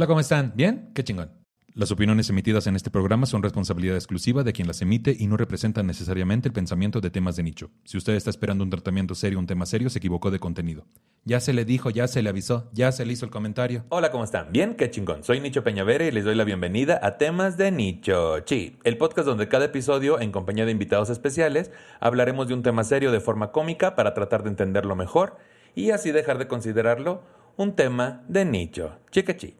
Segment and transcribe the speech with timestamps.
[0.00, 0.54] Hola, ¿cómo están?
[0.56, 0.92] ¿Bien?
[0.94, 1.30] Qué chingón.
[1.74, 5.36] Las opiniones emitidas en este programa son responsabilidad exclusiva de quien las emite y no
[5.36, 7.70] representan necesariamente el pensamiento de temas de nicho.
[7.84, 10.86] Si usted está esperando un tratamiento serio, un tema serio, se equivocó de contenido.
[11.26, 13.84] Ya se le dijo, ya se le avisó, ya se le hizo el comentario.
[13.90, 14.50] Hola, ¿cómo están?
[14.50, 15.22] Bien, qué chingón.
[15.22, 18.36] Soy Nicho Peñavera y les doy la bienvenida a Temas de Nicho.
[18.46, 22.84] Sí, el podcast donde cada episodio, en compañía de invitados especiales, hablaremos de un tema
[22.84, 25.36] serio de forma cómica para tratar de entenderlo mejor
[25.74, 27.22] y así dejar de considerarlo
[27.58, 28.96] un tema de nicho.
[29.10, 29.59] Chiquechi.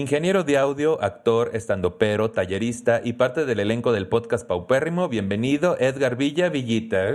[0.00, 5.08] Ingeniero de audio, actor, estandopero, tallerista y parte del elenco del podcast Paupérrimo.
[5.08, 7.12] Bienvenido, Edgar Villa Villita.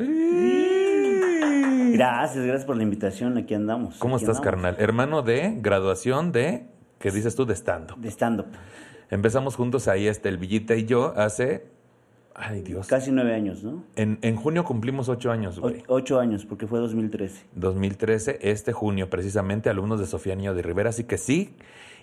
[1.94, 3.38] Gracias, gracias por la invitación.
[3.38, 3.98] Aquí andamos.
[4.00, 4.64] ¿Cómo aquí estás, andamos.
[4.64, 4.76] carnal?
[4.84, 6.66] Hermano de graduación de,
[6.98, 7.46] ¿qué dices tú?
[7.46, 8.48] De stand De stand-up.
[9.12, 11.66] Empezamos juntos ahí, este, el Villita y yo, hace.
[12.34, 12.88] Ay, Dios.
[12.88, 13.84] Casi nueve años, ¿no?
[13.96, 15.84] En, en junio cumplimos ocho años, O- güey.
[15.86, 17.44] ocho años, porque fue 2013.
[17.54, 20.90] 2013, este junio, precisamente, alumnos de Sofía Niño de Rivera.
[20.90, 21.54] Así que sí.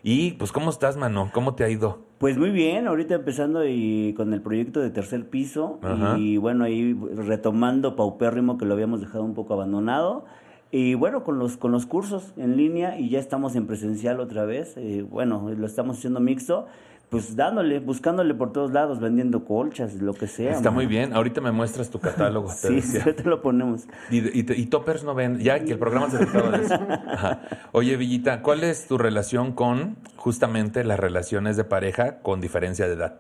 [0.03, 1.31] Y pues, ¿cómo estás, mano?
[1.33, 1.99] ¿Cómo te ha ido?
[2.19, 6.19] Pues muy bien, ahorita empezando y con el proyecto de tercer piso Ajá.
[6.19, 10.25] y bueno, ahí retomando Paupérrimo que lo habíamos dejado un poco abandonado
[10.73, 14.45] y bueno, con los con los cursos en línea y ya estamos en presencial otra
[14.45, 16.67] vez, eh, bueno, lo estamos haciendo mixto,
[17.11, 20.53] pues dándole, buscándole por todos lados, vendiendo colchas, lo que sea.
[20.53, 21.15] Está muy bien.
[21.15, 22.49] Ahorita me muestras tu catálogo.
[22.63, 23.87] te Sí, te lo ponemos.
[24.11, 26.75] Y, y, y toppers no ven, ya que el programa se trataba de eso.
[26.75, 27.41] Ajá.
[27.73, 32.95] Oye, Villita, ¿cuál es tu relación con justamente las relaciones de pareja con diferencia de
[32.95, 33.19] edad?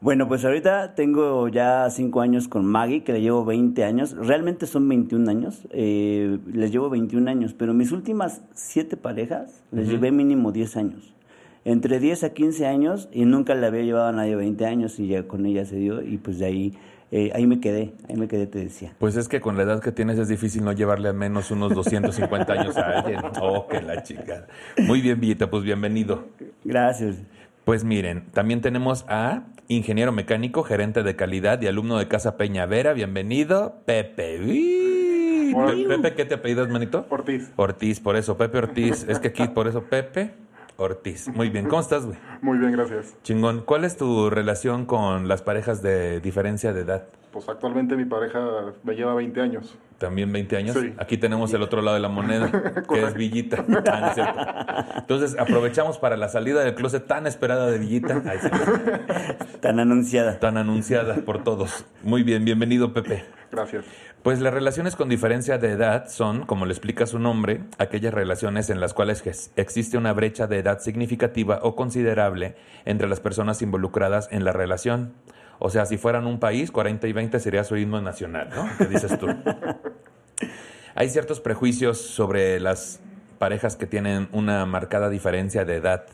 [0.00, 4.14] Bueno, pues ahorita tengo ya cinco años con Maggie, que le llevo 20 años.
[4.14, 5.66] Realmente son 21 años.
[5.70, 11.14] eh, les llevo 21 años, pero mis últimas siete parejas les llevé mínimo 10 años.
[11.64, 15.08] Entre 10 a 15 años y nunca le había llevado a nadie 20 años y
[15.08, 16.74] ya con ella se dio y pues de ahí,
[17.10, 18.92] eh, ahí me quedé, ahí me quedé, te decía.
[18.98, 21.74] Pues es que con la edad que tienes es difícil no llevarle al menos unos
[21.74, 23.20] 250 años a alguien.
[23.40, 24.46] Oh, que la chica.
[24.86, 26.26] Muy bien, Villita, pues bienvenido.
[26.64, 27.16] Gracias.
[27.64, 32.92] Pues miren, también tenemos a ingeniero mecánico, gerente de calidad y alumno de Casa Peñavera.
[32.92, 34.38] Bienvenido, Pepe.
[34.38, 37.06] Pe- Pepe, ¿qué te apellidas, manito?
[37.08, 37.50] Ortiz.
[37.56, 39.06] Ortiz, por eso, Pepe Ortiz.
[39.08, 40.32] Es que aquí, por eso, Pepe
[40.76, 41.28] Ortiz.
[41.28, 42.18] Muy bien, ¿cómo estás, güey?
[42.42, 43.16] Muy bien, gracias.
[43.22, 43.62] Chingón.
[43.64, 47.06] ¿Cuál es tu relación con las parejas de diferencia de edad?
[47.34, 48.38] Pues actualmente mi pareja
[48.84, 49.76] me lleva 20 años.
[49.98, 50.76] También 20 años.
[50.80, 50.94] Sí.
[50.98, 52.48] Aquí tenemos el otro lado de la moneda,
[52.88, 53.64] que es Villita.
[53.90, 54.40] Ah, no es cierto.
[54.98, 58.22] Entonces, aprovechamos para la salida del closet tan esperada de Villita.
[58.24, 58.48] Ay, sí,
[59.60, 60.38] Tan anunciada.
[60.38, 61.84] tan anunciada por todos.
[62.04, 63.24] Muy bien, bienvenido, Pepe.
[63.50, 63.84] Gracias.
[64.22, 68.70] Pues las relaciones con diferencia de edad son, como le explica su nombre, aquellas relaciones
[68.70, 74.28] en las cuales existe una brecha de edad significativa o considerable entre las personas involucradas
[74.30, 75.14] en la relación.
[75.58, 78.68] O sea, si fueran un país, 40 y 20 sería su himno nacional, ¿no?
[78.78, 79.28] ¿Qué dices tú?
[80.94, 83.00] Hay ciertos prejuicios sobre las
[83.38, 86.04] parejas que tienen una marcada diferencia de edad.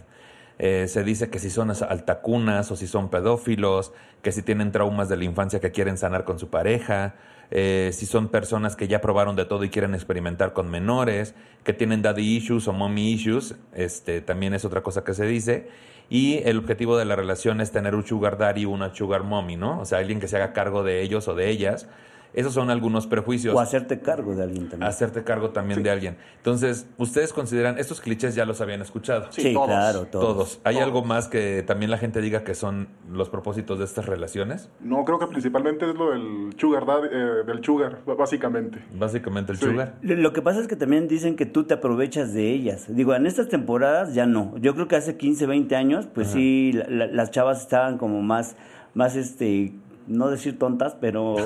[0.58, 3.92] Eh, se dice que si son as- altacunas o si son pedófilos,
[4.22, 7.14] que si tienen traumas de la infancia que quieren sanar con su pareja,
[7.50, 11.34] eh, si son personas que ya probaron de todo y quieren experimentar con menores,
[11.64, 15.68] que tienen daddy issues o mommy issues, este, también es otra cosa que se dice.
[16.10, 19.56] Y el objetivo de la relación es tener un sugar daddy y una sugar mommy,
[19.56, 19.80] ¿no?
[19.80, 21.88] O sea, alguien que se haga cargo de ellos o de ellas.
[22.32, 24.88] Esos son algunos prejuicios O hacerte cargo de alguien también.
[24.88, 26.16] hacerte cargo también de alguien.
[26.36, 29.26] Entonces, ustedes consideran, estos clichés ya los habían escuchado.
[29.30, 29.66] Sí, Sí, todos.
[29.66, 30.24] claro, todos.
[30.24, 30.60] Todos.
[30.64, 30.86] ¿Hay Todos.
[30.86, 34.68] algo más que también la gente diga que son los propósitos de estas relaciones?
[34.80, 38.82] No, creo que principalmente es lo del sugar, eh, del sugar, básicamente.
[38.96, 39.64] Básicamente el Sí.
[39.66, 39.94] sugar.
[40.02, 42.86] Lo que pasa es que también dicen que tú te aprovechas de ellas.
[42.94, 44.56] Digo, en estas temporadas ya no.
[44.58, 48.22] Yo creo que hace 15, 20 años, pues sí, la- la- las chavas estaban como
[48.22, 48.56] más,
[48.94, 49.72] más este,
[50.10, 51.36] no decir tontas, pero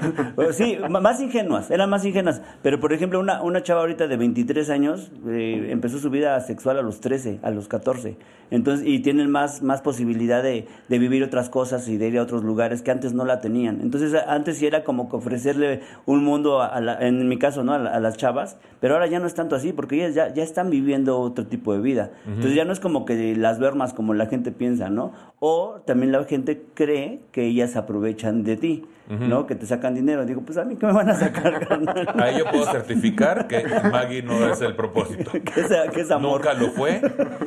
[0.52, 2.40] sí, más ingenuas, eran más ingenuas.
[2.62, 6.78] Pero por ejemplo, una, una chava ahorita de 23 años eh, empezó su vida sexual
[6.78, 8.16] a los 13, a los 14.
[8.50, 12.22] Entonces, y tienen más, más posibilidad de, de vivir otras cosas y de ir a
[12.22, 13.80] otros lugares que antes no la tenían.
[13.80, 17.64] Entonces, antes sí era como que ofrecerle un mundo, a, a la- en mi caso,
[17.64, 17.72] ¿no?
[17.72, 20.34] A, la- a las chavas, pero ahora ya no es tanto así, porque ellas ya,
[20.34, 22.10] ya están viviendo otro tipo de vida.
[22.26, 25.12] Entonces, ya no es como que las vermas como la gente piensa, ¿no?
[25.40, 29.46] O también la gente cree que ellas aprovechan de ti, ¿no?
[29.46, 30.24] Que te sacan dinero.
[30.24, 32.08] Digo, pues a mí, ¿qué me van a sacar, carnal?
[32.20, 35.30] Ahí yo puedo certificar que Maggie no es el propósito.
[35.44, 36.40] que, es, que es amor.
[36.40, 37.00] Nunca lo fue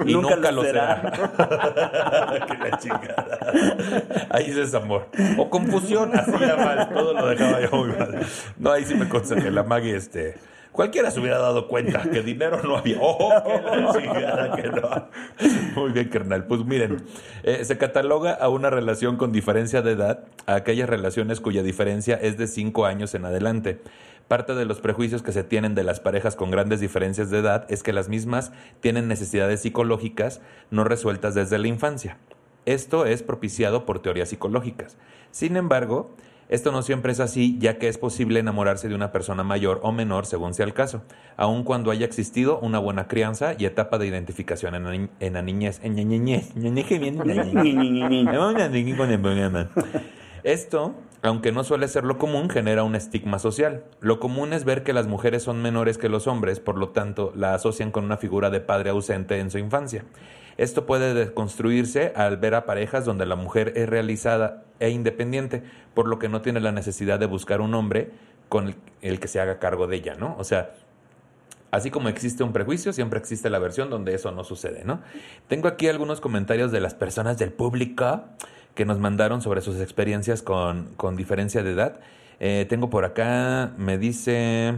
[0.06, 1.02] y Nunca nunca, lo será.
[2.48, 3.40] que la chingada.
[4.30, 5.08] Ahí es amor.
[5.38, 6.90] O confusión, así ya mal.
[6.90, 8.20] Todo lo dejaba yo muy mal.
[8.58, 10.36] No, ahí sí me consta que la Maggie, este.
[10.76, 12.98] Cualquiera se hubiera dado cuenta que dinero no había.
[13.00, 15.08] ¡Oh, que la chingada que no!
[15.82, 16.46] Muy bien, carnal.
[16.48, 17.06] Pues miren,
[17.44, 22.16] eh, se cataloga a una relación con diferencia de edad a aquellas relaciones cuya diferencia
[22.16, 23.80] es de cinco años en adelante.
[24.28, 27.66] Parte de los prejuicios que se tienen de las parejas con grandes diferencias de edad
[27.70, 28.52] es que las mismas
[28.82, 32.18] tienen necesidades psicológicas no resueltas desde la infancia.
[32.66, 34.98] Esto es propiciado por teorías psicológicas.
[35.32, 36.16] Sin embargo,
[36.48, 39.92] esto no siempre es así, ya que es posible enamorarse de una persona mayor o
[39.92, 41.04] menor según sea el caso,
[41.38, 45.80] aun cuando haya existido una buena crianza y etapa de identificación en la, niñez.
[50.44, 50.94] Esto,
[51.24, 53.84] aunque no suele ser lo común, genera un estigma social.
[54.00, 57.34] Lo común es ver que las mujeres son menores que los hombres, por lo tanto,
[57.36, 60.06] la asocian con una figura de padre ausente en su infancia.
[60.58, 65.64] Esto puede desconstruirse al ver a parejas donde la mujer es realizada e independiente,
[65.94, 68.12] por lo que no tiene la necesidad de buscar un hombre
[68.50, 70.36] con el, que se haga cargo de ella, ¿no?
[70.38, 70.74] O sea,
[71.72, 75.02] Así como existe un prejuicio, siempre existe la versión donde eso no sucede, ¿no?
[75.50, 78.24] Tengo aquí algunos comentarios de las personas del público
[78.76, 82.00] que nos mandaron sobre sus experiencias con, con diferencia de edad.
[82.40, 84.76] Eh, tengo por acá, me dice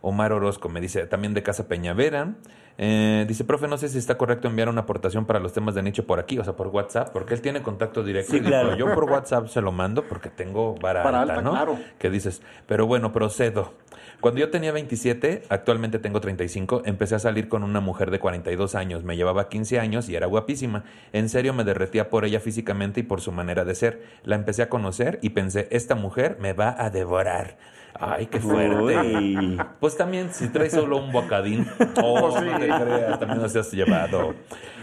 [0.00, 2.34] Omar Orozco, me dice también de Casa Peñavera.
[2.78, 5.82] Eh, dice, profe, no sé si está correcto enviar una aportación para los temas de
[5.82, 8.32] nicho por aquí, o sea, por WhatsApp, porque él tiene contacto directo.
[8.32, 8.76] Sí, Y dijo, claro.
[8.76, 11.52] Yo por WhatsApp se lo mando porque tengo vara, alta, alta, ¿no?
[11.52, 11.78] claro.
[11.98, 13.72] Que dices, pero bueno, procedo.
[14.20, 18.74] Cuando yo tenía 27, actualmente tengo 35, empecé a salir con una mujer de 42
[18.74, 19.04] años.
[19.04, 20.84] Me llevaba 15 años y era guapísima.
[21.12, 24.02] En serio me derretía por ella físicamente y por su manera de ser.
[24.24, 27.58] La empecé a conocer y pensé, esta mujer me va a devorar.
[28.00, 28.76] Ay, qué fuerte.
[28.76, 29.58] Uy.
[29.80, 31.66] Pues también, si traes solo un bocadín,
[32.02, 32.50] oh, Pues sí.
[32.50, 34.34] no te creas, también nos has llevado.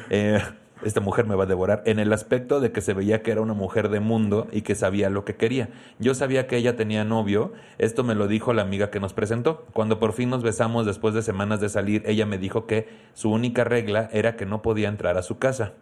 [0.10, 0.39] Eh,
[0.83, 3.42] esta mujer me va a devorar en el aspecto de que se veía que era
[3.42, 5.69] una mujer de mundo y que sabía lo que quería.
[6.00, 9.65] Yo sabía que ella tenía novio, esto me lo dijo la amiga que nos presentó.
[9.74, 13.31] Cuando por fin nos besamos después de semanas de salir, ella me dijo que su
[13.31, 15.74] única regla era que no podía entrar a su casa.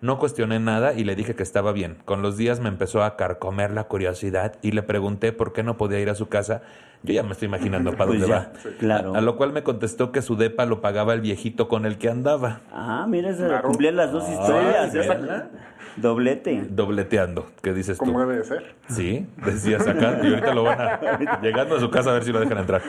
[0.00, 1.98] No cuestioné nada y le dije que estaba bien.
[2.06, 5.76] Con los días me empezó a carcomer la curiosidad y le pregunté por qué no
[5.76, 6.62] podía ir a su casa.
[7.02, 8.72] Yo ya me estoy imaginando para Pues dónde ya, va.
[8.78, 9.14] claro.
[9.14, 11.98] A, a lo cual me contestó que su depa lo pagaba el viejito con el
[11.98, 12.60] que andaba.
[12.72, 13.68] Ah, mira, se Claro.
[13.68, 14.94] cumplían las dos historias.
[14.94, 15.00] ¿eh?
[15.00, 15.48] está.
[15.96, 16.66] Doblete.
[16.68, 17.46] Dobleteando.
[17.62, 18.04] ¿Qué dices tú?
[18.04, 18.74] Como debe de ser.
[18.88, 20.20] Sí, decías acá.
[20.22, 21.40] Y ahorita lo van a.
[21.42, 22.82] Llegando a su casa a ver si lo dejan entrar.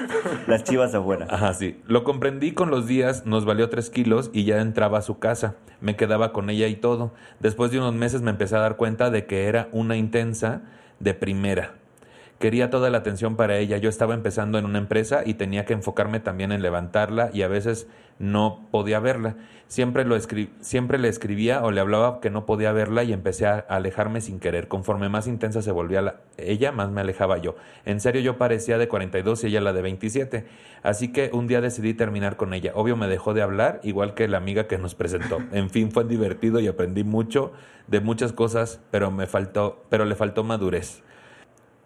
[0.47, 1.27] Las chivas afuera.
[1.29, 1.79] Ajá, sí.
[1.87, 5.55] Lo comprendí con los días, nos valió tres kilos y ya entraba a su casa.
[5.81, 7.11] Me quedaba con ella y todo.
[7.39, 10.61] Después de unos meses me empecé a dar cuenta de que era una intensa
[10.99, 11.73] de primera.
[12.41, 13.77] Quería toda la atención para ella.
[13.77, 17.47] Yo estaba empezando en una empresa y tenía que enfocarme también en levantarla y a
[17.47, 17.87] veces
[18.17, 19.35] no podía verla.
[19.71, 23.45] Siempre, lo escri- siempre le escribía o le hablaba que no podía verla y empecé
[23.45, 24.67] a alejarme sin querer.
[24.67, 27.55] Conforme más intensa se volvía la- ella, más me alejaba yo.
[27.85, 30.43] En serio, yo parecía de 42 y ella la de 27.
[30.83, 32.73] Así que un día decidí terminar con ella.
[32.75, 35.37] Obvio me dejó de hablar, igual que la amiga que nos presentó.
[35.53, 37.53] En fin, fue divertido y aprendí mucho
[37.87, 41.01] de muchas cosas, pero me faltó, pero le faltó madurez.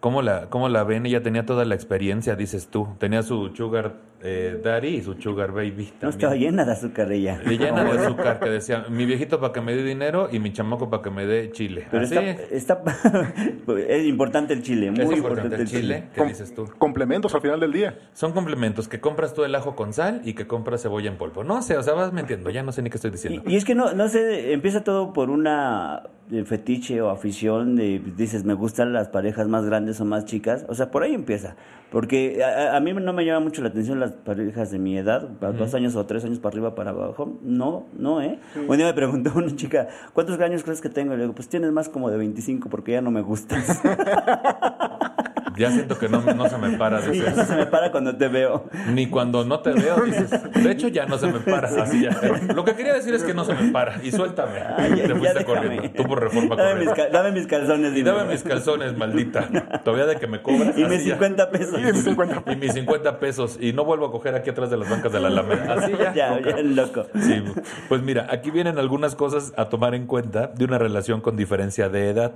[0.06, 1.04] ¿Cómo la, ¿Cómo la ven?
[1.04, 2.86] Ella tenía toda la experiencia, dices tú.
[3.00, 5.92] Tenía su sugar eh, daddy y su sugar baby.
[6.00, 7.40] No estaba llena de azúcar ella.
[7.44, 10.52] Y llena de azúcar, que decía, mi viejito para que me dé dinero y mi
[10.52, 11.88] chamaco para que me dé chile.
[11.90, 12.14] Pero Así,
[12.52, 13.32] está, está
[13.88, 16.04] es importante el chile, muy es importante, el chile.
[16.14, 16.66] ¿Qué Com- dices tú?
[16.78, 17.98] Complementos al final del día.
[18.12, 21.42] Son complementos que compras tú el ajo con sal y que compras cebolla en polvo.
[21.42, 23.42] No sé, o sea, vas mintiendo, ya no sé ni qué estoy diciendo.
[23.44, 27.76] Y, y es que no, no sé, empieza todo por una eh, fetiche o afición
[27.76, 30.66] de, dices, me gustan las parejas más grandes o más chicas.
[30.68, 31.56] O sea, por ahí empieza.
[31.90, 35.52] Porque a, mí no me llama mucho la atención las parejas de mi edad, para
[35.52, 37.38] dos años o tres años para arriba, para abajo.
[37.42, 38.40] No, no, ¿eh?
[38.68, 41.14] Un día me preguntó una chica, ¿cuántos años crees que tengo?
[41.14, 43.80] Y le digo, pues tienes más como de 25 porque ya no me gustas.
[45.56, 47.28] Ya siento que no, no se me para, dices.
[47.32, 48.68] eso se me para cuando te veo.
[48.92, 50.30] Ni cuando no te veo, dices.
[50.52, 51.68] De hecho, ya no se me para.
[51.82, 52.10] Así ya.
[52.54, 54.02] Lo que quería decir es que no se me para.
[54.02, 54.60] Y suéltame.
[54.76, 55.90] Ay, ya- te ya fuiste corriendo.
[55.90, 57.12] Tú por reforma Dame mis, corriendo.
[57.18, 57.94] dame mis calzones.
[57.94, 58.10] Dime.
[58.10, 59.48] dame mis calzones, maldita.
[59.84, 60.76] Todavía de que me cobras.
[60.76, 61.14] Y mis ya.
[61.14, 61.80] 50 pesos.
[61.80, 63.58] Y mis 50 Y mis 50 pesos.
[63.60, 65.74] Y no vuelvo a coger aquí atrás de las bancas de la Alameda.
[65.78, 66.14] Así ya.
[66.14, 67.06] ya, ya, loco.
[67.20, 67.42] Sí,
[67.88, 71.88] pues mira, aquí vienen algunas cosas a tomar en cuenta de una relación con diferencia
[71.88, 72.32] de edad.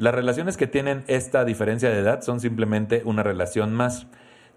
[0.00, 4.06] Las relaciones que tienen esta diferencia de edad son simplemente una relación más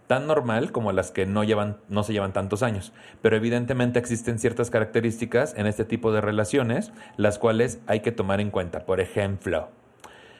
[0.07, 4.39] tan normal como las que no llevan no se llevan tantos años, pero evidentemente existen
[4.39, 8.85] ciertas características en este tipo de relaciones las cuales hay que tomar en cuenta.
[8.85, 9.67] Por ejemplo,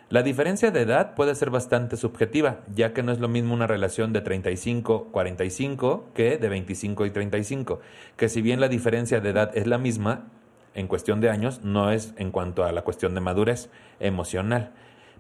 [0.08, 3.68] la diferencia de edad puede ser bastante subjetiva, ya que no es lo mismo una
[3.68, 7.82] relación de 35-45 que de 25 y 35,
[8.16, 10.28] que si bien la diferencia de edad es la misma,
[10.76, 13.70] en cuestión de años, no es en cuanto a la cuestión de madurez
[14.00, 14.72] emocional.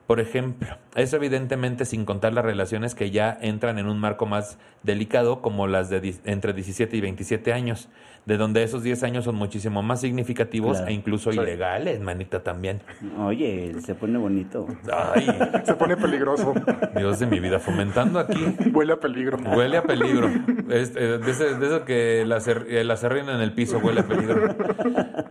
[0.07, 4.57] Por ejemplo, eso evidentemente sin contar las relaciones que ya entran en un marco más
[4.83, 7.87] delicado como las de entre 17 y 27 años,
[8.25, 10.91] de donde esos 10 años son muchísimo más significativos Claro.
[10.91, 12.81] e incluso ilegales, manita también.
[13.17, 14.67] Oye, se pone bonito.
[14.91, 15.25] Ay,
[15.65, 16.53] Se pone peligroso.
[16.97, 19.37] Dios de mi vida, fomentando aquí Huele a peligro.
[19.55, 20.29] Huele a peligro.
[20.69, 24.01] Es, eh, de, ese- de eso que la, acer- eh, la en el piso, huele
[24.01, 24.53] a peligro.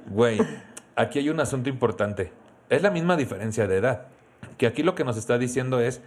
[0.09, 0.39] Güey,
[0.97, 2.33] aquí hay un asunto importante.
[2.71, 4.07] Es la misma diferencia de edad.
[4.59, 6.01] Que aquí lo que nos está diciendo es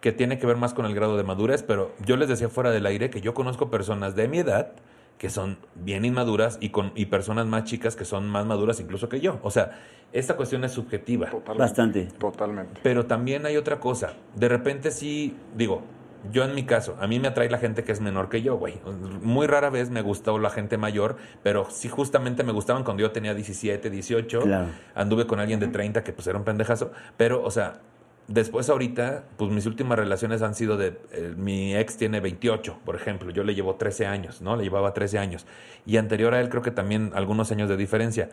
[0.00, 2.70] que tiene que ver más con el grado de madurez, pero yo les decía fuera
[2.70, 4.72] del aire que yo conozco personas de mi edad
[5.18, 9.08] que son bien inmaduras y, con, y personas más chicas que son más maduras incluso
[9.08, 9.38] que yo.
[9.42, 9.78] O sea,
[10.12, 11.26] esta cuestión es subjetiva.
[11.26, 11.62] Totalmente.
[11.62, 12.08] Bastante.
[12.18, 12.80] Totalmente.
[12.82, 14.14] Pero también hay otra cosa.
[14.34, 15.82] De repente sí, digo,
[16.30, 18.56] yo en mi caso, a mí me atrae la gente que es menor que yo,
[18.56, 18.78] güey.
[19.22, 23.10] Muy rara vez me gustó la gente mayor, pero sí justamente me gustaban cuando yo
[23.10, 24.40] tenía 17, 18.
[24.40, 24.66] Claro.
[24.94, 26.92] Anduve con alguien de 30 que pues era un pendejazo.
[27.16, 27.80] Pero, o sea,
[28.28, 30.98] después ahorita, pues mis últimas relaciones han sido de...
[31.12, 33.30] eh, mi ex tiene 28, por ejemplo.
[33.30, 34.56] Yo le llevo 13 años, ¿no?
[34.56, 35.46] Le llevaba 13 años.
[35.86, 38.30] Y anterior a él creo que también algunos años de diferencia.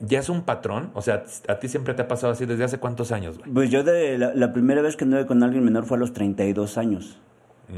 [0.00, 0.90] ¿Ya es un patrón?
[0.94, 3.50] O sea, ¿a ti siempre te ha pasado así desde hace cuántos años, güey?
[3.50, 6.12] Pues yo de la, la primera vez que anduve con alguien menor fue a los
[6.12, 7.18] 32 años.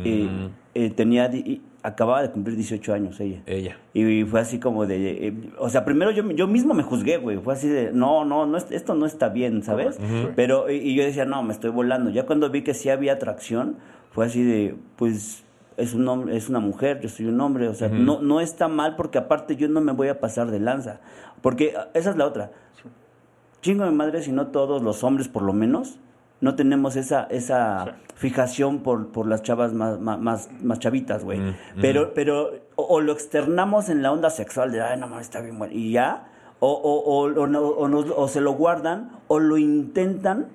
[0.05, 0.51] Y, Mm.
[0.75, 3.41] eh, tenía, di- y acababa de cumplir 18 años ella.
[3.47, 3.79] Ella.
[3.95, 5.29] Y fue así como de...
[5.29, 7.39] eh, o sea, primero yo, yo mismo me juzgué, güey.
[7.39, 9.99] Fue así de, no, no, no es- esto no está bien, ¿sabes?
[10.37, 12.11] Pero, y, y yo decía, no, me estoy volando.
[12.11, 13.77] Ya cuando vi que sí había atracción,
[14.11, 15.45] fue así de, pues,
[15.79, 17.69] es un hombre, es una mujer, yo soy un hombre.
[17.69, 20.59] O sea, no, no está mal porque aparte yo no me voy a pasar de
[20.61, 21.01] lanza.
[21.41, 22.51] Porque ah, esa es la otra.
[23.63, 25.99] Chingo de madre, si no todos los hombres por lo menos,
[26.41, 31.41] no tenemos esa, esa fijación por, por las chavas más, más, más, más chavitas, güey.
[31.81, 35.41] Pero, pero, o, o lo externamos en la onda sexual de, ay, no mames, está
[35.41, 36.29] bien bueno, y ya,
[36.61, 37.43] o, o, o, o
[37.77, 40.47] o nos- o se lo guardan, o lo intentan,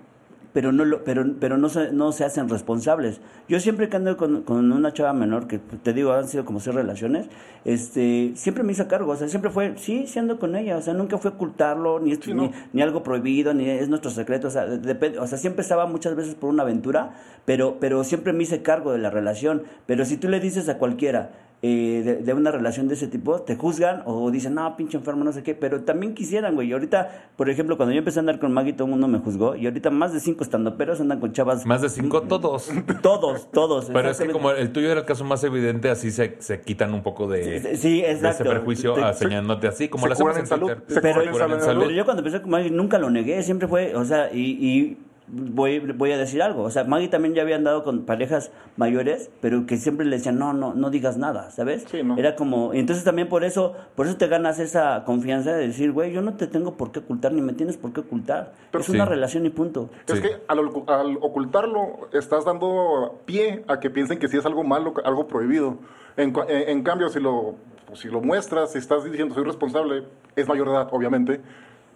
[0.53, 3.19] pero no lo, pero, pero no se, no se hacen responsables.
[3.49, 6.59] Yo siempre que ando con, con una chava menor, que te digo, han sido como
[6.59, 7.27] seis relaciones,
[7.65, 10.93] este, siempre me hizo cargo, o sea, siempre fue, sí, ando con ella, o sea,
[10.93, 14.65] nunca fue ocultarlo, ni, Sí, ni, ni algo prohibido, ni es nuestro secreto, o sea,
[14.65, 18.61] depende, o sea, siempre estaba muchas veces por una aventura, pero, pero siempre me hice
[18.61, 19.63] cargo de la relación.
[19.85, 21.31] Pero si tú le dices a cualquiera
[21.65, 25.23] eh, de, de una relación de ese tipo, te juzgan o dicen, no, pinche enfermo,
[25.23, 26.67] no sé qué, pero también quisieran, güey.
[26.67, 29.19] Y ahorita, por ejemplo, cuando yo empecé a andar con Maggie, todo el mundo me
[29.19, 31.65] juzgó, y ahorita más de cinco estandoperos andan con chavas.
[31.65, 32.69] Más de cinco, todos.
[33.01, 33.85] Todos, todos.
[33.93, 36.93] Pero es que como el tuyo era el caso más evidente, así se, se quitan
[36.93, 38.43] un poco de, Sí, de exacto.
[38.43, 42.03] ese prejuicio Te- a señalándote así, como se lo hacemos en salud, pero, pero yo
[42.03, 46.11] cuando empecé con Maggie nunca lo negué, siempre fue, o sea, y, y voy, voy
[46.11, 49.77] a decir algo, o sea, Maggie también ya había andado con parejas mayores, pero que
[49.77, 51.85] siempre le decían, no, no, no digas nada, ¿sabes?
[51.89, 52.17] Sí, ¿no?
[52.17, 55.91] Era como, y entonces también por eso, por eso te ganas esa confianza de decir,
[55.91, 58.81] güey, yo no te tengo por qué ocultar, ni me tienes por qué ocultar, Pero
[58.81, 58.91] es sí.
[58.93, 59.89] una relación y punto.
[60.07, 60.21] Es Sí.
[60.21, 64.93] que al, al ocultarlo estás dando pie a que piensen que sí es algo malo,
[65.05, 65.77] algo prohibido.
[66.17, 67.55] En, cu- en- en cambio, si lo,
[67.87, 70.03] pues, si lo muestras, si estás diciendo soy responsable,
[70.35, 71.41] es mayor de edad, obviamente,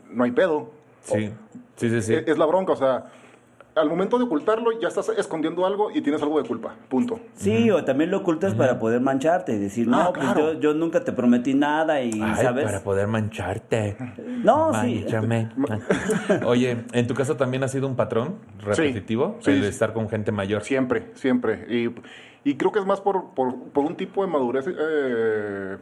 [0.10, 0.70] no hay pedo.
[1.16, 1.32] Sí,
[1.76, 2.02] sí, sí.
[2.02, 2.14] sí.
[2.16, 3.06] Es, es la bronca, o sea,
[3.76, 7.20] al momento de ocultarlo ya estás escondiendo algo y tienes algo de culpa, punto.
[7.36, 10.54] Sí, o también lo ocultas para poder mancharte y decir, no, Ah, pues claro.
[10.54, 12.66] yo, yo nunca te prometí nada y, Ay, ¿sabes?
[12.66, 13.96] para poder mancharte.
[14.44, 15.02] No, sí.
[15.04, 15.50] Manchame.
[16.46, 19.38] Oye, ¿en tu caso también ha sido un patrón repetitivo?
[19.42, 19.62] Sí, el sí.
[19.64, 20.64] de estar con gente mayor.
[20.64, 21.68] Siempre, siempre.
[21.70, 21.94] Y,
[22.50, 25.78] y creo que es más por, por, por un tipo de madurez eh,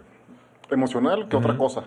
[0.69, 1.85] emocional que otra cosa.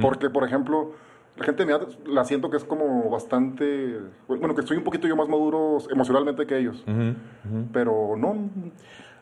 [0.00, 0.92] Porque, por ejemplo,
[1.36, 3.98] la gente de mi edad la siento que es como bastante...
[4.28, 6.84] Bueno, que estoy un poquito yo más maduro emocionalmente que ellos.
[7.72, 8.50] Pero no...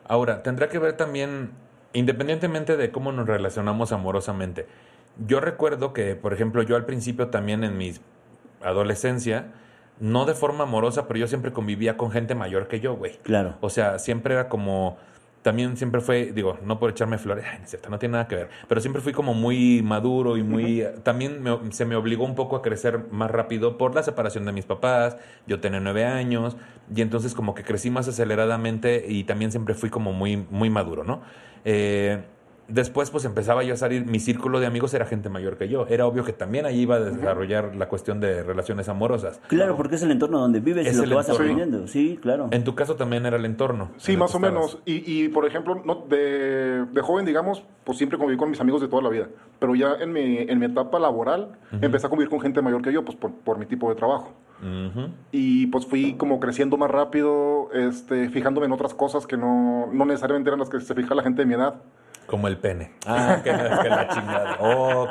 [0.05, 1.51] Ahora, tendrá que ver también,
[1.93, 4.65] independientemente de cómo nos relacionamos amorosamente.
[5.27, 7.93] Yo recuerdo que, por ejemplo, yo al principio también en mi
[8.63, 9.51] adolescencia,
[9.99, 13.17] no de forma amorosa, pero yo siempre convivía con gente mayor que yo, güey.
[13.23, 13.55] Claro.
[13.61, 14.97] O sea, siempre era como.
[15.41, 18.27] También siempre fue, digo, no por echarme flores, ay, no es cierto, no tiene nada
[18.27, 20.83] que ver, pero siempre fui como muy maduro y muy.
[21.03, 24.51] También me- se me obligó un poco a crecer más rápido por la separación de
[24.51, 25.15] mis papás.
[25.47, 26.57] Yo tenía nueve años
[26.93, 31.03] y entonces, como que crecí más aceleradamente y también siempre fui como muy, muy maduro,
[31.05, 31.21] ¿no?
[31.65, 32.21] Eh,
[32.69, 35.87] Después, pues empezaba yo a salir, mi círculo de amigos era gente mayor que yo.
[35.87, 39.41] Era obvio que también ahí iba a desarrollar la cuestión de relaciones amorosas.
[39.47, 41.51] Claro, porque es el entorno donde vives Es y lo que vas entorno.
[41.51, 41.87] aprendiendo.
[41.87, 42.47] Sí, claro.
[42.51, 43.91] En tu caso también era el entorno.
[43.97, 44.79] Sí, en más o menos.
[44.85, 48.81] Y, y, por ejemplo, no, de, de joven, digamos, pues siempre conviví con mis amigos
[48.81, 49.27] de toda la vida.
[49.59, 52.93] Pero ya en mi, en mi etapa laboral, empecé a convivir con gente mayor que
[52.93, 54.31] yo, pues por, por mi tipo de trabajo.
[55.31, 60.05] Y pues fui como creciendo más rápido, este, fijándome en otras cosas que no, no
[60.05, 61.75] necesariamente eran las que se fija la gente de mi edad.
[62.29, 62.91] Como el pene.
[63.05, 64.57] Ah, que, que la chingada.
[64.61, 65.07] Oh.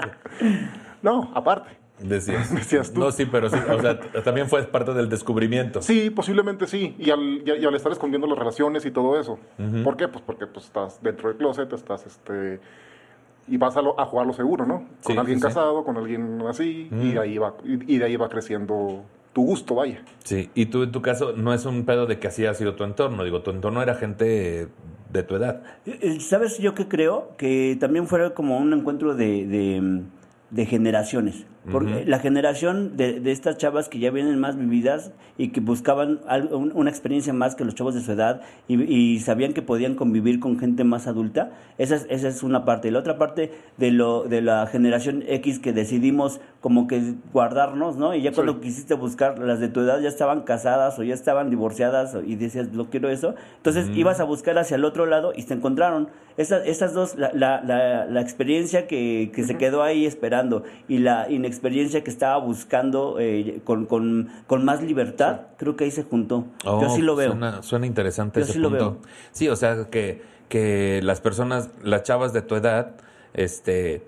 [1.02, 1.70] No, aparte.
[2.00, 2.54] Decías.
[2.54, 3.00] Decías tú.
[3.00, 3.56] No, sí, pero sí.
[3.70, 5.82] O sea, también fue parte del descubrimiento.
[5.82, 6.94] Sí, posiblemente sí.
[6.98, 9.38] Y al, y, y al estar escondiendo las relaciones y todo eso.
[9.84, 10.08] ¿Por qué?
[10.08, 12.60] Pues porque pues, estás dentro del closet, estás este.
[13.50, 14.84] Y vas a, lo- a jugar lo seguro, ¿no?
[15.02, 18.04] Con Sí, alguien sí, casado, con alguien así, y, de ahí va, y, y de
[18.04, 20.02] ahí va creciendo tu gusto, vaya.
[20.22, 22.74] Sí, y tú en tu caso no es un pedo de que así ha sido
[22.74, 23.24] tu entorno.
[23.24, 24.68] Digo, tu entorno era gente
[25.12, 25.62] de tu edad.
[25.86, 27.36] Eh, ¿Sabes yo qué creo?
[27.36, 30.02] Que también fuera como un encuentro de, de,
[30.50, 31.46] de generaciones.
[31.70, 36.20] Porque la generación de, de estas chavas que ya vienen más vividas y que buscaban
[36.26, 39.60] algo- un- una experiencia más que los chavos de su edad y, y sabían que
[39.60, 42.88] podían convivir con gente más adulta, esa es, esa es una parte.
[42.88, 47.02] Y la otra parte de, lo, de la generación X que decidimos como que
[47.34, 48.14] guardarnos, ¿no?
[48.14, 51.50] Y ya cuando quisiste buscar, las de tu edad ya estaban casadas o ya estaban
[51.50, 53.34] divorciadas y decías, lo quiero eso.
[53.58, 56.08] Entonces ibas a buscar hacia el otro lado y se encontraron.
[56.38, 60.37] Esas, esas dos, la, la, la, la experiencia que, que se quedó ahí esperando
[60.88, 65.90] y la inexperiencia que estaba buscando eh, con, con, con más libertad, creo que ahí
[65.90, 66.44] se juntó.
[66.64, 67.30] Yo Oh, sí lo veo.
[67.30, 68.90] Suena, suena interesante Yo ese sí lo punto.
[68.92, 68.98] veo.
[69.32, 72.92] Sí, o sea, que, que las personas, las chavas de tu edad,
[73.34, 74.06] este,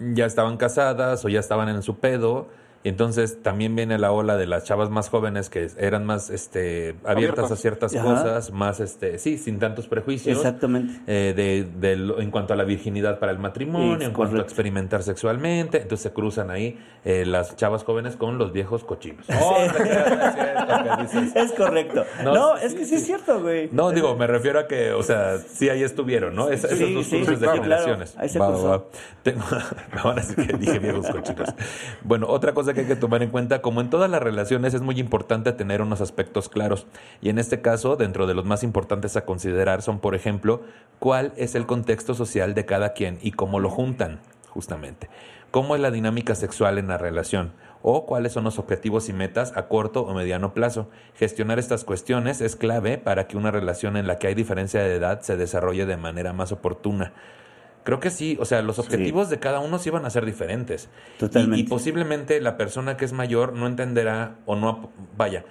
[0.00, 2.48] ya estaban casadas o ya estaban en su pedo.
[2.84, 6.96] Y entonces también viene la ola de las chavas más jóvenes que eran más este,
[7.04, 8.04] abiertas, a ciertas Ajá.
[8.04, 10.36] cosas, más, este, sí, sin tantos prejuicios.
[10.36, 10.94] Exactamente.
[11.06, 14.40] eh, de, de en cuanto a la virginidad para el matrimonio, Es en cuanto a
[14.40, 15.78] experimentar sexualmente.
[15.82, 19.26] Entonces se cruzan ahí eh, las chavas jóvenes con los viejos cochinos.
[19.40, 22.04] Oh, creas, no es cierto correcto.
[22.24, 23.06] No, No, sí, es que sí, sí, es sí.
[23.06, 23.68] cierto, güey.
[23.72, 26.48] No, digo, me refiero a que, o sea, sí ahí estuvieron, ¿no?
[26.48, 27.62] Es- Sí, esos dos sí, cruces de claro.
[27.62, 28.14] generaciones.
[28.18, 28.84] Ahí se Va, va.
[29.22, 29.42] Tengo,
[29.94, 31.48] me van a decir que dije viejos cochinos.
[32.02, 34.82] Bueno, otra cosa que hay que tomar en cuenta, como en todas las relaciones, es
[34.82, 36.86] muy importante tener unos aspectos claros.
[37.20, 40.62] Y en este caso, dentro de los más importantes a considerar son, por ejemplo,
[40.98, 45.08] cuál es el contexto social de cada quien y cómo lo juntan, justamente.
[45.50, 47.52] ¿Cómo es la dinámica sexual en la relación?
[47.82, 50.88] O cuáles son los objetivos y metas a corto o mediano plazo.
[51.14, 54.94] Gestionar estas cuestiones es clave para que una relación en la que hay diferencia de
[54.94, 57.12] edad se desarrolle de manera más oportuna.
[57.84, 60.88] Creo que sí, o sea, los objetivos de cada uno sí van a ser diferentes.
[61.18, 61.58] Totalmente.
[61.58, 65.44] Y, y posiblemente la persona que es mayor no entenderá o no, vaya,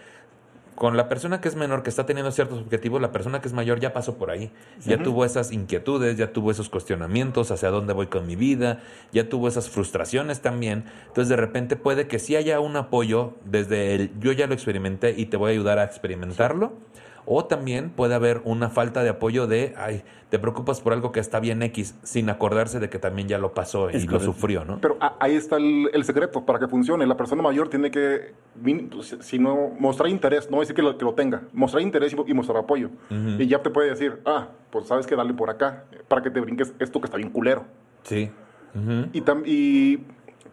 [0.82, 3.54] con la persona que es menor, que está teniendo ciertos objetivos, la persona que es
[3.54, 4.52] mayor ya pasó por ahí.
[4.84, 8.80] Ya tuvo esas inquietudes, ya tuvo esos cuestionamientos hacia dónde voy con mi vida,
[9.12, 10.86] ya tuvo esas frustraciones también.
[11.06, 15.14] Entonces, de repente puede que sí haya un apoyo desde el yo ya lo experimenté
[15.16, 16.74] y te voy a ayudar a experimentarlo.
[17.26, 21.20] O también puede haber una falta de apoyo de, ay, te preocupas por algo que
[21.20, 24.80] está bien X, sin acordarse de que también ya lo pasó y lo sufrió, ¿no?
[24.82, 27.06] Pero ahí está el, el secreto para que funcione.
[27.06, 28.34] La persona mayor tiene que,
[28.92, 32.32] pues, si no, mostrar interés, no decir que lo, que lo tenga, mostrar interés y,
[32.32, 32.90] y mostrar apoyo.
[33.10, 36.40] Y ya te puede decir, ah, pues sabes que dale por acá, para que te
[36.40, 37.66] brinques esto que está bien culero.
[38.04, 38.32] Sí.
[39.12, 40.00] Y, tam- y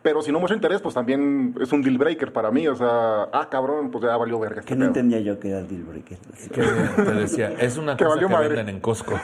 [0.09, 2.67] pero si no muestra interés, pues también es un deal breaker para mí.
[2.67, 4.61] O sea, ah, cabrón, pues ya valió verga.
[4.61, 4.89] este Que no pedo.
[4.89, 6.17] entendía yo que era el deal breaker.
[6.51, 8.49] Que te decía, es una Que cosa valió que madre.
[8.49, 9.21] venden en Costco.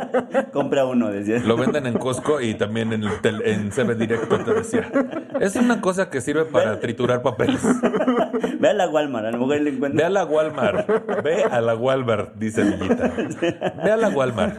[0.54, 1.40] compra uno, decía.
[1.44, 4.90] Lo venden en Costco y también en, el tel- en CB Directo, te decía.
[5.38, 7.60] Es una cosa que sirve para triturar papeles.
[8.58, 10.06] Ve a la Walmart, a lo mejor le Ve encuentra.
[10.06, 10.88] a la Walmart.
[11.22, 13.12] Ve a la Walmart, dice Villita.
[13.84, 14.56] Ve a la Walmart.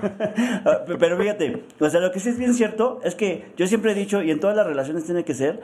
[0.65, 3.93] Ah, Pero fíjate, o sea, lo que sí es bien cierto es que yo siempre
[3.93, 5.61] he dicho, y en todas las relaciones tiene que ser,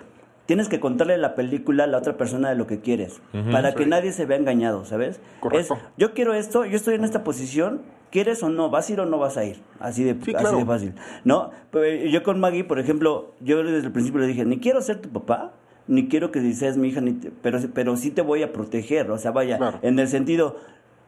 [0.49, 3.85] tienes que contarle la película a la otra persona de lo que quieres, para que
[3.85, 5.19] nadie se vea engañado, ¿sabes?
[5.41, 5.75] Correcto.
[5.75, 8.71] Es, yo quiero esto, yo estoy en esta posición, ¿quieres o no?
[8.71, 9.57] ¿Vas a ir o no vas a ir?
[9.79, 10.57] Así de, Sí, así claro.
[10.57, 11.51] de fácil, ¿no?
[11.69, 14.97] Pero yo con Maggie, por ejemplo, yo desde el principio le dije, ni quiero ser
[14.99, 15.53] tu papá,
[15.85, 19.11] ni quiero que seas mi hija, ni te- pero, pero sí te voy a proteger,
[19.11, 19.77] o sea, vaya, Claro.
[19.83, 20.55] en el sentido,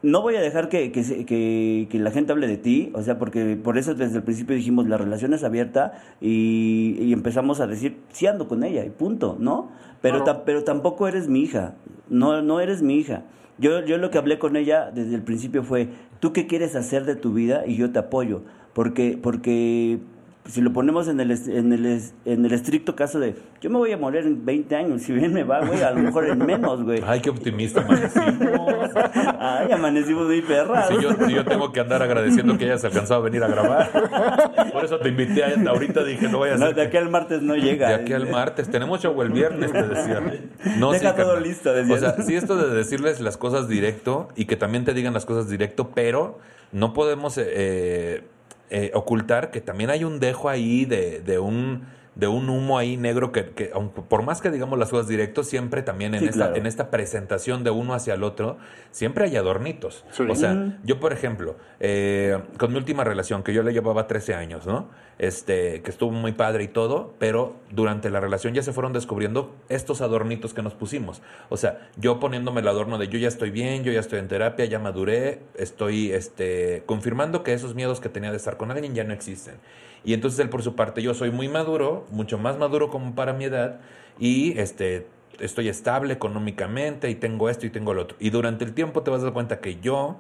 [0.03, 3.19] no voy a dejar que, que, que- que la gente hable de ti, o sea,
[3.19, 7.67] porque por eso desde el principio dijimos la relación es abierta y, y empezamos a
[7.67, 9.69] decir, sí ando con ella y punto, ¿no?
[10.01, 10.39] Pero, Claro.
[10.39, 11.75] ta- pero tampoco eres mi hija,
[12.09, 13.23] no, no eres mi hija.
[13.59, 17.05] Yo, yo lo que hablé con ella desde el principio fue, ¿tú qué quieres hacer
[17.05, 17.63] de tu vida?
[17.67, 18.41] Y yo te apoyo,
[18.73, 19.99] porque, porque
[20.45, 23.91] si lo ponemos en el, en, el, en el estricto caso de, yo me voy
[23.91, 26.83] a morir en 20 años, si bien me va, güey, a lo mejor en menos,
[26.83, 27.01] güey.
[27.05, 28.33] Ay, qué optimista amanecimos.
[29.39, 30.89] Ay, amanecimos muy perras.
[30.89, 34.71] Si yo, si yo tengo que andar agradeciendo que hayas alcanzado a venir a grabar.
[34.73, 37.09] Por eso te invité a, ahorita, dije, no vayas a No, ser de aquí al
[37.09, 37.89] martes no llega.
[37.89, 38.69] De aquí al martes.
[38.69, 40.21] Tenemos show el viernes, te decía.
[40.79, 41.43] No, Deja sí, todo carnal.
[41.43, 41.95] listo, decía.
[41.95, 45.25] O sea, sí, esto de decirles las cosas directo y que también te digan las
[45.25, 46.39] cosas directo, pero
[46.71, 48.23] no podemos eh,
[48.71, 52.97] eh, ocultar que también hay un dejo ahí de, de un de un humo ahí
[52.97, 56.25] negro que, que aunque por más que digamos las cosas directos, siempre también en, Sí,
[56.25, 56.55] esta, claro.
[56.55, 58.57] en esta presentación de uno hacia el otro,
[58.91, 60.05] siempre hay adornitos.
[60.11, 60.23] Sí.
[60.29, 64.35] O sea, yo, por ejemplo, eh, con mi última relación, que yo le llevaba 13
[64.35, 64.89] años, ¿no?
[65.19, 69.55] Este, que estuvo muy padre y todo, pero durante la relación ya se fueron descubriendo
[69.69, 71.21] estos adornitos que nos pusimos.
[71.49, 74.27] O sea, yo poniéndome el adorno de yo ya estoy bien, yo ya estoy en
[74.27, 78.95] terapia, ya maduré, estoy este, confirmando que esos miedos que tenía de estar con alguien
[78.95, 79.55] ya no existen.
[80.03, 83.33] Y entonces él por su parte, yo soy muy maduro, mucho más maduro como para
[83.33, 83.79] mi edad,
[84.19, 85.07] y este
[85.39, 88.17] estoy estable económicamente y tengo esto y tengo lo otro.
[88.19, 90.17] Y durante el tiempo te vas a dar cuenta que yo,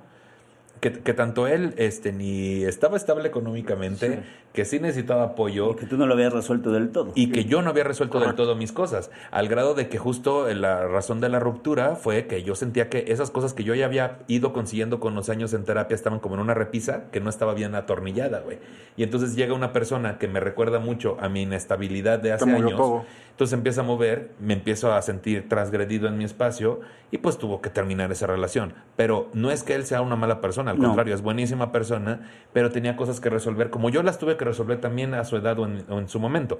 [0.81, 5.95] que, que tanto él este, ni estaba estable económicamente, que sí necesitaba apoyo, Que tú
[5.95, 7.13] no lo habías resuelto del todo.
[7.15, 10.51] y que yo no había resuelto del todo mis cosas, al grado de que justo
[10.53, 13.85] la razón de la ruptura fue que yo sentía que esas cosas que yo ya
[13.85, 17.29] había ido consiguiendo con los años en terapia estaban como en una repisa que no
[17.29, 18.57] estaba bien atornillada, güey.
[18.97, 22.75] Y entonces llega una persona que me recuerda mucho a mi inestabilidad de hace años.
[22.75, 23.05] todo.
[23.31, 27.59] Entonces empieza a mover, me empiezo a sentir transgredido en mi espacio y pues tuvo
[27.61, 28.73] que terminar esa relación.
[28.95, 30.85] Pero no es que él sea una mala persona, al No.
[30.85, 34.79] contrario, es buenísima persona, pero tenía cosas que resolver, como yo las tuve que resolver
[34.79, 36.59] también a su edad o en, o en su momento.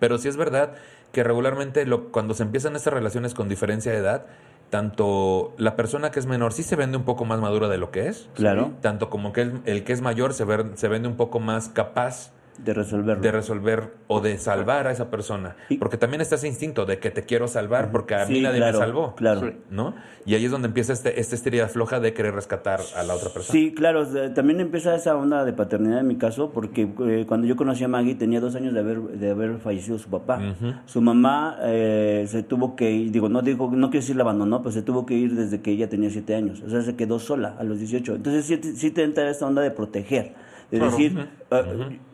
[0.00, 0.74] Pero sí es verdad
[1.12, 4.26] que regularmente lo, cuando se empiezan estas relaciones con diferencia de edad,
[4.70, 7.90] tanto la persona que es menor sí se vende un poco más madura de lo
[7.90, 8.72] que es, Claro.
[8.80, 11.68] tanto como que el, el que es mayor se, ver- se vende un poco más
[11.68, 12.32] capaz
[12.64, 13.22] De resolverlo.
[13.22, 15.56] de resolver o de salvar a esa persona.
[15.68, 18.40] Y- Porque también está ese instinto de que te quiero salvar porque a mí Sí,
[18.42, 19.14] nadie claro, me salvó.
[19.14, 19.52] Claro.
[19.70, 19.94] ¿No?
[20.26, 23.30] Y ahí es donde empieza este, esta esterilidad floja de querer rescatar a la otra
[23.30, 23.52] persona.
[23.58, 27.56] Sí, claro, también empieza esa onda de paternidad en mi caso, porque eh, cuando yo
[27.56, 30.40] conocí a Maggie tenía dos años de haber, de haber fallecido su papá.
[30.86, 34.60] Su mamá eh, se tuvo que ir, digo, no digo, no quiero decir la abandonó,
[34.62, 37.18] pero se tuvo que ir desde que ella tenía siete años, o sea, se quedó
[37.18, 38.16] sola a los 18.
[38.16, 40.34] Entonces sí, te- sí te entra esta onda de proteger,
[40.70, 40.90] Claro.
[40.90, 41.62] decir, ah,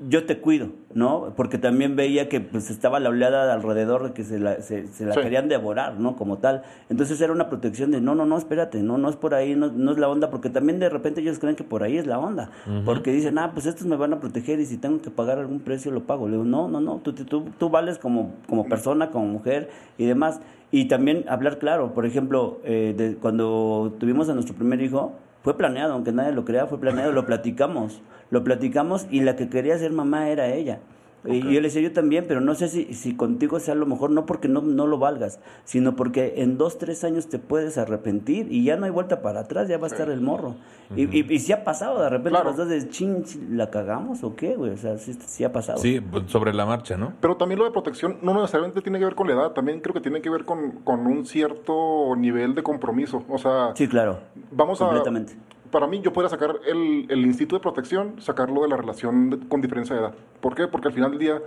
[0.08, 1.32] yo te cuido, ¿no?
[1.36, 5.04] Porque también veía que pues estaba la oleada alrededor de que se la, se, se
[5.04, 5.20] la Sí.
[5.22, 6.14] querían devorar, ¿no?
[6.14, 6.62] Como tal.
[6.88, 9.72] Entonces era una protección de, no, no, no, espérate, no, no es por ahí, no,
[9.72, 12.18] no es la onda, porque también de repente ellos creen que por ahí es la
[12.20, 12.50] onda,
[12.84, 15.58] porque dicen, ah, pues estos me van a proteger y si tengo que pagar algún
[15.58, 16.26] precio lo pago.
[16.28, 20.04] Le digo, no, no, no, tú, tú, tú vales como, como persona, como mujer y
[20.06, 20.40] demás.
[20.70, 25.12] Y también hablar claro, por ejemplo, eh, de, cuando tuvimos a nuestro primer hijo,
[25.44, 29.50] fue planeado, aunque nadie lo crea, fue planeado, lo platicamos, lo platicamos y la que
[29.50, 30.80] quería ser mamá era ella.
[31.26, 34.10] Y yo le decía, yo también, pero no sé si, si contigo sea lo mejor,
[34.10, 38.46] no porque no, no lo valgas, sino porque en dos, tres años te puedes arrepentir
[38.50, 40.54] y ya no hay vuelta para atrás, ya va a estar el morro.
[40.94, 42.48] y, y, y si ha pasado, de repente Claro.
[42.50, 44.72] los dos de ching, ¿sí ¿la cagamos o qué, güey?
[44.72, 45.78] O sea, sí, sí ha pasado.
[45.78, 47.14] Sí, pues, sobre la marcha, ¿no?
[47.20, 49.94] Pero también lo de protección no necesariamente tiene que ver con la edad, también creo
[49.94, 53.22] que tiene que ver con, con un cierto nivel de compromiso.
[53.28, 54.18] O sea, Sí, claro.
[54.52, 54.90] vamos a...
[55.74, 59.48] Para mí, yo podría sacar el, el instinto de protección, sacarlo de la relación de-
[59.48, 60.14] con diferencia de edad.
[60.40, 60.68] ¿Por qué?
[60.68, 61.42] Porque al final del día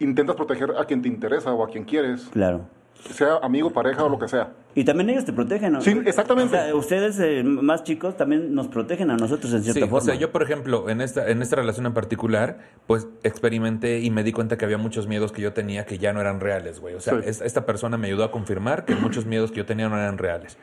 [0.00, 2.62] intentas proteger a quien te interesa o a quien quieres, Claro.
[2.94, 4.50] sea amigo, pareja o lo que sea.
[4.74, 5.80] Y también ellos te protegen, ¿no?
[5.80, 6.56] Sí, exactamente.
[6.56, 9.98] O sea, ustedes eh, más chicos también nos protegen a nosotros en cierta Sí, forma.
[9.98, 14.10] o sea, yo por ejemplo, en esta, en esta relación en particular, pues experimenté y
[14.10, 16.80] me di cuenta que había muchos miedos que yo tenía que ya no eran reales,
[16.80, 16.96] güey.
[16.96, 17.28] O sea, Sí.
[17.28, 20.18] es- esta persona me ayudó a confirmar que muchos miedos que yo tenía no eran
[20.18, 20.58] reales.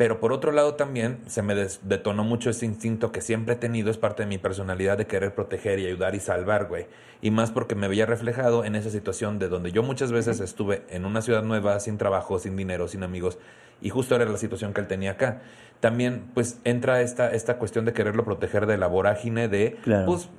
[0.00, 3.90] Pero por otro lado también se me detonó mucho ese instinto que siempre he tenido,
[3.90, 6.86] es parte de mi personalidad de querer proteger y ayudar y salvar, güey.
[7.20, 10.84] Y más porque me veía reflejado en esa situación de donde yo muchas veces estuve
[10.88, 13.36] en una ciudad nueva, sin trabajo, sin dinero, sin amigos,
[13.82, 15.42] y justo era la situación que él tenía acá.
[15.80, 20.06] También, pues, entra esta, esta cuestión de quererlo proteger de la vorágine de, Claro.
[20.06, 20.30] pues,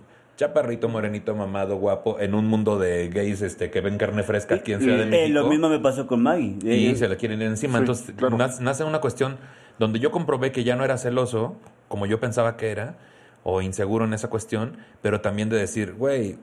[0.45, 4.73] chaparrito, morenito, mamado, guapo, en un mundo de gays este, que ven carne fresca aquí
[4.73, 6.58] en Ciudad de Eh, lo mismo me pasó con Maggie.
[6.63, 7.73] y Eh, se le quieren ir encima.
[7.73, 8.38] Sí, Entonces claro.
[8.38, 9.38] nace, una cuestión
[9.77, 12.95] donde yo comprobé que ya no era celoso, como yo pensaba que era,
[13.43, 16.38] o inseguro en esa cuestión, pero también de decir, güey,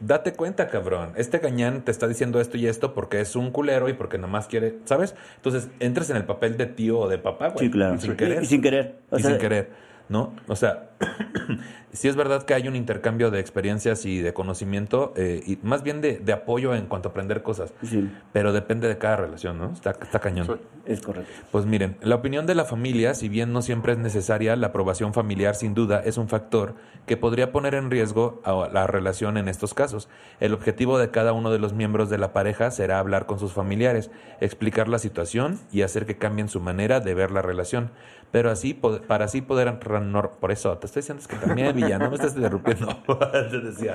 [0.00, 3.88] date cuenta, cabrón, este gañán te está diciendo esto y esto porque es un culero
[3.88, 5.14] y porque nada más quiere, ¿sabes?
[5.36, 7.66] Entonces entras en el papel de tío o de papá, güey.
[7.66, 8.00] Sí, claro.
[8.00, 8.42] Sin Y- querer.
[8.42, 8.96] Y, sin querer.
[9.10, 9.70] O y sea, sin querer,
[10.08, 10.34] ¿no?
[10.48, 10.90] O sea,
[11.94, 15.82] sí es verdad que hay un intercambio de experiencias y de conocimiento, eh, y más
[15.82, 17.72] bien de, de apoyo en cuanto a aprender cosas.
[17.82, 19.72] Sí, Pero depende de cada relación, ¿no?
[19.72, 20.60] Está, está cañón.
[20.84, 21.32] Es correcto.
[21.50, 25.14] Pues miren, la opinión de la familia, si bien no siempre es necesaria, la aprobación
[25.14, 26.74] familiar sin duda es un factor
[27.06, 30.08] que podría poner en riesgo a la relación en estos casos.
[30.40, 33.52] El objetivo de cada uno de los miembros de la pareja será hablar con sus
[33.52, 37.90] familiares, explicar la situación y hacer que cambien su manera de ver la relación.
[38.30, 39.68] Pero así, para así poder...
[39.80, 42.88] renor- Por eso, te estoy diciendo es que también, Villa, no me estás interrumpiendo.
[43.50, 43.94] Te decía.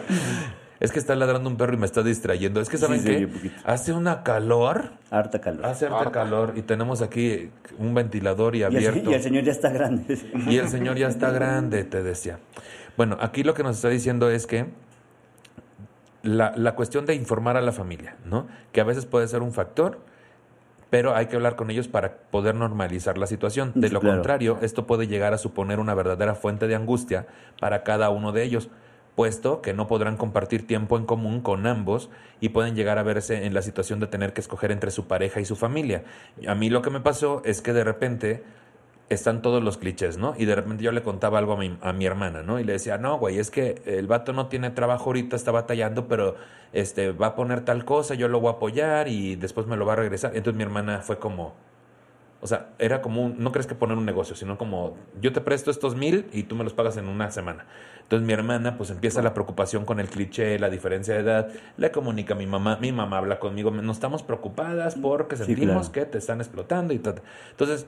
[0.79, 2.61] Es que está ladrando un perro y me está distrayendo.
[2.61, 3.51] Es que, ¿saben Sí, qué?
[3.65, 4.91] Hace una calor...
[5.11, 5.65] Harta calor.
[5.65, 6.11] Hace harta Harta.
[6.11, 9.11] calor y tenemos aquí un ventilador y y, el, abierto.
[9.11, 10.17] y el señor ya está grande.
[10.47, 12.39] Y el señor ya está grande, te decía.
[12.95, 14.67] Bueno, aquí lo que nos está diciendo es que
[16.23, 18.47] la, la cuestión de informar a la familia, ¿no?
[18.71, 19.99] Que a veces puede ser un factor,
[20.89, 23.71] pero hay que hablar con ellos para poder normalizar la situación.
[23.75, 24.17] De lo claro.
[24.17, 27.27] contrario, esto puede llegar a suponer una verdadera fuente de angustia
[27.59, 28.69] para cada uno de ellos,
[29.15, 33.45] puesto que no podrán compartir tiempo en común con ambos y pueden llegar a verse
[33.45, 36.03] en la situación de tener que escoger entre su pareja y su familia.
[36.47, 38.43] A mí lo que me pasó es que de repente
[39.09, 40.33] están todos los clichés, ¿no?
[40.37, 42.59] Y de repente yo le contaba algo a mi, a mi hermana, ¿no?
[42.59, 46.07] Y le decía, no, güey, es que el vato no tiene trabajo ahorita, está batallando,
[46.07, 46.35] pero
[46.73, 49.85] este, va a poner tal cosa, yo lo voy a apoyar y después me lo
[49.85, 50.31] va a regresar.
[50.35, 51.55] Entonces mi hermana fue como,
[52.41, 55.41] o sea, era como, un- no crees que poner un negocio, sino como, yo te
[55.41, 57.65] presto estos mil y tú me los pagas en una semana.
[58.03, 61.91] Entonces mi hermana pues empieza la preocupación con el cliché, la diferencia de edad, le
[61.91, 65.91] comunica a mi mamá, mi mamá habla conmigo, no estamos preocupadas porque Sí, sentimos claro.
[65.91, 67.21] que te están explotando y tal.
[67.51, 67.85] Entonces,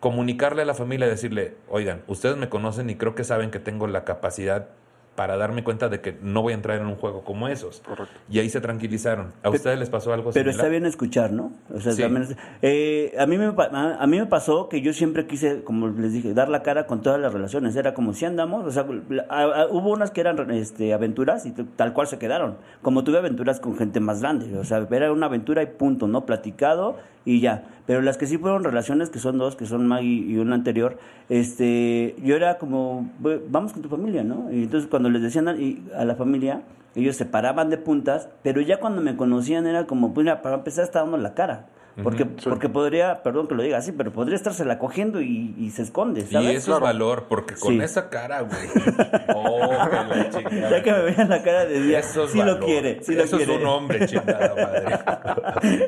[0.00, 3.58] comunicarle a la familia y decirle, oigan, ustedes me conocen y creo que saben que
[3.58, 4.68] tengo la capacidad
[5.14, 7.80] para darme cuenta de que no voy a entrar en un juego como esos.
[7.80, 8.14] Correcto.
[8.30, 9.34] Y ahí se tranquilizaron.
[9.42, 10.54] ¿A ustedes les pasó algo Pero similar?
[10.54, 11.52] está bien escuchar, ¿no?
[11.70, 12.00] O sea, Sí.
[12.00, 15.88] también es- eh, a, mí me, a, mí me pasó que yo siempre quise, como
[15.88, 17.76] les dije, dar la cara con todas las relaciones.
[17.76, 21.44] Era como si andamos, o sea, la- a- a- hubo unas que eran este, aventuras
[21.44, 22.56] y tal cual se quedaron.
[22.80, 26.24] Como tuve aventuras con gente más grande, o sea, era una aventura y punto, ¿no?
[26.24, 27.64] Platicado y ya.
[27.86, 30.98] Pero las que sí fueron relaciones, que son dos, que son Maggie y una anterior,
[31.28, 34.52] este, yo era como, "Ve, vamos con tu familia, ¿no?
[34.52, 36.62] Y entonces cuando les decían a, y a la familia,
[36.94, 40.56] ellos se paraban de puntas, pero ya cuando me conocían era como, pues mira, para
[40.56, 41.66] empezar está dando la cara.
[42.02, 42.48] Porque, sí.
[42.48, 46.22] porque podría, perdón que lo diga así, pero podría estársela cogiendo y, y se esconde,
[46.22, 46.56] Y ¿sabes?
[46.56, 47.80] eso es valor, porque con Sí.
[47.82, 48.52] esa cara, güey.
[49.34, 50.70] Oh, la.
[50.70, 53.24] Ya que me vean la cara de día, Eso es sí lo quiere, sí lo
[53.24, 53.56] Eso quiere.
[53.56, 54.98] es un hombre, chingada madre.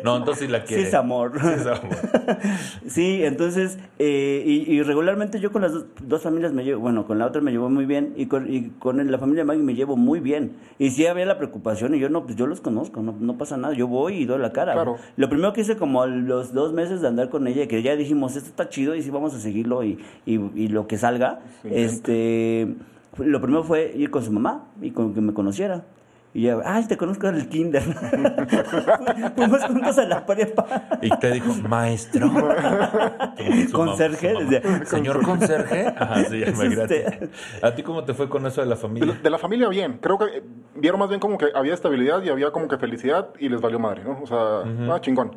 [0.05, 0.83] No, entonces sí la Sí quiere.
[0.85, 1.33] es amor.
[1.41, 1.97] Sí es amor.
[2.87, 7.07] Sí, entonces, eh, y, y regularmente yo con las dos, dos familias me llevo, bueno,
[7.07, 9.63] con la otra me llevo muy bien y con, y con la familia de Maggie
[9.63, 10.53] me llevo muy bien.
[10.79, 13.57] Y sí había la preocupación y yo no, pues yo los conozco, no, no pasa
[13.57, 14.75] nada, yo voy y doy la cara.
[14.75, 14.97] Claro.
[15.17, 17.97] Lo primero que hice como a los dos meses de andar con ella, que ya
[17.97, 21.41] dijimos, esto está chido y sí vamos a seguirlo y, y, y lo que salga,
[21.63, 22.75] Sí, este,
[23.19, 25.85] lo primero fue ir con su mamá y con que me conociera.
[26.35, 27.81] Y ya, ay, te conozco del kinder.
[29.37, 30.67] Fuimos juntos a la prepa.
[31.01, 32.29] Y te dijo, maestro.
[33.73, 34.85] Conserje, decía.
[34.85, 35.95] Señor conserje.
[35.97, 37.31] Ajá, sí, Es usted.
[37.63, 39.17] ¿A ti cómo te fue con eso de la familia?
[39.23, 40.43] de la familia bien, creo que eh,
[40.75, 43.79] vieron más bien como que había estabilidad y había como que felicidad y les valió
[43.79, 44.19] madre, ¿no?
[44.21, 45.37] O sea, ah, chingón.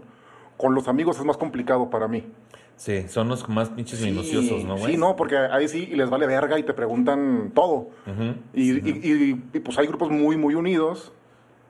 [0.57, 2.23] Con los amigos es más complicado para mí.
[2.77, 4.93] Sí, son los más pinches minuciosos, ¿no, güey?
[4.93, 7.89] Sí, no, porque ahí sí y les vale verga y te preguntan todo.
[8.05, 8.35] Ujú.
[8.53, 11.11] y, y- y- y, pues hay grupos muy, muy unidos.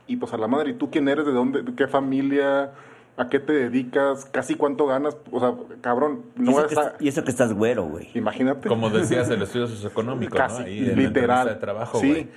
[0.05, 1.25] Y pues a la madre, ¿y tú quién eres?
[1.25, 1.63] ¿De dónde?
[1.63, 2.71] ¿De qué familia?
[3.17, 4.25] ¿A qué te dedicas?
[4.25, 5.17] ¿Casi cuánto ganas?
[5.31, 6.95] O sea, cabrón, y, no eso vas que, a...
[6.99, 8.09] y eso que estás güero, güey.
[8.13, 8.67] Imagínate.
[8.69, 10.65] Como decías, el estudio socioeconómico, Casi, ¿no?
[10.65, 11.07] Ahí en la literal.
[11.07, 12.09] entrevista de trabajo, Sí.
[12.09, 12.27] güey.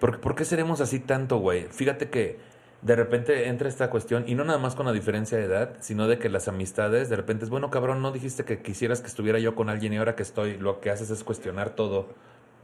[0.00, 1.66] ¿Por, por qué seremos así tanto, güey?
[1.70, 2.38] Fíjate que
[2.82, 6.08] de repente entra esta cuestión, y no nada más con la diferencia de edad, sino
[6.08, 9.38] de que las amistades, de repente es, bueno, cabrón, no dijiste que quisieras que estuviera
[9.38, 12.06] yo con alguien y ahora que estoy, lo que haces es cuestionar todo.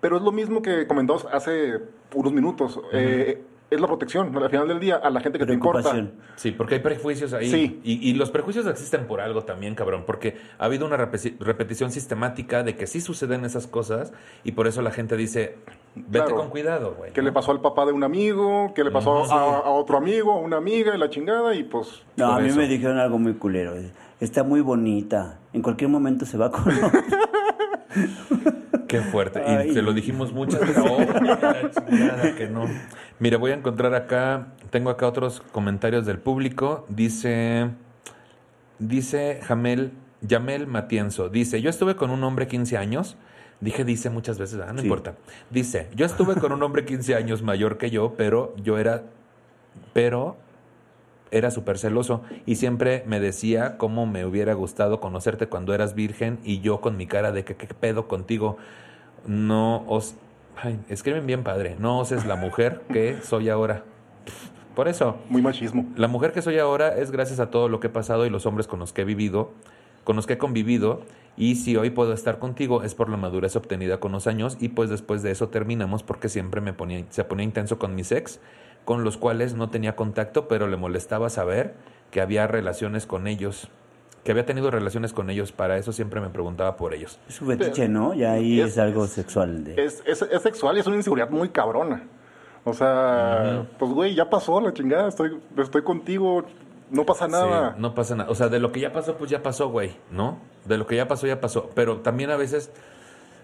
[0.01, 1.81] Pero es lo mismo que comentamos hace
[2.15, 2.81] unos minutos.
[2.93, 5.93] Eh, es la protección, al final del día, a la gente que te importa.
[6.37, 7.51] Sí, porque hay prejuicios ahí.
[7.51, 7.81] Sí.
[7.83, 10.05] Y, y los prejuicios existen por algo también, cabrón.
[10.07, 14.13] Porque ha habido una repeti- repetición sistemática de que sí suceden esas cosas
[14.45, 15.57] y por eso la gente dice,
[15.97, 16.37] vete Claro.
[16.37, 17.13] con cuidado, güey.
[17.13, 17.27] ¿Qué ¿no?
[17.27, 18.73] le pasó al papá de un amigo?
[18.75, 21.55] ¿Qué le pasó a, a otro amigo, a una amiga y la chingada?
[21.55, 22.03] Y pues...
[22.17, 22.57] No, a mí eso.
[22.59, 23.75] me dijeron algo muy culero.
[24.21, 25.39] Está muy bonita.
[25.53, 26.65] En cualquier momento se va con.
[28.89, 29.43] Qué fuerte.
[29.45, 29.71] Ay.
[29.71, 30.79] Y te lo dijimos muchas veces.
[30.79, 32.67] Oh, que no.
[33.19, 36.87] Mira, voy a encontrar acá, tengo acá otros comentarios del público.
[36.89, 37.71] Dice,
[38.79, 43.17] dice Jamel, Yamel Matienzo, dice, yo estuve con un hombre 15 años.
[43.61, 44.85] Dije, dice muchas veces, ah, no Sí.
[44.87, 45.15] importa.
[45.51, 49.03] Dice, yo estuve con un hombre 15 años mayor que yo, pero yo era,
[49.95, 50.37] pero
[51.31, 56.39] era súper celoso y siempre me decía cómo me hubiera gustado conocerte cuando eras virgen
[56.45, 58.57] y yo con mi cara de que qué pedo contigo.
[59.27, 60.15] No os...
[60.57, 61.77] Ay, escriben bien padre.
[61.79, 63.83] No oses la mujer que soy ahora.
[64.75, 65.87] Por eso, Muy machismo.
[65.97, 68.45] la mujer que soy ahora es gracias a todo lo que he pasado y los
[68.47, 69.53] hombres con los que he vivido,
[70.05, 71.01] con los que he convivido.
[71.39, 74.69] Y si hoy puedo estar contigo es por la madurez obtenida con los años y
[74.69, 78.41] pues después de eso terminamos porque siempre me ponía, se ponía intenso con mis ex,
[78.87, 81.75] con los cuales no tenía contacto, pero le molestaba saber
[82.11, 83.69] que había relaciones con ellos,
[84.25, 85.53] que había tenido relaciones con ellos.
[85.53, 87.19] Para eso siempre me preguntaba por ellos.
[87.29, 88.15] Es un fetiche, ¿no?
[88.15, 89.65] Ya ahí Es- es, algo sexual.
[89.65, 89.85] De...
[89.85, 92.05] Es, es, es sexual y es una inseguridad muy cabrona.
[92.65, 96.45] O sea, pues güey, ya pasó la chingada, estoy, estoy contigo,
[96.91, 97.73] no pasa nada.
[97.75, 98.31] Sí, no pasa nada.
[98.31, 100.39] O sea, de lo que ya pasó, pues ya pasó, güey, ¿no?
[100.65, 101.71] De lo que ya pasó, ya pasó.
[101.75, 102.71] Pero también a veces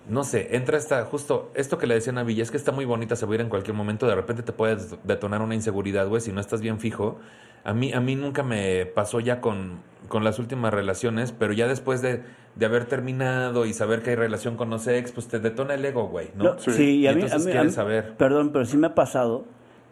[0.09, 2.85] no sé, entra esta, justo esto que le decían a Villa, es que está muy
[2.85, 6.09] bonita, se va a ir en cualquier momento, de repente te puede detonar una inseguridad,
[6.09, 7.19] güey, si no estás bien fijo.
[7.65, 11.69] A mí, a mí nunca me pasó ya con, con las últimas relaciones, pero ya
[11.69, 12.23] después de,
[12.57, 15.85] de haber terminado y saber que hay relación con los ex, pues te detona el
[15.85, 16.45] ego, güey, ¿no?
[16.45, 18.17] No, sí, y Y a mí, a mí- a mí- saber.
[18.17, 19.45] Perdón, pero sí me ha pasado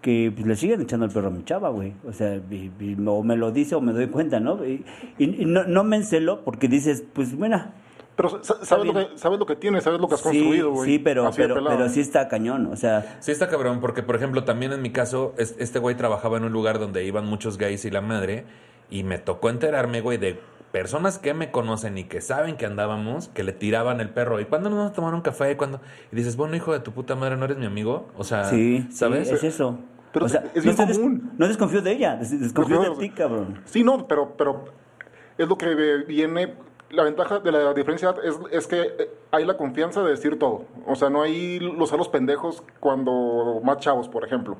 [0.02, 1.92] que pues, le siguen echando el perro a mi chava, güey.
[2.08, 4.66] O sea, y- y- o me lo dice o me doy cuenta, ¿no?
[4.66, 4.84] Y,
[5.18, 7.62] y- y no, no me encelo porque dices, pues, bueno,
[8.16, 10.70] Pero sa- sabes lo, que, sabes lo que tienes, sabes lo que has sí, construido,
[10.72, 10.90] güey.
[10.90, 11.76] sí, pero, pero, pelado.
[11.78, 12.66] pero sí está cañón.
[12.66, 15.96] O sea, Sí está cabrón, porque por ejemplo, también en mi caso, es- este güey
[15.96, 18.44] trabajaba en un lugar donde iban muchos gays y la madre,
[18.90, 20.38] y me tocó enterarme, güey, de
[20.72, 24.38] personas que me conocen y que saben que andábamos, que le tiraban el perro.
[24.40, 25.56] ¿Y cuándo nos vamos a tomar un café?
[25.56, 25.80] ¿Cuándo?
[26.12, 28.08] Y dices, bueno, hijo de tu puta madre, ¿no eres mi amigo?
[28.16, 29.28] O sea, sí, ¿sabes?
[29.28, 29.78] sí, es eso.
[30.12, 31.32] Pero o es- sea, es no, des- común.
[31.38, 33.60] no desconfío de ella, des- desconfío de ti, cabrón.
[33.64, 34.64] Sí, no, pero, pero
[35.38, 35.74] es lo que
[36.06, 36.54] viene.
[36.90, 40.64] La ventaja de la diferencia es, es que hay la confianza de decir todo.
[40.86, 44.56] O sea, no hay los los pendejos cuando más chavos, por ejemplo.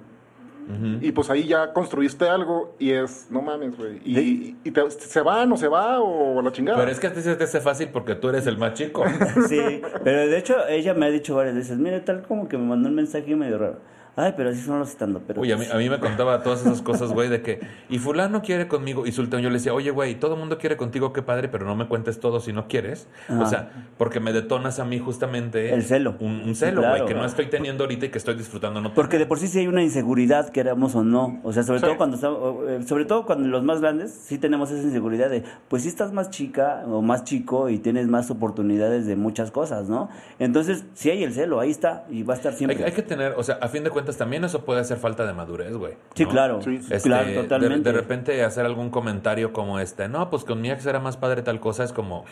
[1.01, 3.97] Y pues ahí ya construiste algo y es, no mames, güey.
[4.05, 6.79] Y, y te- se va, no se va o la chingada.
[6.79, 9.03] Pero es que a ti se te hace fácil porque tú eres el más chico.
[9.49, 12.67] Sí, pero de hecho ella me ha dicho varias veces, mire, tal como que me
[12.67, 13.79] mandó un mensaje medio raro.
[14.17, 15.41] Ay, pero así son los estando, pero...
[15.41, 18.43] Uy, a mí, a mí me contaba todas esas cosas, güey, de que, y fulano
[18.43, 21.23] quiere conmigo, y Sultán, yo le decía, oye, güey, todo el mundo quiere contigo, qué
[21.23, 23.09] padre, pero no me cuentes todo si no quieres.
[23.29, 25.73] O sea, porque me detonas a mí justamente...
[25.73, 26.17] El celo.
[26.21, 27.07] Un, un Sí, celo, güey, claro.
[27.07, 28.81] que no estoy teniendo ahorita y que estoy disfrutando.
[28.81, 31.41] No Porque de por sí sí hay una inseguridad, queramos o no.
[31.45, 31.87] O sea, sobre Sí.
[31.87, 35.45] todo cuando estamos, eh, sobre todo cuando los más grandes sí tenemos esa inseguridad de,
[35.69, 39.89] pues sí estás más chica o más chico y tienes más oportunidades de muchas cosas,
[39.89, 40.09] ¿no?
[40.39, 42.77] Entonces, si hay el celo, ahí está y va a estar siempre.
[42.79, 45.27] Hay, hay que tener, o sea, a fin de cuentas también eso puede ser falta
[45.27, 45.95] de madurez, güey.
[46.15, 46.31] Sí, ¿no?
[46.31, 46.77] claro, Sí.
[46.77, 47.93] Este, claro, de- totalmente.
[47.93, 51.43] De, repente hacer algún comentario como este, no, pues con mi ex era más padre
[51.43, 52.25] tal cosa, es como,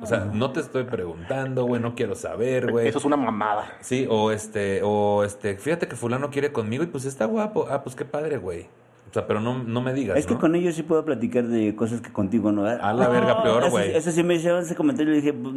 [0.00, 2.88] o sea, no te estoy preguntando, güey, no quiero saber, güey.
[2.88, 3.66] Eso es una mamada.
[3.80, 7.66] Sí, o este, o este, fíjate que fulano quiere conmigo y pues está guapo.
[7.70, 8.66] Ah, pues qué padre, güey.
[9.10, 10.40] O sea, pero no, no me digas, Es que ¿no?
[10.40, 12.64] con ellos sí puedo platicar de cosas que contigo no.
[12.64, 13.96] A la verga, peor, güey.
[13.96, 15.52] Eso, sí me hicieron ese comentario y dije, pues,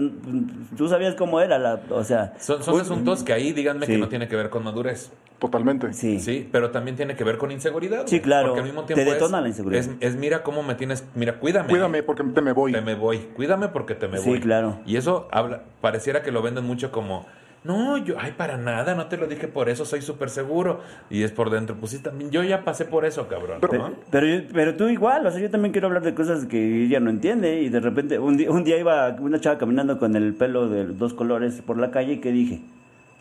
[0.76, 4.00] tú sabías cómo era la, o sea, Son, son asuntos que ahí díganme que Sí.
[4.00, 5.12] no tiene que ver con madurez.
[5.38, 5.94] Totalmente.
[5.94, 6.20] sí.
[6.20, 8.04] Sí, pero también tiene que ver con inseguridad.
[8.08, 8.48] Sí, claro.
[8.48, 9.82] Porque al mismo Te tiempo detona es- la inseguridad.
[9.82, 11.70] Es, es mira cómo me tienes, mira, cuídame.
[11.70, 12.72] Cuídame porque te me voy.
[12.72, 13.18] Te me voy.
[13.36, 14.40] Cuídame porque te me Sí, voy.
[14.40, 14.80] claro.
[14.86, 17.26] Y eso habla, pareciera que lo venden mucho como,
[17.64, 20.82] no, yo, ay, para nada, no te lo dije por eso, soy súper seguro.
[21.10, 23.60] Y es por dentro, pues sí, también, yo ya pasé por eso, cabrón.
[23.62, 23.94] ¿no?
[24.12, 27.10] Pero, pero tú igual, o sea, yo también quiero hablar de cosas que ella no
[27.10, 30.68] entiende y de repente un día, un día iba una chava caminando con el pelo
[30.68, 32.62] de dos colores por la calle y ¿qué dije?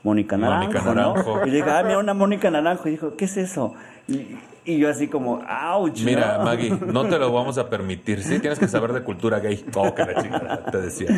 [0.03, 0.95] Mónica Naranjo, Mónica ¿no?
[0.95, 1.47] Naranjo.
[1.47, 2.89] Y dije, ah, mira, una Mónica Naranjo.
[2.89, 3.75] Y dijo, ¿qué es eso?
[4.09, 5.43] Y, y yo así como,
[5.75, 6.45] ouch, Mira, ¿no?
[6.45, 8.23] Maggie, no te lo vamos a permitir.
[8.23, 9.65] Sí, tienes que saber de cultura gay.
[9.75, 11.09] Oh, que la chingada, te decía.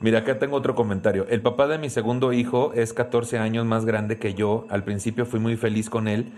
[0.00, 1.26] Mira, acá tengo otro comentario.
[1.28, 4.66] El papá de mi segundo hijo es 14 años más grande que yo.
[4.68, 6.32] Al principio fui muy feliz con él.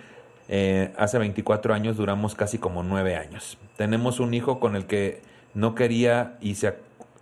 [0.48, 3.58] Eh, hace 24 años duramos casi como 9 años.
[3.76, 5.22] Tenemos un hijo con el que
[5.54, 6.74] no quería y se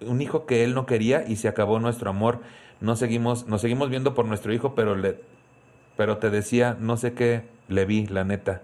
[0.06, 2.40] un hijo que él no quería y se acabó nuestro amor.
[2.82, 5.20] No seguimos, nos seguimos viendo por nuestro hijo, pero le,
[5.96, 8.62] pero te decía, no sé qué le vi, la neta.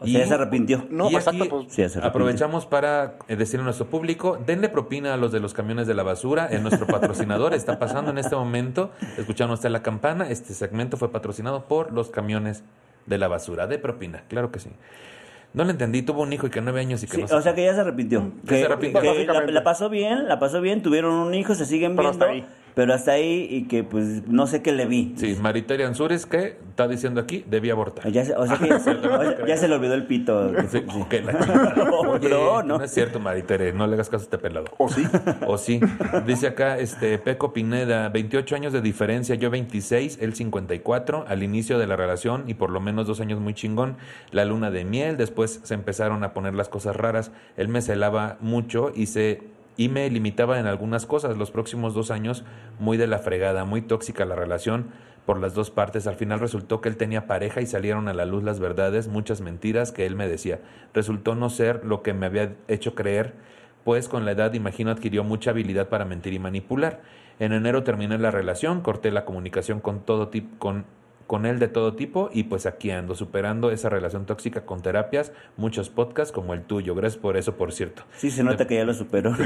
[0.00, 0.86] O sea, ya se arrepintió.
[0.90, 1.92] No, y aquí exacto, pues.
[1.92, 5.88] Sí, aprovechamos para eh, decirle a nuestro público, denle propina a los de los camiones
[5.88, 10.28] de la basura, en nuestro patrocinador está pasando en este momento, escucharon usted la campana,
[10.30, 12.62] este segmento fue patrocinado por los camiones
[13.06, 14.70] de la basura, de propina, claro que sí.
[15.54, 17.34] No le entendí, tuvo un hijo y que nueve años y que Sí, no se-
[17.34, 18.30] o sea que ya se arrepintió.
[18.46, 19.00] Que se arrepintió.
[19.00, 22.34] que la, pasó bien, la pasó bien, tuvieron un hijo, se siguen Pero viendo, hasta
[22.36, 22.46] ahí.
[22.78, 25.12] Pero hasta ahí y que pues no sé qué le vi.
[25.16, 28.08] Sí, Mariteria Ansures, que está diciendo aquí, debía abortar.
[28.12, 30.52] Ya se, o sea que o sea, ya se le olvidó el pito.
[30.68, 31.04] Sí, Sí.
[31.10, 31.32] que la.
[32.06, 32.78] Oye, No, no.
[32.78, 34.66] no es cierto, Maritere, no le hagas caso a este pelado.
[34.78, 35.02] O sí.
[35.48, 35.80] O sí.
[36.24, 41.80] Dice acá, este, Peco Pineda, 28 años de diferencia, yo 26, él 54, al inicio
[41.80, 43.96] de la relación y por lo menos dos años muy chingón,
[44.30, 48.36] la luna de miel, después se empezaron a poner las cosas raras, él me celaba
[48.40, 51.38] mucho y se y me limitaba en algunas cosas.
[51.38, 52.44] Los próximos dos años,
[52.78, 54.88] muy de la fregada, muy tóxica la relación
[55.24, 56.06] por las dos partes.
[56.06, 59.40] Al final resultó que él tenía pareja y salieron a la luz las verdades, muchas
[59.40, 60.60] mentiras que él me decía.
[60.92, 63.34] Resultó no ser lo que me había hecho creer
[63.88, 67.00] pues con la edad imagino adquirió mucha habilidad para mentir y manipular.
[67.38, 70.84] En enero terminé la relación, corté la comunicación con todo con
[71.28, 75.30] con él de todo tipo y pues aquí ando superando esa relación tóxica con terapias,
[75.58, 76.94] muchos podcasts como el tuyo.
[76.94, 78.02] Gracias por eso, por cierto.
[78.16, 79.36] Sí, se nota que ya lo superó.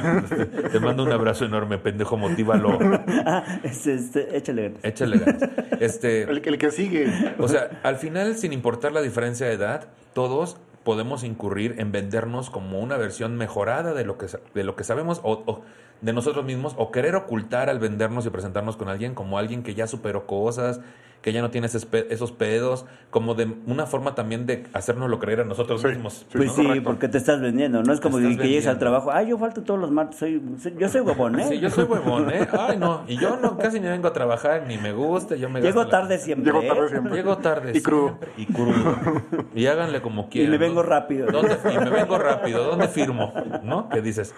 [0.71, 2.79] Te mando un abrazo enorme, pendejo, motívalo.
[3.25, 4.85] Ah, este, este, échale ganas.
[4.85, 5.43] Échale ganas.
[5.81, 7.07] Este, El, el que sigue.
[7.39, 12.49] o sea, al final, sin importar la diferencia de edad, todos podemos incurrir en vendernos
[12.49, 15.63] como una versión mejorada de lo que, de lo que sabemos o, o
[16.01, 19.75] de nosotros mismos o querer ocultar al vendernos y presentarnos con alguien como alguien que
[19.75, 20.81] ya superó cosas,
[21.23, 25.21] que ya no tiene esos, pe- esos pedos, como de una forma también de hacérnoslo
[25.21, 26.15] creer a nosotros Sí, mismos.
[26.15, 26.55] sí, Pues ¿no?
[26.57, 26.85] sí, Correcto.
[26.85, 29.79] porque te estás vendiendo, no es como que, llegues al trabajo, ay, yo falto todos
[29.79, 31.47] los martes, soy, soy- yo soy huevón, ¿eh?
[31.49, 32.49] Sí, yo soy huevón, ¿eh?
[32.59, 33.05] Ay, no.
[33.07, 35.37] Y yo no, casi ni vengo a trabajar, ni me gusta.
[35.37, 36.53] Yo me Llego la- tarde siempre.
[36.53, 36.91] Llego tarde ¿eh?
[36.91, 37.15] siempre.
[37.15, 37.73] Llego tarde.
[37.75, 38.07] Y crudo.
[38.09, 38.97] siempre, Y crudo.
[39.55, 40.51] Y háganle como quieran.
[40.51, 40.65] me ¿no?
[40.65, 41.29] vengo rápido.
[41.31, 42.65] ¿Dónde- y me vengo rápido.
[42.65, 43.33] ¿Dónde firmo?
[43.63, 43.89] ¿No?
[43.89, 44.35] Que dices,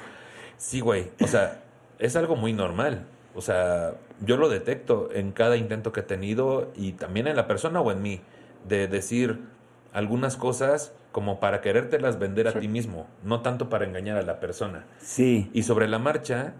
[0.58, 1.10] sí, güey.
[1.22, 1.62] O sea,
[1.98, 3.06] es algo muy normal.
[3.34, 7.46] O sea, yo lo detecto en cada intento que he tenido y también en la
[7.46, 8.20] persona o en mí,
[8.68, 9.40] de decir
[9.92, 12.60] algunas cosas como para querértelas vender a Sí.
[12.60, 14.84] ti mismo, no tanto para engañar a la persona.
[14.98, 16.54] Sí, Y sobre la marcha,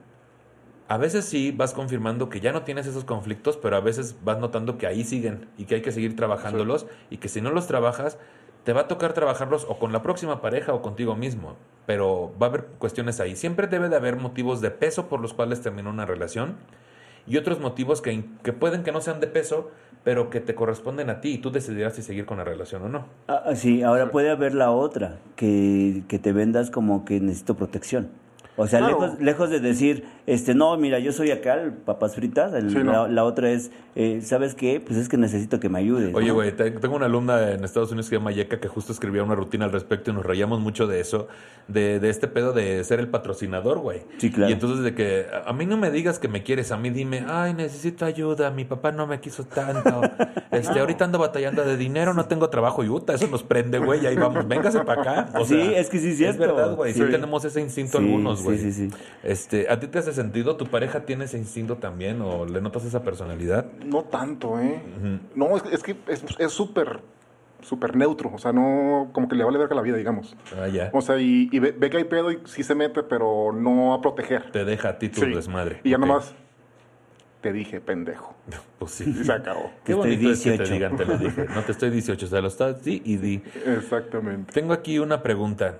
[0.87, 4.39] a veces sí vas confirmando que ya no tienes esos conflictos, pero a veces vas
[4.39, 7.67] notando que ahí siguen y que hay que seguir trabajándolos y que si no los
[7.67, 8.19] trabajas,
[8.65, 11.57] te va a tocar trabajarlos o con la próxima pareja o contigo mismo.
[11.87, 13.35] Pero va a haber cuestiones ahí.
[13.37, 16.57] Siempre debe de haber motivos de peso por los cuales terminó una relación
[17.27, 19.71] y otros motivos que, que pueden que no sean de peso,
[20.05, 22.89] pero que te corresponden a ti y tú decidirás si seguir con la relación o
[22.89, 23.07] no.
[23.29, 27.57] Ah, ah, sí, ahora puede haber la otra, que, que te vendas como que necesito
[27.57, 28.11] protección.
[28.57, 29.01] O sea, Claro.
[29.01, 32.77] lejos, lejos de decir, este, no, mira, yo soy acá, el papas fritas, el- Sí,
[32.79, 32.93] no.
[32.93, 34.81] la, la otra es, eh, ¿sabes qué?
[34.81, 36.15] Pues es que necesito que me ayudes.
[36.15, 36.35] Oye, ¿no?
[36.35, 39.23] güey, te- tengo una alumna en Estados Unidos que se llama Yeka que justo escribía
[39.25, 41.27] una rutina al respecto y nos reíamos mucho de eso,
[41.67, 44.03] de, de este pedo de ser el patrocinador, güey.
[44.19, 44.51] Sí, claro.
[44.51, 47.25] Y entonces de que a mí no me digas que me quieres, a mí dime,
[47.29, 50.01] ay, necesito ayuda, mi papá no me quiso tanto,
[50.53, 54.03] este, ahorita ando batallando de dinero, no tengo trabajo y puta, eso nos prende, güey,
[54.05, 55.29] y ahí vamos, véngase para acá.
[55.41, 56.55] O Sí, es que sí es Es cierto.
[56.55, 57.01] verdad, güey, sí.
[57.05, 57.11] Sí.
[57.11, 58.59] tenemos ese instinto Sí, algunos, sí, güey.
[58.59, 58.91] sí, sí.
[59.23, 60.57] Este, ¿a ti te hace sentido?
[60.57, 63.67] ¿Tu pareja tiene ese instinto también o le notas esa personalidad?
[63.85, 64.81] No tanto, ¿eh?
[65.35, 65.97] No, es, es que
[66.39, 67.01] es súper,
[67.63, 68.31] súper neutro.
[68.35, 70.37] O sea, no, como que le vale verga la vida, digamos.
[70.59, 70.91] Ah, ya.
[70.93, 73.95] O sea, y, y ve, ve que hay pedo y sí se mete, pero no
[73.95, 74.51] a proteger.
[74.51, 75.33] Te deja a ti tu Sí.
[75.33, 75.81] desmadre.
[75.85, 76.35] Y ya nomás,
[77.41, 78.35] te dije, pendejo.
[78.79, 79.15] Pues sí.
[79.19, 79.71] Y se acabó.
[79.85, 80.73] Qué Estoy bonito es que te 18.
[80.75, 81.47] digan, te lo dije.
[81.55, 83.43] No te estoy 18, o sea, lo estás sí y di.
[83.67, 84.53] Exactamente.
[84.53, 85.79] Tengo aquí una pregunta.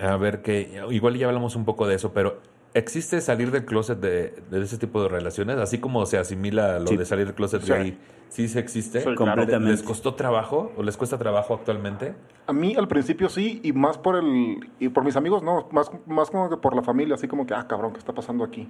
[0.00, 2.40] A ver, que igual ya hablamos un poco de eso, pero
[2.74, 5.56] ¿existe salir del closet de, de ese tipo de relaciones?
[5.58, 6.96] Así como se asimila lo Sí.
[6.96, 7.72] de salir del closet Sí.
[7.72, 9.02] gay, ¿sí se existe?
[9.14, 9.70] Completamente.
[9.72, 12.14] ¿Les costó trabajo o les cuesta trabajo actualmente?
[12.46, 15.90] A mí al principio sí, y más por el y por mis amigos, no, más,
[16.06, 18.68] más como que por la familia, así como que, ah, cabrón, ¿qué está pasando aquí?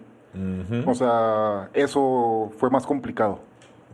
[0.87, 3.41] O sea, eso fue más complicado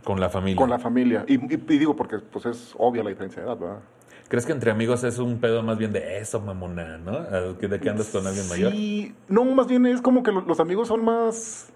[0.03, 0.57] Con la familia.
[0.57, 1.25] con la familia.
[1.27, 3.79] Y, y- y digo porque pues es obvia la diferencia de edad, ¿verdad?
[4.27, 7.19] ¿Crees que entre amigos es un pedo más bien de eso, mamona, ¿no?
[7.21, 8.71] ¿De que andas con alguien mayor?
[8.71, 11.71] Sí, no, más bien es como que lo- los amigos son más,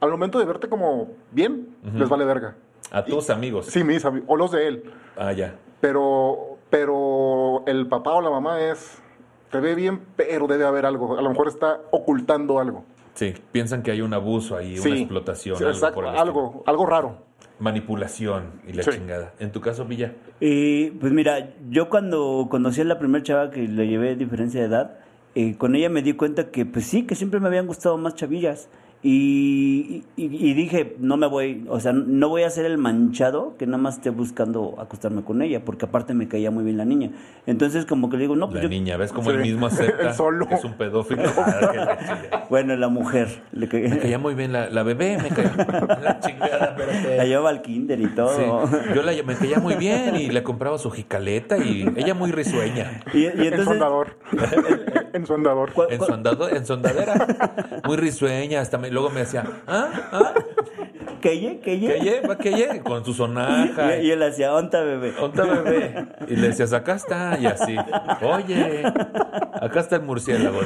[0.00, 2.56] al momento de verte como bien, les vale verga.
[2.92, 3.66] A tus amigos.
[3.66, 4.84] Sí, mis amigos, o los de él.
[5.16, 5.56] Ah, ya.
[5.80, 9.02] Pero, pero el papá o la mamá es,
[9.50, 11.18] te ve bien, pero debe haber algo.
[11.18, 12.84] A lo mejor está ocultando algo.
[13.14, 14.88] Sí, piensan que hay un abuso ahí, Sí.
[14.88, 17.16] una explotación, Sí, algo exacto, por el algo, algo raro.
[17.58, 18.90] Manipulación y la Sí.
[18.92, 19.32] chingada.
[19.38, 20.12] En tu caso, Villa.
[20.40, 24.66] Y pues mira, yo cuando conocí a la primera chava que le llevé diferencia de
[24.66, 24.98] edad,
[25.34, 28.14] eh, con ella me di cuenta que pues sí, que siempre me habían gustado más
[28.14, 28.68] chavillas.
[29.00, 33.54] Y, y- y dije, no me voy, o sea, no voy a ser el manchado
[33.56, 36.84] que nada más esté buscando acostarme con ella, porque aparte me caía muy bien la
[36.84, 37.10] niña.
[37.46, 39.36] Entonces como que le digo, no, pues La yo, niña, ¿ves cómo Sí.
[39.36, 40.48] el mismo acepta El solo.
[40.48, 41.22] que es un pedófilo?
[42.30, 45.54] Ah, bueno, la mujer, le ca- Me caía muy bien la, la bebé, me caía
[46.02, 47.16] la chingada, espérate.
[47.16, 48.66] la llevaba al kinder y todo.
[48.66, 52.32] Sí, yo la, me caía muy bien y le compraba su jicaleta y ella muy
[52.32, 53.00] risueña.
[53.14, 54.16] Y, y en su andador.
[55.12, 55.70] en su andador.
[55.90, 56.12] En su,
[56.56, 57.26] en su andadera.
[57.84, 58.60] Muy risueña.
[58.60, 59.88] Hasta me- luego me decía, ¿ah?
[60.12, 60.34] ¿ah?
[61.20, 61.60] ¿qué ye?
[61.60, 61.88] ¿Qué ye?
[61.88, 62.20] ¿Qué lle?
[62.26, 62.80] ¿Va qué lle?
[62.82, 63.96] Con su sonaja.
[63.98, 65.12] Y, y él hacía, onta bebé.
[65.12, 66.06] ¿Dónde está, bebé?
[66.28, 67.38] Y le decías, acá está.
[67.38, 67.76] Y así,
[68.22, 70.60] oye, acá está el murciélago.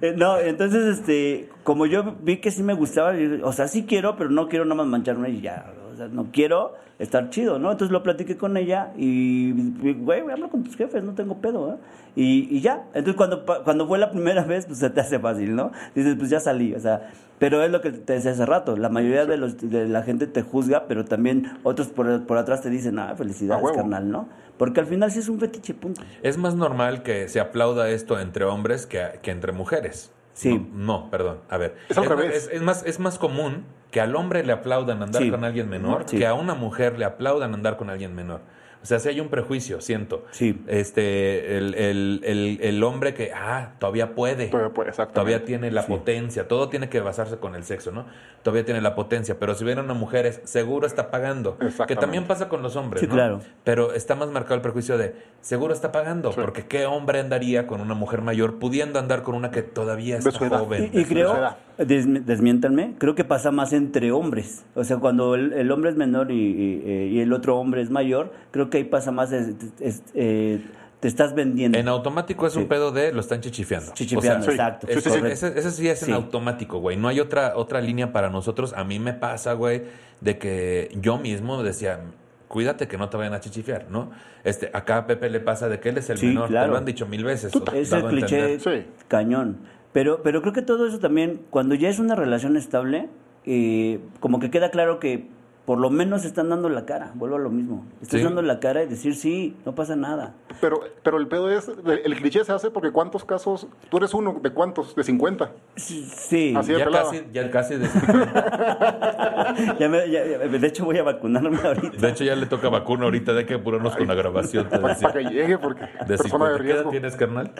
[0.00, 4.16] Eh, No, entonces, este, como yo vi que sí me gustaba, o sea, sí quiero,
[4.16, 7.70] pero no quiero nada más mancharme y ya, o sea, no quiero estar chido, ¿no?
[7.72, 9.52] Entonces lo platiqué con ella y,
[9.94, 11.76] güey, habla con tus jefes, no tengo pedo, ¿eh?
[12.16, 15.18] Y, y ya, entonces cuando, pa- cuando fue la primera vez, pues se te hace
[15.18, 15.72] fácil, ¿no?
[15.94, 18.88] Dices, pues ya salí, o sea, pero es lo que te decía hace rato, la
[18.88, 22.70] mayoría de, los, de la gente te juzga, pero también otros por, por atrás te
[22.70, 24.28] dicen, ah, felicidades, carnal, ¿no?
[24.56, 26.00] Porque al final sí es un fetiche, punto.
[26.22, 30.10] Es más normal que se aplauda esto entre hombres que, que entre mujeres.
[30.36, 30.58] Sí.
[30.72, 31.38] No, no, perdón.
[31.48, 31.76] A ver.
[31.88, 32.36] Es al más- revés.
[32.36, 35.30] Es, es más, es más común que al hombre le aplaudan andar Sí.
[35.30, 36.18] con alguien menor Sí.
[36.18, 38.40] que a una mujer le aplaudan andar con alguien menor.
[38.86, 40.24] O sea, si hay un prejuicio, siento.
[40.30, 40.62] Sí.
[40.68, 44.46] Este, el, el, el, el hombre que, ah, todavía puede.
[44.46, 44.92] Todavía puede.
[44.92, 46.46] Todavía tiene la potencia.
[46.46, 48.06] Todo tiene que basarse con el sexo, ¿no?
[48.44, 49.40] Todavía tiene la potencia.
[49.40, 51.58] Pero si viene una mujer, es- seguro está pagando.
[51.88, 53.14] Que también pasa con los hombres, Sí, ¿no?
[53.14, 53.40] claro.
[53.64, 56.30] Pero está más marcado el prejuicio de, seguro está pagando.
[56.30, 56.38] Sí.
[56.40, 60.30] Porque ¿qué hombre andaría con una mujer mayor pudiendo andar con una que todavía está
[60.48, 60.90] joven?
[60.92, 64.64] Y, y creo, desmiéntanme, creo que pasa más entre hombres.
[64.74, 67.82] O sea, cuando el, el hombre es menor y, y- eh, y el otro hombre
[67.82, 70.64] es mayor, creo que ahí pasa más, es- es- eh,
[71.00, 71.78] te estás vendiendo.
[71.78, 73.92] En automático es un pedo de lo están chichifiando.
[73.92, 74.52] Chichipeando, sí.
[74.52, 74.86] exacto.
[74.88, 75.18] Es Sí, sí.
[75.26, 76.96] Ese, ese sí es en automático, güey.
[76.96, 78.72] No hay otra, otra línea para nosotros.
[78.72, 79.82] A mí me pasa, güey,
[80.22, 82.00] de que yo mismo decía,
[82.48, 84.10] cuídate que no te vayan a chichifiar, ¿no?
[84.42, 86.48] Este, acá a Pepe le pasa de que él es el Sí, menor.
[86.48, 87.52] Te lo han dicho mil veces.
[87.74, 88.58] Es el a cliché
[89.06, 89.58] cañón.
[89.96, 93.08] Pero, pero creo que todo eso también, cuando ya es una relación estable,
[93.46, 95.26] eh, como que queda claro que
[95.66, 97.10] por lo menos están dando la cara.
[97.14, 97.84] Vuelvo a lo mismo.
[98.00, 98.24] Estás Sí.
[98.24, 100.34] dando la cara y decir, sí, no pasa nada.
[100.60, 101.68] Pero, pero el pedo es,
[102.04, 103.66] el cliché se hace porque ¿cuántos casos?
[103.90, 104.94] Tú eres uno, ¿de cuántos?
[104.94, 105.50] De 50.
[105.74, 106.08] Sí.
[106.16, 106.54] sí.
[106.56, 107.04] Así de Ya pelada.
[107.10, 107.74] casi, ya casi.
[107.76, 107.88] De,
[109.78, 111.96] Ya me- ya- ya- de hecho, voy a vacunarme ahorita.
[111.98, 113.32] de hecho, ya le toca vacuna ahorita.
[113.32, 114.68] Hay que apurarnos con la grabación.
[114.68, 116.62] Te Para, que llegue, porque De persona de 50.
[116.64, 117.52] ¿Qué edad tienes, carnal?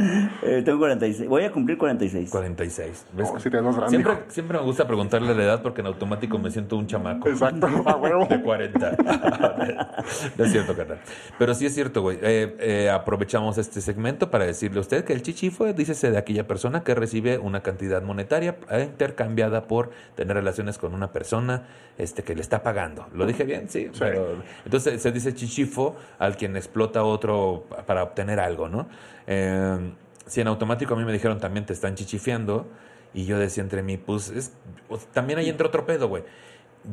[0.42, 1.28] Eh, tengo 46.
[1.28, 2.30] Voy a cumplir 46.
[2.30, 3.06] 46.
[3.12, 3.32] ¿Ves?
[3.32, 6.76] No, si te siempre, siempre me gusta preguntarle la edad porque en automático me siento
[6.76, 7.28] un chamaco.
[7.28, 7.66] Exacto.
[8.28, 8.96] De 40.
[10.38, 10.98] no es cierto, carnal.
[11.38, 12.18] Pero sí es cierto, güey.
[12.22, 16.18] Eh, eh, aprovechamos este segmento para decirle a usted que el chichi fue, dícese, de
[16.18, 21.64] aquella persona que recibe una cantidad monetaria eh, intercambiada por tener relaciones con una persona
[21.98, 23.06] este, que le está pagando.
[23.14, 23.68] ¿Lo dije bien?
[23.68, 23.90] Sí.
[23.98, 28.86] Pero, entonces se dice chichifo al quien explota otro pa- para obtener algo, ¿no?
[29.26, 29.78] Eh,
[30.26, 32.66] si en automático a mí me dijeron también te están chichifeando
[33.14, 34.52] y yo decía entre mí, pues es,
[34.88, 36.24] pues, también ahí entra otro pedo, güey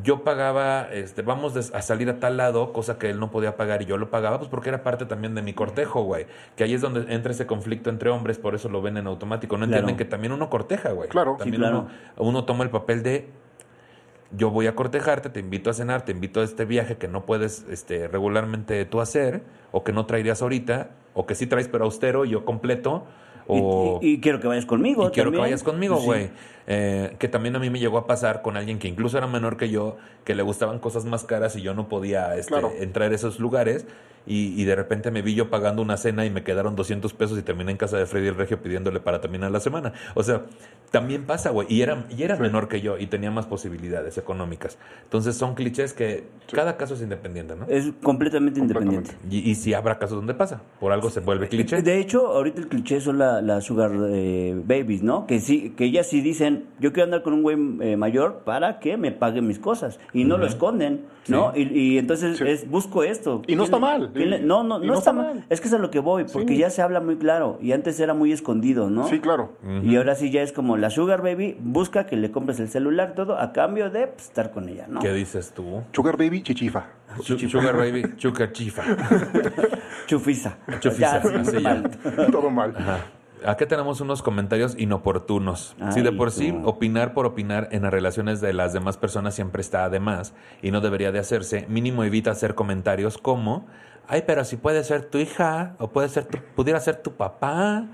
[0.02, 3.82] yo pagaba, este, vamos a salir a tal lado, cosa que él no podía pagar
[3.82, 6.26] y yo lo pagaba, pues porque era parte también de mi cortejo, güey.
[6.56, 9.56] Que ahí es donde entra ese conflicto entre hombres, por eso lo ven en automático.
[9.56, 9.78] No Claro.
[9.80, 11.08] entienden que también uno corteja, güey.
[11.08, 11.36] Claro.
[11.38, 11.86] También Sí, claro.
[12.16, 13.28] Uno, uno toma el papel de
[14.36, 17.24] yo voy a cortejarte, te invito a cenar, te invito a este viaje que no
[17.24, 21.84] puedes este, regularmente tú hacer, o que no traerías ahorita, o que sí traes pero
[21.84, 23.04] austero y yo completo,
[23.46, 23.98] o...
[24.02, 25.08] y, y quiero que vayas conmigo.
[25.08, 26.04] Y quiero que vayas conmigo, Sí.
[26.06, 26.30] güey.
[26.66, 29.56] Eh, que también a mí me llegó a pasar con alguien que incluso era menor
[29.58, 32.72] que yo, que le gustaban cosas más caras y yo no podía este, Claro.
[32.78, 33.86] entrar a esos lugares.
[34.26, 37.38] Y, y de repente me vi yo pagando una cena y me quedaron 200 pesos
[37.38, 39.92] y terminé en casa de Freddy el Regio pidiéndole para terminar la semana.
[40.14, 40.42] O sea,
[40.90, 41.66] también pasa, güey.
[41.70, 44.78] Y era, y era menor que yo y tenía más posibilidades económicas.
[45.04, 47.66] Entonces son clichés que cada caso es independiente, ¿no?
[47.68, 48.60] Es completamente Completamente.
[48.60, 49.14] independiente.
[49.30, 50.62] Y, y si habrá casos donde pasa.
[50.80, 51.82] Por algo se vuelve cliché.
[51.82, 55.26] De hecho, ahorita el cliché son las la sugar eh, babies, ¿no?
[55.26, 58.78] Que sí, que ellas sí dicen, yo quiero andar con un güey eh, mayor para
[58.80, 59.98] que me pague mis cosas.
[60.12, 61.52] Y no lo esconden, ¿no?
[61.54, 62.44] Y, y entonces Sí.
[62.46, 63.42] es, busco esto.
[63.46, 64.10] Y no ¿Quién está mal.
[64.14, 65.44] Quién le- no, no, no, no está mal.
[65.50, 66.58] Es que es a lo que voy, porque Sí.
[66.58, 67.58] ya se habla muy claro.
[67.60, 69.06] Y antes era muy escondido, ¿no?
[69.08, 69.52] Sí, claro.
[69.82, 73.14] Y ahora sí ya es como la sugar baby, busca que le compres el celular,
[73.14, 75.00] todo, a cambio de pues, estar con ella, ¿no?
[75.00, 75.82] ¿Qué dices tú?
[75.92, 76.86] Sugar Baby Chichifa.
[77.22, 78.82] Su- Sugar Baby, Chuca Chifa.
[80.06, 80.56] Chufisa.
[80.80, 81.62] Chufisa, Ya, sí.
[82.32, 82.74] Todo mal.
[83.44, 85.76] Acá tenemos unos comentarios inoportunos.
[85.80, 86.66] Ay, si de por sí no.
[86.66, 90.70] opinar por opinar en las relaciones de las demás personas siempre está de más y
[90.70, 93.66] no debería de hacerse, mínimo evita hacer comentarios como,
[94.08, 97.86] ay, pero si puede ser tu hija o puede ser tu, pudiera ser tu papá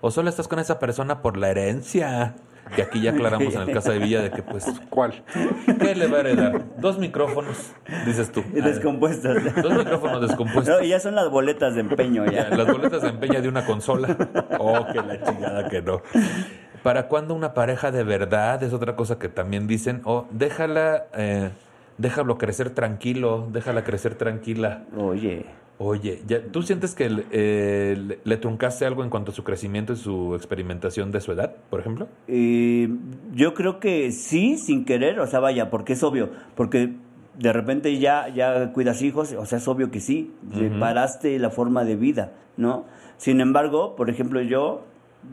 [0.00, 2.34] o solo estás con esa persona por la herencia.
[2.74, 5.22] Que aquí ya aclaramos en el caso de Villa de que pues, ¿Cuál?
[5.80, 6.64] ¿qué le va a heredar?
[6.78, 7.72] Dos micrófonos,
[8.06, 8.42] dices tú.
[8.52, 9.36] Y descompuestas.
[9.62, 10.78] Dos micrófonos descompuestos.
[10.78, 12.48] No, y ya son las boletas de empeño ya.
[12.50, 14.16] Las boletas de empeña de una consola.
[14.58, 16.02] Oh, que la chingada que no.
[16.82, 18.62] ¿Para cuándo una pareja de verdad?
[18.62, 20.02] Es otra cosa que también dicen.
[20.04, 21.50] O déjala, eh,
[21.98, 24.84] déjalo crecer tranquilo, déjala crecer tranquila.
[24.96, 25.46] Oye.
[25.78, 29.42] Oye, ya, ¿tú sientes que le- eh, le, le truncaste algo en cuanto a su
[29.42, 32.06] crecimiento y su experimentación de su edad, por ejemplo?
[32.28, 32.88] Eh,
[33.34, 36.92] yo creo que sí, sin querer, o sea, vaya, porque es obvio, porque
[37.38, 41.84] de repente ya, ya cuidas hijos, o sea, es obvio que sí, reparaste la forma
[41.84, 42.84] de vida, ¿no?
[43.16, 44.82] Sin embargo, por ejemplo, yo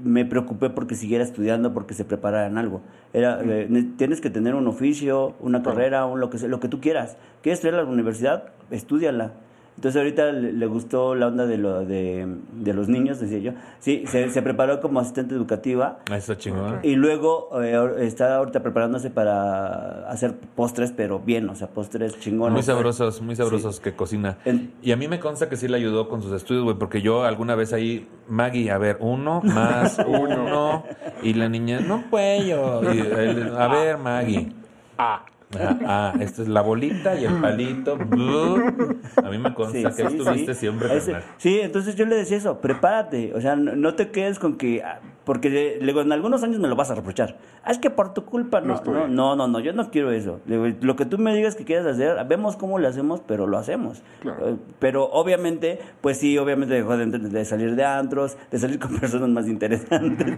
[0.03, 2.81] me preocupé porque siguiera estudiando, porque se preparara en algo.
[3.13, 6.59] Era, eh, ne- tienes que tener un oficio, una carrera, un lo que sea, lo
[6.59, 7.17] que tú quieras.
[7.43, 8.45] ¿Quieres estudiar a la universidad?
[8.71, 9.33] Estúdiala.
[9.77, 13.51] Entonces ahorita le, le gustó la onda de, lo, de, de los niños, decía yo.
[13.79, 16.79] Sí, se, se preparó como asistente educativa Ah, Eso chingón.
[16.83, 22.53] y luego eh, está ahorita preparándose para hacer postres, pero bien, o sea, postres chingones.
[22.53, 24.37] Muy sabrosos, muy sabrosos que cocina.
[24.83, 27.23] Y a mí me consta que sí le ayudó con sus estudios, güey, porque yo
[27.23, 30.83] alguna vez ahí, Maggie, a ver, uno más uno,
[31.23, 32.93] y la niña, no puedo.
[32.93, 34.51] Y él, a ver, Maggie.
[34.99, 35.25] Ah.
[35.59, 37.93] Ah, ah, esta es la bolita y el palito.
[37.93, 40.89] A mí me consta que estuviste siempre.
[41.37, 44.99] sí, entonces yo le decía eso, prepárate, o sea, no, te quedes con que, ah,
[45.25, 47.37] porque luego en algunos años me lo vas a reprochar.
[47.63, 50.39] Ah, es que por tu culpa no, no, no, no, yo no quiero eso.
[50.45, 54.01] Lo que tú me digas que quieres hacer, vemos cómo lo hacemos, pero lo hacemos.
[54.25, 59.29] Eh, pero obviamente, pues sí, obviamente dejó de, salir de antros, de salir con personas
[59.29, 60.37] más interesantes.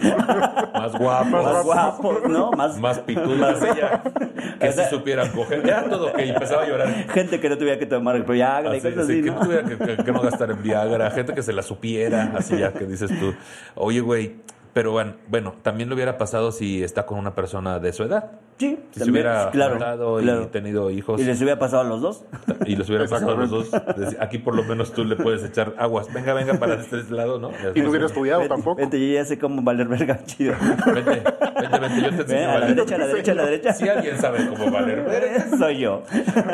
[0.74, 1.44] más guapos.
[1.44, 2.52] Más guapos, ¿no?
[2.52, 3.60] Más, más pitudas.
[4.60, 5.66] que si supieran coger.
[5.66, 7.12] Ya todo que empezaba a llorar.
[7.12, 9.40] Gente que no tuviera que tomar el Viagra y cosas así, ¿no?
[9.40, 11.12] Que, tuviera que, que, no gastar en Viagra.
[11.12, 13.34] Gente que se la supiera, así ya que dices tú.
[13.76, 14.36] Oye, güey,
[14.74, 18.32] pero bueno, bueno, también le hubiera pasado si está con una persona de su edad.
[18.58, 21.20] Sí, si se hubiera claro, y tenido hijos.
[21.20, 22.26] ¿Y les hubiera pasado a los dos?
[22.66, 23.72] Y les hubiera pasado a los dos.
[24.20, 26.12] Aquí por lo menos tú le puedes echar aguas.
[26.14, 27.52] Venga, venga para este lado, ¿no?
[27.76, 28.78] Y no hubiera estudiado tampoco.
[28.78, 30.56] Vente, yo ya sé cómo valer verga, chido.
[30.86, 33.74] Vente, vente, vente, yo te enseño a, la derecha, a la derecha, a la derecha.
[33.74, 35.58] Si alguien sabe cómo valer verga.
[35.58, 36.04] Soy yo.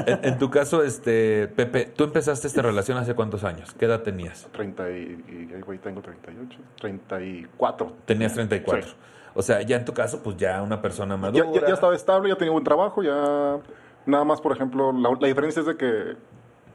[0.06, 3.74] En, tu caso, este, Pepe, ¿tú empezaste esta relación hace cuántos años?
[3.78, 4.48] ¿Qué edad tenías?
[4.52, 7.94] 30 y, y, güey, tengo 38, 34.
[8.10, 8.90] Tenías 34.
[9.36, 11.46] O sea, ya en tu caso, pues ya una persona madura.
[11.54, 13.60] Ya, ya, estaba estable, ya tenía buen trabajo, ya...
[14.08, 16.16] Nada más, por ejemplo, la, diferencia es de que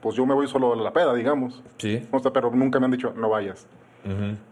[0.01, 1.61] pues yo me voy solo a la peda, digamos.
[1.78, 2.07] Sí.
[2.12, 3.66] O sea, pero nunca me han dicho, no vayas.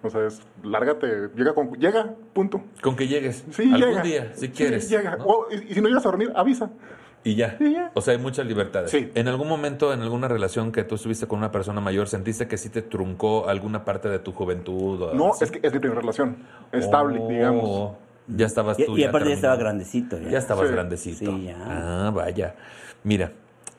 [0.03, 2.62] O sea, es, lárgate, llega, con, llega, punto.
[2.83, 3.45] Con que llegues.
[3.51, 4.89] Sí, Algún día, si quieres.
[4.89, 5.18] llega.
[5.51, 6.70] y, si no llegas a dormir, avisa.
[7.25, 7.57] Y ya.
[7.95, 8.85] O sea, hay mucha libertad.
[8.87, 9.11] Sí.
[9.14, 12.57] ¿En algún momento, en alguna relación que tú estuviste con una persona mayor, sentiste que
[12.57, 15.12] sí te truncó alguna parte de tu juventud?
[15.14, 16.37] no, es que es mi primera relación.
[16.73, 17.29] Estable, oh.
[17.29, 17.93] digamos.
[18.29, 18.97] Ya estabas tú.
[18.97, 20.18] Y, aparte ya estaba grandecito.
[20.18, 21.37] Ya, estabas grandecito.
[21.37, 21.57] Sí, ya.
[21.59, 22.55] Ah, vaya.
[23.05, 23.33] Mira,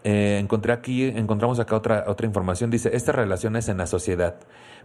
[0.04, 2.70] eh, encontré aquí, encontramos acá otra, otra información.
[2.70, 4.36] Dice, estas relaciones en la sociedad.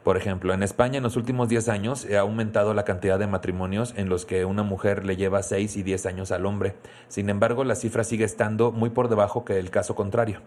[0.04, 3.94] Por ejemplo, en España en los últimos 10 años ha aumentado la cantidad de matrimonios
[3.96, 6.76] en los que una mujer le lleva 6 y 10 años al hombre.
[7.08, 10.40] Sin embargo, la cifra sigue estando muy por debajo que el caso contrario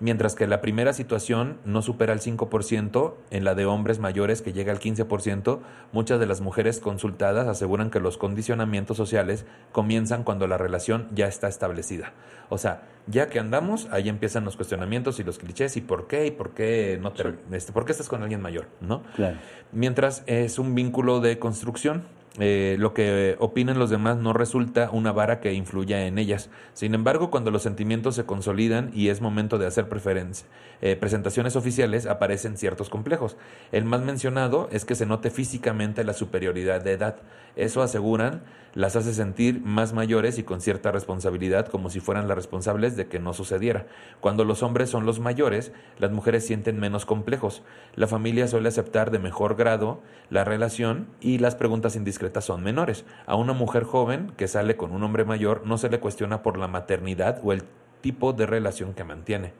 [0.00, 4.52] mientras que la primera situación no supera el 5%, en la de hombres mayores que
[4.52, 5.60] llega al 15%,
[5.92, 11.26] muchas de las mujeres consultadas aseguran que los condicionamientos sociales comienzan cuando la relación ya
[11.26, 12.12] está establecida.
[12.48, 16.26] O sea, ya que andamos, ahí empiezan los cuestionamientos y los clichés y por qué
[16.26, 19.02] y por qué no te, este, por qué estás con alguien mayor, ¿no?
[19.16, 19.36] Claro.
[19.72, 22.04] Mientras es un vínculo de construcción,
[22.40, 26.50] eh, lo que opinen los demás no resulta una vara que influya en ellas.
[26.72, 30.46] Sin embargo, cuando los sentimientos se consolidan y es momento de hacer preferencia,
[30.80, 33.36] eh, presentaciones oficiales, aparecen ciertos complejos.
[33.72, 37.16] El más mencionado es que se note físicamente la superioridad de edad.
[37.56, 38.42] Eso aseguran
[38.78, 43.08] las hace sentir más mayores y con cierta responsabilidad como si fueran las responsables de
[43.08, 43.88] que no sucediera.
[44.20, 47.64] Cuando los hombres son los mayores, las mujeres sienten menos complejos.
[47.96, 50.00] La familia suele aceptar de mejor grado
[50.30, 53.04] la relación y las preguntas indiscretas son menores.
[53.26, 56.56] A una mujer joven que sale con un hombre mayor no se le cuestiona por
[56.56, 57.64] la maternidad o el
[58.00, 59.54] tipo de relación que mantiene.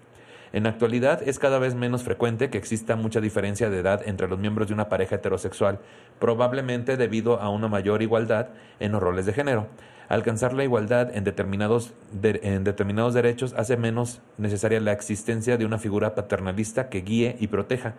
[0.52, 4.28] En la actualidad es cada vez menos frecuente que exista mucha diferencia de edad entre
[4.28, 5.80] los miembros de una pareja heterosexual,
[6.18, 8.48] probablemente debido a una mayor igualdad
[8.80, 9.66] en los roles de género.
[10.08, 11.92] Alcanzar la igualdad en determinados,
[12.22, 17.48] en determinados derechos hace menos necesaria la existencia de una figura paternalista que guíe y
[17.48, 17.94] proteja,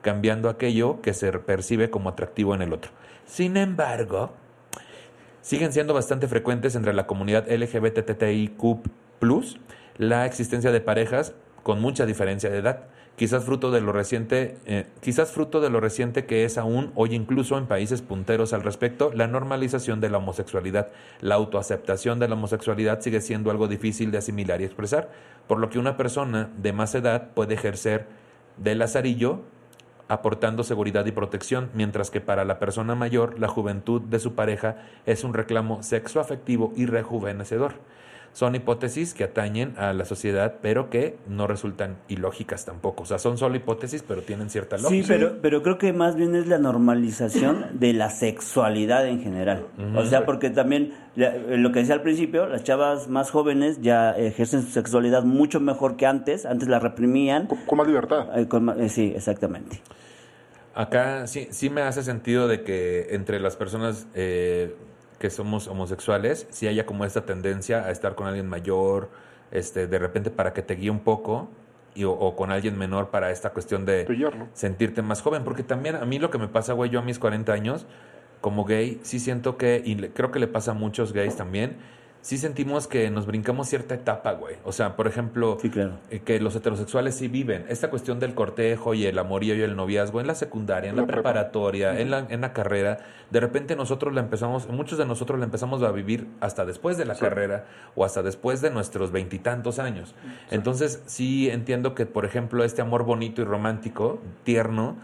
[0.00, 2.90] cambiando aquello que se percibe como atractivo en el otro.
[3.26, 4.32] Sin embargo,
[5.40, 8.82] siguen siendo bastante frecuentes entre la comunidad LGBTTIQ
[9.98, 12.84] la existencia de parejas con mucha diferencia de edad,
[13.16, 17.14] quizás fruto de lo reciente, eh, quizás fruto de lo reciente que es aún hoy
[17.14, 20.88] incluso en países punteros al respecto, la normalización de la homosexualidad.
[21.20, 25.10] La autoaceptación de la homosexualidad sigue siendo algo difícil de asimilar y expresar,
[25.46, 28.06] por lo que una persona de más edad puede ejercer
[28.56, 29.40] de lazarillo
[30.08, 34.76] aportando seguridad y protección, mientras que para la persona mayor la juventud de su pareja
[35.06, 37.74] es un reclamo sexoafectivo y rejuvenecedor.
[38.32, 43.02] Son hipótesis que atañen a la sociedad, pero que no resultan ilógicas tampoco.
[43.02, 44.90] O sea, son solo hipótesis, pero tienen cierta lógica.
[44.90, 49.66] Sí, pero, pero creo que más bien es la normalización de la sexualidad en general.
[49.94, 54.62] O sea, porque también, lo que decía al principio, las chavas más jóvenes ya ejercen
[54.62, 56.46] su sexualidad mucho mejor que antes.
[56.46, 57.48] Antes la reprimían.
[57.66, 58.28] Con, más libertad.
[58.38, 59.82] Eh, eh, sí, exactamente.
[60.74, 64.06] Acá sí, sí me hace sentido de que entre las personas...
[64.14, 64.74] Eh,
[65.22, 69.08] que somos homosexuales, si haya como esta tendencia a estar con alguien mayor,
[69.52, 71.48] este, de repente para que te guíe un poco,
[71.94, 74.04] y, o, con alguien menor para esta cuestión de
[74.52, 75.44] sentirte más joven.
[75.44, 77.86] Porque también a mí lo que me pasa, güey, yo a mis 40 años,
[78.40, 81.76] como gay, sí siento que, y creo que le pasa a muchos gays también,
[82.22, 84.56] sí sentimos que nos brincamos cierta etapa, güey.
[84.64, 85.98] O sea, por ejemplo, Sí, claro.
[86.10, 89.76] eh, que los heterosexuales sí viven esta cuestión del cortejo y el amorío y el
[89.76, 91.22] noviazgo en la secundaria, en la La prepa.
[91.22, 92.98] preparatoria, en la, en la carrera.
[93.30, 97.04] De repente nosotros la empezamos, muchos de nosotros la empezamos a vivir hasta después de
[97.04, 97.64] la carrera
[97.94, 100.14] o hasta después de nuestros veintitantos años.
[100.50, 104.96] Entonces sí entiendo que, por ejemplo, este amor bonito y romántico, tierno,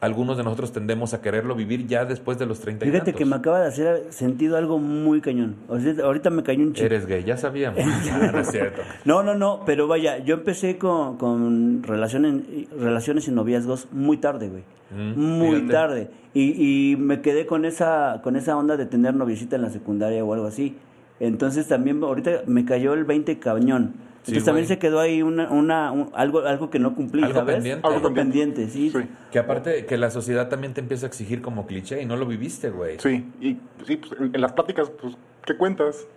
[0.00, 3.24] algunos de nosotros tendemos a quererlo vivir ya después de los treinta y Fíjate que
[3.24, 5.56] me acaba de hacer sentido algo muy cañón.
[5.68, 6.84] O sea, ahorita me cayó un chip.
[6.84, 7.80] Eres gay, ya sabíamos.
[8.12, 8.82] Ah, no es cierto.
[9.04, 12.42] No, no, no, pero vaya, yo empecé con, con relaciones,
[12.78, 14.62] relaciones y noviazgos muy tarde, güey.
[14.90, 15.72] Mm, muy fíjate.
[15.72, 16.10] tarde.
[16.34, 20.24] Y, y me quedé con esa, con esa onda de tener noviecita en la secundaria
[20.24, 20.76] o algo así.
[21.20, 23.94] Entonces también ahorita me cayó el 20 cañón.
[24.26, 24.74] Sí, Entonces también güey.
[24.74, 27.54] se quedó ahí una, una, un- algo, algo que no cumplí, Algo ¿sabes?
[27.54, 27.86] pendiente.
[27.86, 28.90] Algo pendiente, sí.
[28.90, 28.98] Sí.
[29.30, 32.26] Que aparte que la sociedad también te empieza a exigir como cliché y no lo
[32.26, 32.98] viviste, güey.
[32.98, 33.56] Sí, y
[33.86, 36.08] sí, pues, en, en las pláticas, pues, ¿qué cuentas?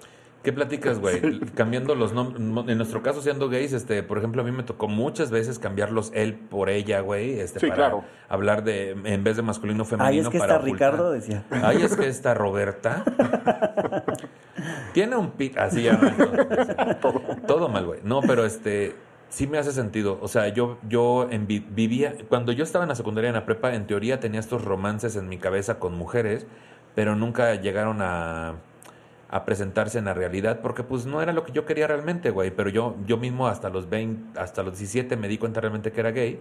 [0.41, 1.39] ¿Qué platicas, güey?
[1.55, 2.41] Cambiando los nombres.
[2.69, 6.11] En nuestro caso, siendo gays, este, por ejemplo, a mí me tocó muchas veces cambiarlos
[6.15, 7.39] él por ella, güey.
[7.41, 8.03] Este, Sí, para claro.
[8.29, 10.09] hablar de, en vez de masculino, femenino.
[10.09, 10.91] Ay, es que para está ocultar.
[10.93, 11.43] Ricardo, decía.
[11.51, 13.03] Ay, es que está Roberta.
[14.93, 15.33] Tiene un.
[15.57, 15.99] Así ya.
[17.01, 17.99] Todo, todo mal, güey.
[18.03, 18.95] No, pero este.
[19.29, 20.17] Sí me hace sentido.
[20.21, 22.15] O sea, yo, yo en vi- vivía.
[22.29, 25.29] Cuando yo estaba en la secundaria, en la prepa, en teoría tenía estos romances en
[25.29, 26.47] mi cabeza con mujeres,
[26.95, 28.55] pero nunca llegaron a,
[29.29, 32.49] a presentarse en la realidad porque, pues, no era lo que yo quería realmente, güey.
[32.49, 35.99] Pero yo, yo mismo, hasta los 20, hasta los 17, me di cuenta realmente que
[35.99, 36.39] era gay.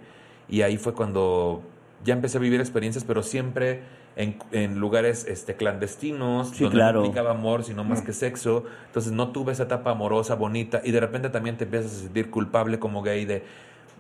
[0.49, 1.63] Y ahí fue cuando
[2.05, 3.83] ya empecé a vivir experiencias, pero siempre
[4.19, 7.01] en, en lugares este, clandestinos, Sí, donde claro.
[7.01, 8.65] no implicaba amor, sino más que sexo.
[8.87, 12.29] Entonces no tuve esa etapa amorosa, bonita, y de repente también te empiezas a sentir
[12.29, 13.45] culpable como gay de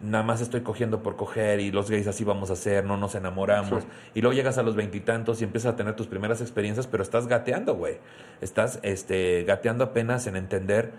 [0.02, 3.14] nada más estoy cogiendo por coger y los gays así vamos a ser, no nos
[3.14, 3.82] enamoramos.
[3.82, 3.88] Sí.
[4.14, 7.28] Y luego llegas a los veintitantos y, empiezas a tener tus primeras experiencias, pero estás
[7.28, 7.98] gateando, güey.
[8.40, 10.92] Estás este, gateando apenas en entender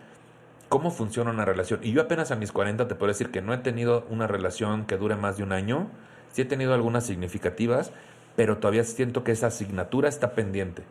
[0.70, 1.80] cómo funciona una relación.
[1.84, 4.86] Y yo apenas a mis 40 te puedo decir que no he tenido una relación
[4.86, 5.88] que dure más de un año.
[6.32, 7.91] Sí he tenido algunas significativas,
[8.39, 10.83] pero todavía siento que esa asignatura está pendiente.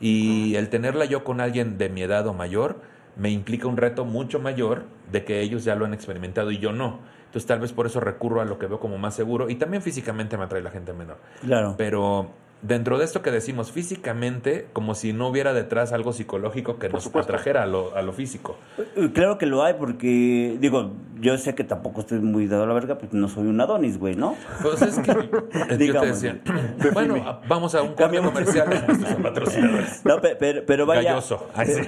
[0.00, 2.80] Y el tenerla yo con alguien de mi edad o mayor
[3.14, 6.72] me implica un reto mucho mayor de que ellos ya lo han experimentado y yo
[6.72, 7.00] no.
[7.26, 9.82] Entonces tal vez por eso recurro a lo que veo como más seguro y también
[9.82, 11.18] físicamente me atrae la gente menor.
[11.42, 11.74] Claro.
[11.76, 12.30] Pero
[12.66, 16.94] dentro de esto que decimos físicamente, como si no hubiera detrás algo psicológico que Por
[16.94, 17.32] nos supuesto.
[17.32, 18.56] atrajera a lo, a lo físico.
[18.96, 22.66] Eh, Claro que lo hay porque, digo, yo sé que tampoco estoy muy dado a
[22.66, 24.34] la verga porque no soy un Adonis, güey, ¿no?
[24.62, 26.20] Pues es que yo te Digamos.
[26.20, 26.40] decía,
[26.92, 28.32] bueno, a- vamos a un Cambiamos.
[28.32, 30.04] comercial de nuestros patrocinadores.
[30.04, 31.10] No, pe- pero, pero vaya.
[31.10, 31.46] Galloso.
[31.54, 31.80] Ay, sí.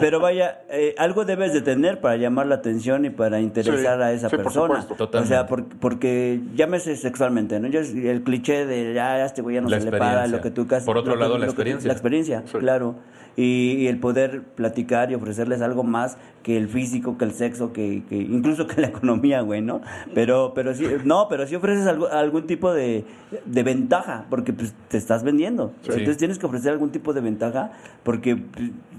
[0.00, 4.02] Pero vaya, eh, algo debes de tener para llamar la atención y para interesar Sí,
[4.02, 4.82] a esa sí, por persona.
[4.82, 5.18] supuesto.
[5.18, 7.68] O sea, por- porque llámese sexualmente, ¿no?
[7.68, 10.40] Yo, el cliché de ya, ya este güey ya no La se le para lo
[10.40, 10.86] que tú casi.
[10.86, 11.86] Por otro que- lado, la experiencia.
[11.88, 12.58] La experiencia, Sí.
[12.58, 12.94] claro.
[13.36, 17.72] Y, y el poder platicar y ofrecerles algo más que el físico, que el sexo,
[17.72, 19.80] que, que incluso que la economía, güey, ¿no?
[20.12, 23.04] Pero, pero sí, no, pero sí ofreces algo- algún tipo de,
[23.44, 25.72] de ventaja, porque pues, te estás vendiendo.
[25.82, 25.90] Sí.
[25.90, 27.70] Entonces tienes que ofrecer algún tipo de ventaja,
[28.02, 28.42] porque,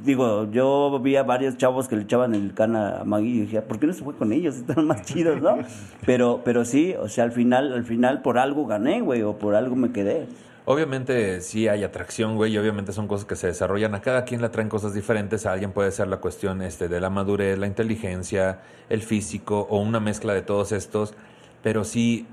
[0.05, 3.61] digo, yo vi a varios chavos que le echaban el cana a Maggie y dije,
[3.61, 4.55] ¿por qué no se fue con ellos?
[4.55, 5.57] Están más chidos, ¿no?
[6.05, 9.55] Pero, pero sí, o sea, al final, al final por algo gané, güey, o por
[9.55, 10.27] algo me quedé.
[10.65, 13.95] Obviamente sí hay atracción, güey, y obviamente son cosas que se desarrollan.
[13.95, 15.45] A cada quien le traen cosas diferentes.
[15.45, 19.79] A alguien puede ser la cuestión este, de la madurez, la inteligencia, el físico o
[19.79, 21.15] una mezcla de todos estos.
[21.63, 22.27] Pero sí,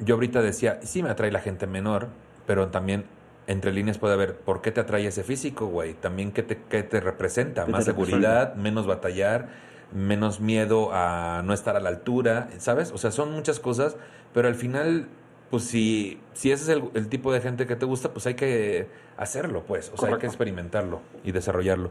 [0.00, 2.08] yo ahorita decía, sí me atrae la gente menor,
[2.46, 3.04] pero también
[3.48, 5.94] entre líneas puede haber, ¿por qué te atrae ese físico, güey?
[5.94, 9.48] También qué te, qué te representa, ¿Qué más te seguridad, menos batallar,
[9.92, 12.92] menos miedo a no estar a la altura, ¿sabes?
[12.92, 13.96] O sea, son muchas cosas,
[14.34, 15.08] pero al final,
[15.50, 18.34] pues si, si ese es el, el tipo de gente que te gusta, pues hay
[18.34, 18.86] que
[19.16, 21.90] hacerlo, pues, o sea, hay que experimentarlo y desarrollarlo.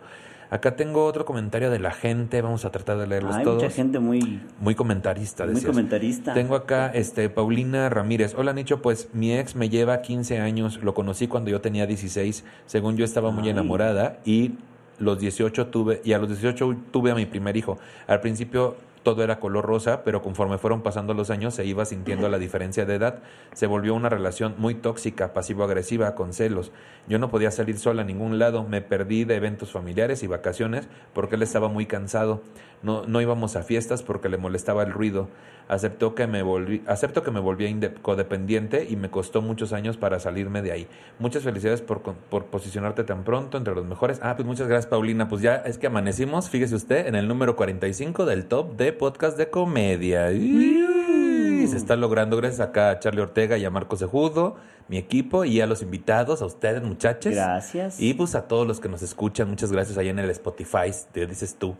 [0.49, 3.61] Acá tengo otro comentario de la gente, vamos a tratar de leerlos Hay todos.
[3.61, 5.71] mucha gente muy, Muy comentarista, muy decías.
[5.71, 6.33] comentarista.
[6.33, 8.33] Tengo acá este Paulina Ramírez.
[8.37, 12.45] Hola Nicho, pues mi ex me lleva 15 años, lo conocí cuando yo tenía 16,
[12.65, 13.49] según yo estaba muy Ay.
[13.49, 14.53] enamorada y
[14.99, 17.77] los 18 tuve y a los 18 tuve a mi primer hijo.
[18.07, 18.77] Al principio
[19.07, 22.85] todo era color rosa, pero conforme fueron pasando los años se iba sintiendo la diferencia
[22.85, 23.19] de edad.
[23.53, 26.73] Se volvió una relación muy tóxica, pasivo-agresiva, con celos.
[27.07, 30.89] Yo no podía salir sola a ningún lado, me perdí de eventos familiares y vacaciones
[31.13, 32.41] porque él estaba muy cansado.
[32.83, 35.29] No, no íbamos a fiestas porque le molestaba el ruido.
[35.67, 40.19] Aceptó que me volví, acepto que me volví codependiente y me costó muchos años para
[40.19, 40.87] salirme de ahí.
[41.19, 44.19] Muchas felicidades por, por posicionarte tan pronto entre los mejores.
[44.23, 45.27] Ah, pues muchas gracias, Paulina.
[45.27, 49.37] Pues ya es que amanecimos, fíjese usted, en el número 45 del top de podcast
[49.37, 50.31] de comedia.
[50.31, 54.55] Y se está logrando gracias acá a Charlie Ortega y a Marcos Sejudo,
[54.87, 57.33] mi equipo y a los invitados, a ustedes muchachos.
[57.33, 57.99] Gracias.
[57.99, 61.25] Y pues a todos los que nos escuchan, muchas gracias ahí en el Spotify, te
[61.25, 61.75] dices tú.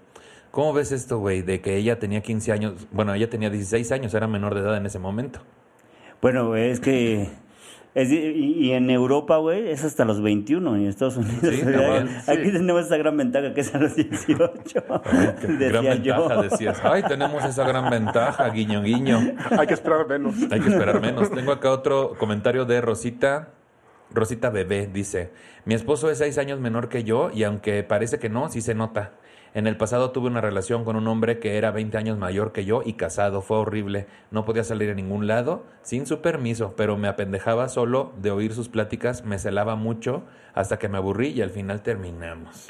[0.57, 1.43] ¿Cómo ves esto, güey?
[1.43, 4.75] De que ella tenía 15 años, bueno, ella tenía 16 años, era menor de edad
[4.75, 5.39] en ese momento.
[6.19, 7.29] Bueno, es que...
[7.93, 11.41] Es, y, y en Europa, güey, es hasta los 21 en Estados Unidos.
[11.41, 12.51] Sí, O sea, cabrón, Aquí sí.
[12.53, 14.49] tenemos esa gran ventaja que es a los 18.
[15.59, 16.15] Gran yo.
[16.15, 16.81] ventaja, decías.
[16.83, 19.35] Ay, tenemos esa gran ventaja, guiño, guiño.
[19.59, 20.33] Hay que esperar menos.
[20.49, 21.29] Hay que esperar menos.
[21.35, 23.49] Tengo acá otro comentario de Rosita.
[24.09, 25.33] Rosita Bebé dice,
[25.65, 28.73] mi esposo es seis años menor que yo y aunque parece que no, sí se
[28.73, 29.11] nota.
[29.57, 32.63] En el pasado tuve una relación con un hombre que era 20 años mayor que
[32.63, 33.41] yo y casado.
[33.41, 34.05] Fue horrible.
[34.29, 38.53] No podía salir a ningún lado sin su permiso, pero me apendejaba solo de oír
[38.53, 40.21] sus pláticas, me celaba mucho
[40.53, 42.69] hasta que me aburrí y al final terminamos.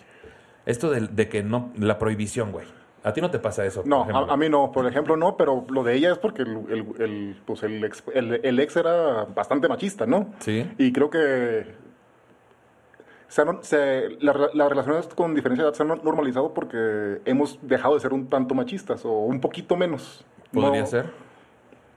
[0.66, 2.66] Esto de, de que no, la prohibición, güey.
[3.04, 3.84] A ti no te pasa eso.
[3.86, 6.58] No, a, a mí no, por ejemplo, no, pero lo de ella es porque el,
[6.70, 10.34] el- el, pues el, ex, el, el ex era bastante machista, ¿no?
[10.40, 10.66] Sí.
[10.78, 11.66] Y creo que
[13.28, 17.60] se han- se- la- las relaciones con diferencia de edad se han normalizado porque hemos
[17.62, 20.26] dejado de ser un tanto machistas o un poquito menos.
[20.54, 21.06] Podría No, ser.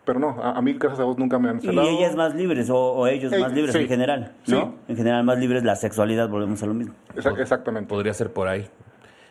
[0.05, 1.89] Pero no, a, a mí, gracias a vos, nunca me han Y celado.
[1.89, 4.61] ellas más libres, o, o ellos Ey, más libres sí, en general, ¿no?
[4.61, 4.75] sí.
[4.89, 6.95] En general más libres la sexualidad, volvemos a lo mismo.
[7.15, 7.89] Exa- exactamente.
[7.89, 8.67] Podría ser por ahí.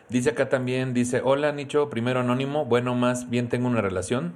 [0.08, 4.32] Dice acá también, dice, hola Nicho, primero anónimo, bueno, más bien tengo una relación.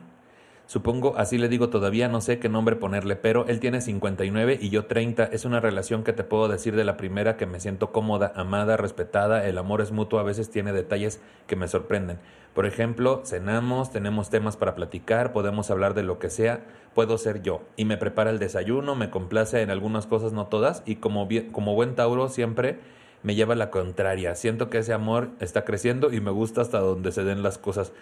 [0.66, 4.70] Supongo, así le digo todavía, no sé qué nombre ponerle, pero él tiene 59 y
[4.70, 5.24] yo 30.
[5.24, 8.78] Es una relación que te puedo decir de la primera que me siento cómoda, amada,
[8.78, 12.18] respetada, el amor es mutuo, a veces tiene detalles que me sorprenden.
[12.54, 17.42] Por ejemplo, cenamos, tenemos temas para platicar, podemos hablar de lo que sea, puedo ser
[17.42, 17.60] yo.
[17.76, 21.74] Y me prepara el desayuno, me complace en algunas cosas, no todas, y como, como
[21.74, 22.78] buen Tauro siempre
[23.22, 24.34] me lleva a la contraria.
[24.34, 27.92] Siento que ese amor está creciendo y me gusta hasta donde se den las cosas.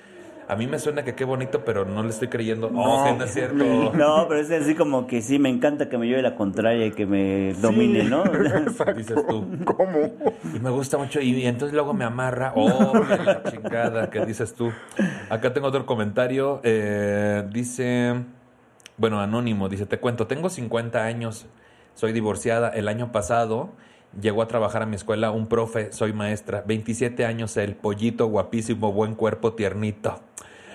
[0.49, 2.71] A mí me suena que qué bonito, pero no le estoy creyendo.
[2.75, 3.65] Oh, que no es cierto.
[3.95, 6.91] No, pero es así como que sí, me encanta que me lleve la contraria y
[6.91, 8.25] que me domine, ¿no?
[8.27, 8.93] Exacto.
[8.97, 9.47] Dices tú.
[9.65, 10.13] ¿Cómo?
[10.55, 11.21] Y me gusta mucho.
[11.21, 12.53] Y, y entonces luego me amarra.
[12.57, 14.73] Oh, la chingada, ¿qué dices tú?
[15.31, 16.61] Acá tengo otro comentario.
[16.65, 18.15] eh, dice,
[18.97, 21.47] bueno, anónimo, dice, te cuento, tengo 50 años,
[21.95, 22.69] soy divorciada.
[22.71, 23.71] El año pasado
[24.21, 26.63] llegó a trabajar a mi escuela un profe, soy maestra.
[26.67, 30.21] 27 años, el pollito guapísimo, buen cuerpo, tiernito.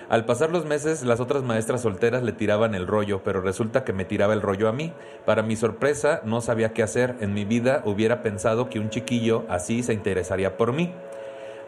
[0.08, 3.92] Al pasar los meses, las otras maestras solteras le tiraban el rollo, pero resulta que
[3.92, 4.94] me tiraba el rollo a mí.
[5.26, 7.16] Para mi sorpresa, no sabía qué hacer.
[7.20, 10.94] En mi vida hubiera pensado que un chiquillo así se interesaría por mí.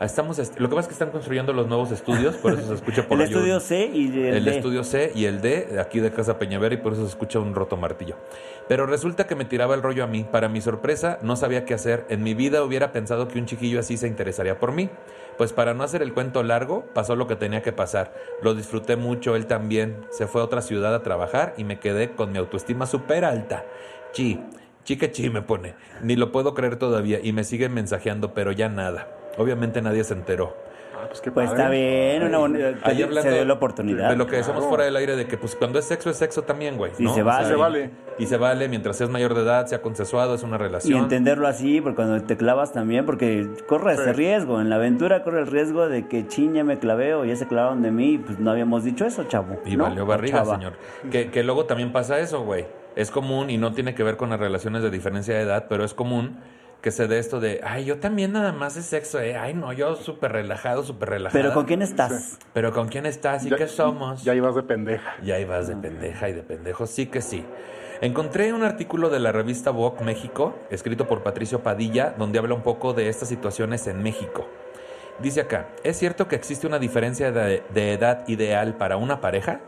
[0.00, 2.74] Estamos, est- lo que pasa es que están construyendo los nuevos estudios, por eso se
[2.74, 4.56] escucha por El ahí un- estudio C y el, el D.
[4.56, 7.54] estudio C y el D, aquí de Casa Peñavera, y por eso se escucha un
[7.54, 8.16] roto martillo.
[8.66, 10.24] Pero resulta que me tiraba el rollo a mí.
[10.24, 12.06] Para mi sorpresa, no sabía qué hacer.
[12.08, 14.88] En mi vida hubiera pensado que un chiquillo así se interesaría por mí.
[15.36, 18.14] Pues para no hacer el cuento largo, pasó lo que tenía que pasar.
[18.42, 19.96] Lo disfruté mucho, él también.
[20.10, 23.64] Se fue a otra ciudad a trabajar y me quedé con mi autoestima súper alta.
[24.12, 24.40] Chi,
[24.84, 25.74] chica chi me pone.
[26.02, 29.08] Ni lo puedo creer todavía y me siguen mensajeando, pero ya nada.
[29.38, 30.56] Obviamente nadie se enteró.
[31.02, 31.62] Ah, pues qué Pues padre.
[31.62, 34.10] está bien, una bonita, Ahí se hablando dio la oportunidad.
[34.10, 34.68] De lo que decimos Claro.
[34.68, 36.92] fuera del aire, de que pues cuando es sexo, es sexo también, güey.
[36.98, 37.46] Y se vale.
[37.48, 37.90] Se y- vale.
[38.18, 41.00] Y se vale mientras seas mayor de edad, sea consensuado, es una Y relación.
[41.00, 44.60] entenderlo así, porque cuando te clavas también, porque corre ese riesgo.
[44.60, 47.46] En la aventura corre el riesgo de que chin, ya me clavé o ya se
[47.46, 48.12] clavaron de mí.
[48.14, 49.58] y Pues no habíamos dicho eso, chavo.
[49.64, 49.84] Y ¿no?
[49.84, 50.56] valió barriga, chava.
[50.56, 50.74] señor.
[51.10, 52.66] Que, que luego también pasa eso, güey.
[52.94, 55.82] Es común y no tiene que ver con las relaciones de diferencia de edad, pero
[55.84, 56.36] es común
[56.80, 59.36] que se dé esto de, ay, yo también nada más es sexo, eh.
[59.36, 61.42] Ay, no, yo súper relajado, súper relajado.
[61.42, 62.38] Pero ¿con quién estás?
[62.54, 64.24] Pero ¿con quién estás y Ya- qué somos?
[64.24, 65.14] Ya ibas de pendeja.
[65.22, 67.44] Ya ibas de pendeja y de pendejo, sí que sí.
[68.00, 72.62] Encontré un artículo de la revista Vogue México, escrito por Patricio Padilla, donde habla un
[72.62, 74.48] poco de estas situaciones en México.
[75.18, 79.60] Dice acá, ¿es cierto que existe una diferencia de, de edad ideal para una pareja?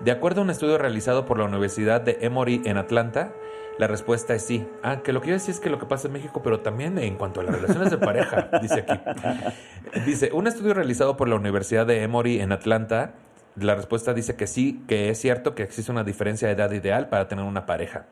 [0.00, 3.32] De acuerdo a un estudio realizado por la Universidad de Emory en Atlanta,
[3.78, 4.66] la respuesta es sí.
[4.82, 6.98] Ah, que lo que yo decía es que lo que pasa en México, pero también
[6.98, 9.00] en cuanto a las relaciones de pareja, dice aquí.
[10.04, 13.14] Dice, un estudio realizado por la Universidad de Emory en Atlanta,
[13.56, 17.08] la respuesta dice que sí, que es cierto que existe una diferencia de edad ideal
[17.08, 18.06] para tener una pareja.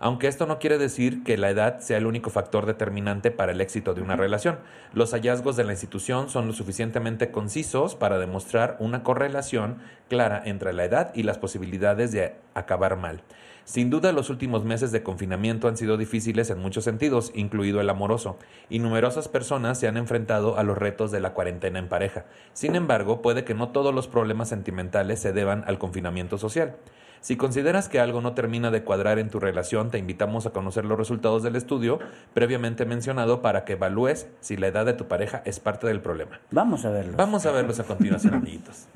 [0.00, 3.60] Aunque esto no quiere decir que la edad sea el único factor determinante para el
[3.60, 4.58] éxito de una relación.
[4.92, 10.72] Los hallazgos de la institución son lo suficientemente concisos para demostrar una correlación clara entre
[10.72, 13.22] la edad y las posibilidades de acabar mal.
[13.64, 17.90] Sin duda, los últimos meses de confinamiento han sido difíciles en muchos sentidos, incluido el
[17.90, 18.38] amoroso,
[18.68, 22.24] y numerosas personas se han enfrentado a los retos de la cuarentena en pareja.
[22.52, 26.76] Sin embargo, puede que no todos los problemas sentimentales se deban al confinamiento social.
[27.22, 30.84] Si consideras que algo no termina de cuadrar en tu relación, te invitamos a conocer
[30.84, 32.00] los resultados del estudio
[32.34, 36.40] previamente mencionado para que evalúes si la edad de tu pareja es parte del problema.
[36.50, 37.16] Vamos a verlo.
[37.16, 38.88] Vamos a verlos a continuación, amiguitos.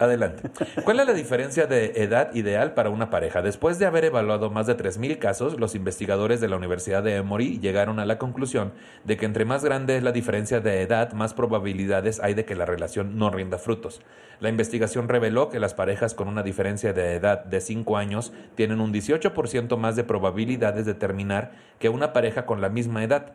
[0.00, 0.48] Adelante.
[0.82, 3.42] ¿Cuál es la diferencia de edad ideal para una pareja?
[3.42, 7.58] Después de haber evaluado más de 3.000 casos, los investigadores de la Universidad de Emory
[7.60, 8.72] llegaron a la conclusión
[9.04, 12.54] de que entre más grande es la diferencia de edad, más probabilidades hay de que
[12.54, 14.00] la relación no rinda frutos.
[14.40, 18.80] La investigación reveló que las parejas con una diferencia de edad de 5 años tienen
[18.80, 23.34] un 18% más de probabilidades de terminar que una pareja con la misma edad.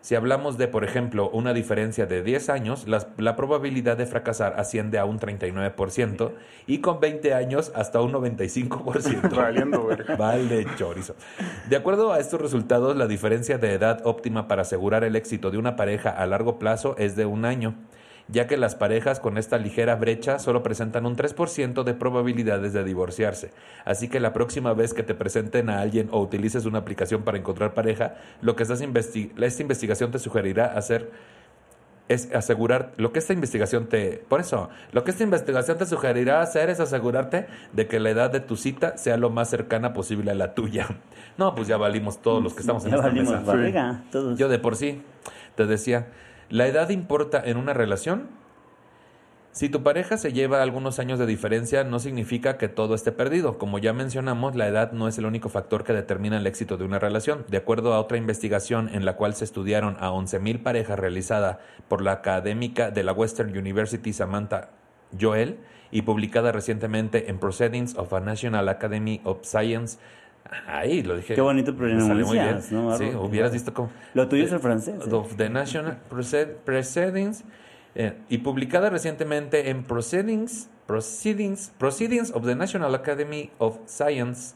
[0.00, 4.54] Si hablamos de, por ejemplo, una diferencia de 10 años, la, la, probabilidad de fracasar
[4.58, 6.32] asciende a un 39%
[6.66, 9.30] y con 20 años hasta un 95%.
[9.36, 11.16] Valiendo, Vale, chorizo.
[11.68, 15.58] De acuerdo a estos resultados, la diferencia de edad óptima para asegurar el éxito de
[15.58, 17.74] una pareja a largo plazo es de un año
[18.28, 22.84] ya que las parejas con esta ligera brecha solo presentan un 3% de probabilidades de
[22.84, 23.52] divorciarse.
[23.84, 27.38] Así que la próxima vez que te presenten a alguien o utilices una aplicación para
[27.38, 31.10] encontrar pareja, lo que estás esta investigación te sugerirá hacer
[32.08, 36.40] es asegurar lo que esta investigación te por eso lo que esta investigación te sugerirá
[36.40, 40.30] hacer es asegurarte de que la edad de tu cita sea lo más cercana posible
[40.30, 40.86] a la tuya.
[41.36, 44.02] No pues ya valimos todos los que estamos en esta mesa.
[44.36, 45.02] yo de por sí
[45.54, 46.06] te decía
[46.48, 48.28] ¿La edad importa en una relación?
[49.50, 53.58] Si tu pareja se lleva algunos años de diferencia, no significa que todo esté perdido.
[53.58, 56.84] Como ya mencionamos, la edad no es el único factor que determina el éxito de
[56.84, 57.44] una relación.
[57.48, 62.02] De acuerdo a otra investigación en la cual se estudiaron a 11.000 parejas realizada por
[62.02, 64.70] la académica de la Western University Samantha
[65.18, 65.58] Joel
[65.90, 69.98] y publicada recientemente en Proceedings of a National Academy of Science
[70.66, 71.34] Ahí lo dije.
[71.34, 72.96] Qué bonito pronuncias, ¿no?
[72.96, 73.90] Sí, hubieras visto cómo.
[74.14, 75.06] Lo tuyo es el francés.
[75.06, 75.14] ¿eh?
[75.14, 75.98] Of the National
[76.64, 77.44] Proceedings
[77.94, 84.54] eh, y publicada recientemente en Proceedings, Proceedings, Proceedings of the National Academy of Science.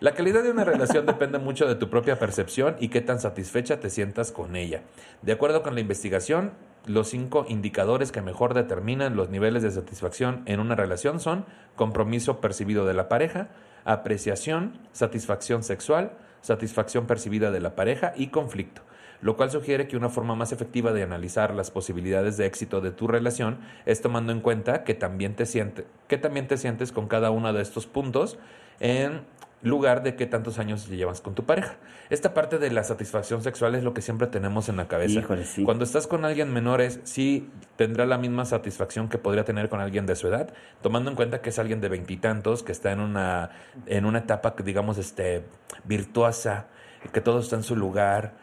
[0.00, 3.80] La calidad de una relación depende mucho de tu propia percepción y qué tan satisfecha
[3.80, 4.82] te sientas con ella.
[5.22, 6.52] De acuerdo con la investigación,
[6.86, 11.44] los cinco indicadores que mejor determinan los niveles de satisfacción en una relación son
[11.76, 13.48] compromiso percibido de la pareja,
[13.84, 18.82] apreciación, satisfacción sexual, satisfacción percibida de la pareja y conflicto,
[19.20, 22.90] lo cual sugiere que una forma más efectiva de analizar las posibilidades de éxito de
[22.90, 27.08] tu relación es tomando en cuenta que también te, siente, que también te sientes con
[27.08, 28.38] cada uno de estos puntos
[28.80, 29.22] en
[29.64, 31.76] lugar de qué tantos años llevas con tu pareja.
[32.10, 35.22] Esta parte de la satisfacción sexual es lo que siempre tenemos en la cabeza.
[35.64, 40.06] Cuando estás con alguien menores, sí tendrá la misma satisfacción que podría tener con alguien
[40.06, 40.52] de su edad,
[40.82, 43.50] tomando en cuenta que es alguien de veintitantos, que está en una,
[43.86, 45.44] en una etapa, digamos, este,
[45.84, 46.66] virtuosa,
[47.12, 48.34] que todo está en su lugar,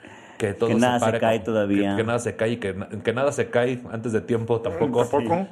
[0.41, 1.95] que todo nada se, cae todavía.
[1.95, 5.07] Que, nada se cae y que, que, nada se cae antes de tiempo tampoco.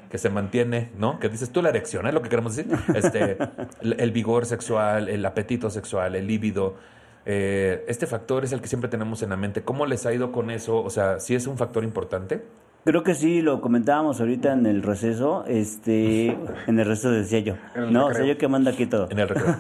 [0.10, 1.20] Que se mantiene, ¿no?
[1.20, 2.76] Que dices tú la erección, es lo que queremos decir.
[2.96, 3.38] Este,
[3.82, 6.78] el, vigor sexual, el apetito sexual, el líbido.
[7.28, 9.62] Eh, este factor es el que siempre tenemos en la mente.
[9.62, 10.82] ¿Cómo les ha ido con eso?
[10.84, 12.44] O sea, ¿sí es un factor importante?
[12.90, 16.36] Creo que sí, lo comentábamos ahorita en el receso, este,
[16.66, 17.54] en el receso decía yo.
[17.92, 19.08] No, o sea, yo que mando aquí todo.
[19.12, 19.56] En el recreo.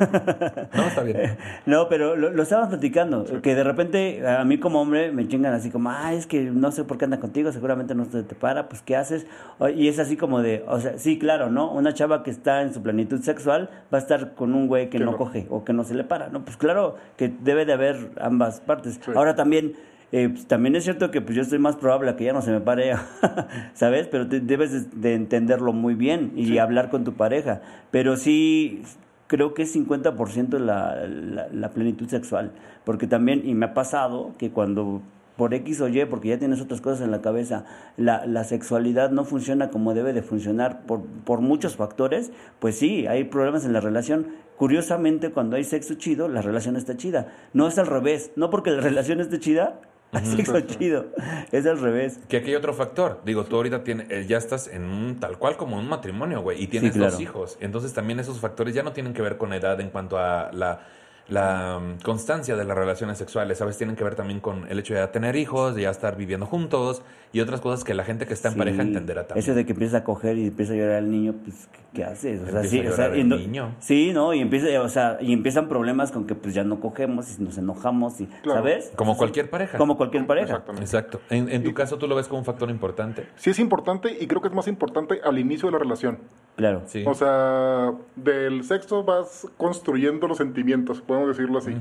[0.74, 1.38] No, está bien.
[1.68, 5.54] No, pero lo, lo estábamos platicando, que de repente a mí como hombre me chingan
[5.54, 8.34] así como, ah, es que no sé por qué anda contigo, seguramente no se te
[8.34, 9.28] para, pues ¿qué haces?
[9.76, 11.72] Y es así como de, o sea, sí, claro, ¿no?
[11.72, 14.98] Una chava que está en su plenitud sexual va a estar con un güey que,
[14.98, 16.44] no, coge o que no se le para, ¿no?
[16.44, 19.00] Pues claro que debe de haber ambas partes.
[19.14, 19.76] Ahora también
[20.12, 22.41] eh, pues, también es cierto que pues yo estoy más probable a que ya no
[22.41, 22.93] se me pare,
[23.74, 24.07] ¿sabes?
[24.07, 27.62] Pero debes de, entenderlo muy bien y hablar con tu pareja.
[27.91, 28.82] Pero sí,
[29.28, 32.51] creo que es 50% la, la, la plenitud sexual.
[32.86, 35.01] Porque también, y me ha pasado que cuando
[35.39, 37.64] por X o Y, porque ya tienes otras cosas en la cabeza,
[37.95, 43.07] la, la sexualidad no funciona como debe de funcionar por, por muchos factores, pues sí,
[43.07, 44.28] hay problemas en la relación.
[44.57, 47.28] Curiosamente, cuando hay sexo chido, la relación está chida.
[47.53, 49.80] No es al revés, no porque la relación esté chida,
[50.12, 51.05] Así que chido.
[51.51, 52.20] Es al revés.
[52.28, 53.22] Que aquí hay otro factor.
[53.26, 56.62] Digo, tú ahorita tienes, eh, ya estás en un tal cual como un matrimonio, güey,
[56.64, 57.57] y tienes dos hijos.
[57.60, 60.82] Entonces también esos factores ya no tienen que ver con edad en cuanto a la
[61.30, 63.78] la mm, constancia de las relaciones sexuales, ¿sabes?
[63.78, 66.46] Tienen que ver también con el hecho de ya tener hijos, de ya estar viviendo
[66.46, 69.44] juntos y otras cosas que la gente que está en pareja entenderá también.
[69.44, 72.42] Eso de que empieza a coger y empieza a llorar el niño, pues, ¿qué haces?
[72.42, 73.76] O sea, sí, o sea, el niño.
[73.80, 74.34] Sí, ¿no?
[74.34, 77.58] Y, empieza, o sea, y empiezan problemas con que pues ya no cogemos y nos
[77.58, 78.92] enojamos, y, ¿sabes?
[78.96, 79.78] Como cualquier pareja.
[79.78, 80.64] Como cualquier pareja.
[80.80, 81.22] Exacto.
[81.30, 83.28] En, en tu caso, ¿tú lo ves como un factor importante?
[83.36, 86.18] Sí, es importante y creo que es más importante al inicio de la relación.
[86.60, 86.84] Claro.
[86.86, 87.03] Sí.
[87.07, 91.76] O sea, del sexo vas construyendo los sentimientos, podemos decirlo así.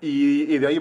[0.00, 0.80] Y, de ahí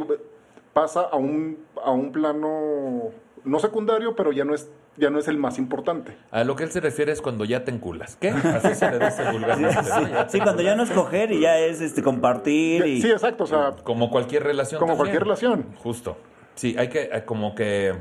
[0.74, 3.12] pasa a un, a un plano
[3.44, 6.18] no secundario, pero ya no es ya no es el más importante.
[6.32, 8.18] A lo que él se refiere es cuando ya te enculas.
[8.18, 8.30] ¿Qué?
[8.30, 9.80] Así se le dice vulgarmente.
[10.28, 12.86] Sí, cuando ya no es coger y ya es este compartir.
[12.86, 13.02] Y...
[13.02, 13.46] Sí, exacto.
[13.46, 14.80] O sea, como cualquier relación.
[14.80, 15.66] Como cualquier relación.
[15.78, 16.18] Justo.
[16.56, 17.96] Sí, hay que, como que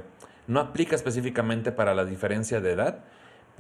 [0.49, 3.05] no aplica específicamente para la diferencia de edad,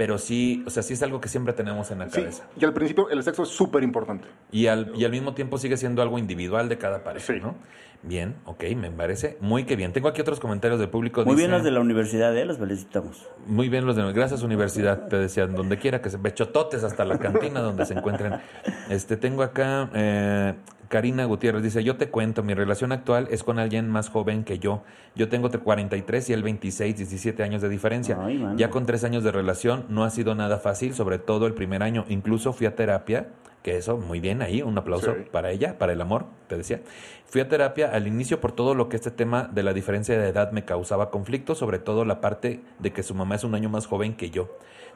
[0.01, 2.45] pero sí, o sea, sí es algo que siempre tenemos en la Sí, cabeza.
[2.59, 4.27] y al principio el sexo es súper importante.
[4.51, 7.39] Y al, y al mismo tiempo sigue siendo algo individual de cada pareja, Sí.
[7.39, 7.55] ¿no?
[8.03, 9.93] Bien, ok, me parece muy que bien.
[9.93, 11.23] Tengo aquí otros comentarios del público.
[11.27, 12.47] Muy bien los de la universidad, ¿eh?
[12.47, 13.29] Los felicitamos.
[13.47, 17.19] Muy bien los de gracias universidad, te decían, donde quiera que se bechototes hasta la
[17.19, 18.41] cantina donde se encuentren.
[18.89, 20.55] Este tengo acá eh,
[20.91, 24.59] Karina Gutiérrez dice, "Yo te cuento, mi relación actual es con alguien más joven que
[24.59, 24.83] yo.
[25.15, 28.19] Yo tengo tre- 43 y él 26, 17 años de diferencia.
[28.21, 31.55] Ay, ya con tres años de relación no ha sido nada fácil, sobre todo el
[31.55, 32.05] primer año.
[32.09, 33.29] Incluso fui a terapia,
[33.63, 35.21] que eso muy bien ahí, un aplauso Sí.
[35.31, 36.81] para ella, para el amor, te decía.
[37.27, 40.27] Fui a terapia al inicio por todo lo que este tema de la diferencia de
[40.29, 43.69] edad me causaba conflicto, sobre todo la parte de que su mamá es un año
[43.69, 44.49] más joven que yo.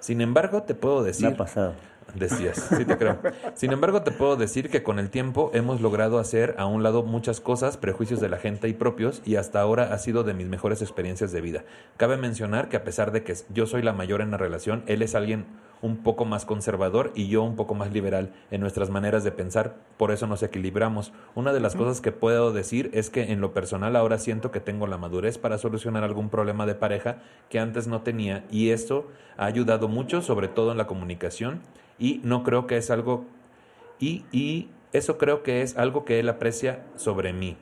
[0.04, 1.28] Sin embargo, te puedo Me decir...
[1.28, 1.72] ha pasado.
[2.14, 3.18] Decías, sí te creo.
[3.54, 7.04] Sin embargo, te puedo decir que con el tiempo hemos logrado hacer a un lado
[7.04, 10.46] muchas cosas, prejuicios de la gente y propios, y hasta ahora ha sido de mis
[10.46, 11.64] mejores experiencias de vida.
[11.96, 15.00] Cabe mencionar que a pesar de que yo soy la mayor en la relación, él
[15.00, 15.46] es alguien
[15.84, 19.76] un poco más conservador y yo un poco más liberal en nuestras maneras de pensar,
[19.98, 21.12] por eso nos equilibramos.
[21.34, 24.60] Una de las cosas que puedo decir es que en lo personal ahora siento que
[24.60, 27.18] tengo la madurez para solucionar algún problema de pareja
[27.50, 31.60] que antes no tenía y esto ha ayudado mucho, sobre todo en la comunicación
[31.98, 33.26] y no creo que es algo
[34.00, 37.58] y, y eso creo que es algo que él aprecia sobre mí.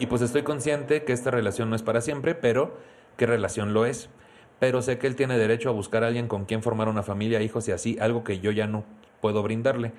[0.00, 2.78] Y pues estoy consciente que esta relación no es para siempre, pero
[3.18, 4.08] ¿qué relación lo es?
[4.58, 7.40] Pero sé que él tiene derecho a buscar a alguien con quien formar una familia,
[7.40, 8.84] hijos y así, algo que yo ya no
[9.20, 9.92] puedo brindarle.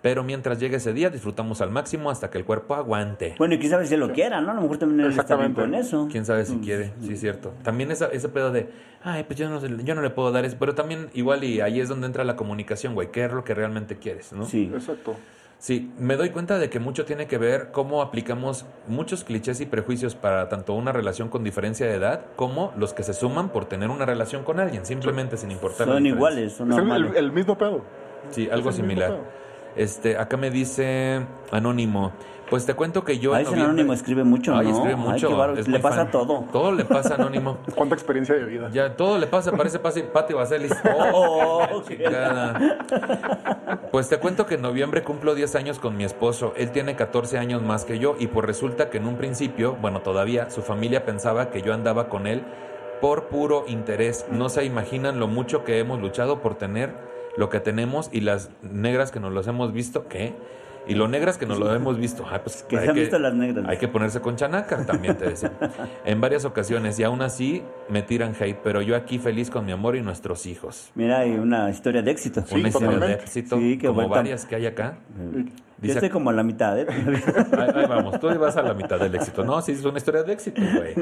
[0.00, 3.34] Pero mientras llegue ese día, disfrutamos al máximo hasta que el cuerpo aguante.
[3.38, 4.50] Bueno, y quién sabe si él lo quiera, ¿no?
[4.50, 5.60] A lo mejor también él está bien Exactamente.
[5.62, 6.08] con eso.
[6.12, 7.54] Quién sabe si quiere, sí es cierto.
[7.62, 8.68] También esa, ese pedo de,
[9.02, 11.62] ay, pues yo no, sé, yo no le puedo dar eso, pero también igual y
[11.62, 14.44] ahí es donde entra la comunicación, güey, qué es lo que realmente quieres, ¿no?
[14.44, 14.70] Sí.
[14.74, 15.16] Exacto.
[15.64, 19.64] Sí, me doy cuenta de que mucho tiene que ver cómo aplicamos muchos clichés y
[19.64, 23.64] prejuicios para tanto una relación con diferencia de edad como los que se suman por
[23.64, 25.86] tener una relación con alguien, simplemente sin importar.
[25.86, 27.80] Son iguales, son Es el, el- mismo pedo.
[28.28, 29.16] Sí, algo similar.
[29.76, 32.12] Este, acá me dice Anónimo,
[32.48, 34.72] pues te cuento que yo noviembre- anónimo escribe mucho, Ay, ¿no?
[34.74, 35.28] escribe Ay, mucho.
[35.28, 35.60] qué bárbaro.
[35.60, 36.10] es Le pasa fan.
[36.10, 36.44] todo.
[36.52, 37.58] Todo le pasa Anónimo.
[37.74, 38.68] Cuánta experiencia de vida.
[38.72, 40.72] Ya, todo le pasa, parece Pati, Pati Vaselis.
[41.14, 42.78] Oh, Oh, chingada.
[43.90, 46.52] Pues te cuento que en noviembre cumplo 10 años con mi esposo.
[46.56, 50.00] Él tiene 14 años más que yo y pues resulta que en un principio, bueno,
[50.00, 52.42] todavía, su familia pensaba que yo andaba con él
[53.00, 54.26] por puro interés.
[54.30, 56.92] No se imaginan lo mucho que hemos luchado por tener
[57.36, 60.34] lo que tenemos y las negras que nos los hemos visto, ¿qué?
[60.86, 62.26] Y lo negras que nos lo hemos visto.
[62.30, 63.64] Ah, pues, Que hay se han visto las negras.
[63.66, 65.50] Hay que ponerse con chanaca, también te decía.
[66.04, 69.72] en varias ocasiones, y aún así me tiran hate, pero yo aquí feliz con mi
[69.72, 70.90] amor y nuestros hijos.
[70.94, 72.42] Mira, hay una historia de éxito.
[72.46, 73.24] Sí, Una historia de totalmente.
[73.24, 74.14] éxito, Sí, como vuelta.
[74.16, 74.98] varias que hay acá.
[75.16, 76.86] Yo Dice, estoy como a la mitad, ¿eh?
[77.58, 79.42] ahí, ahí vamos, tú vas a la mitad del éxito.
[79.42, 80.94] No, sí, es una historia de éxito, güey.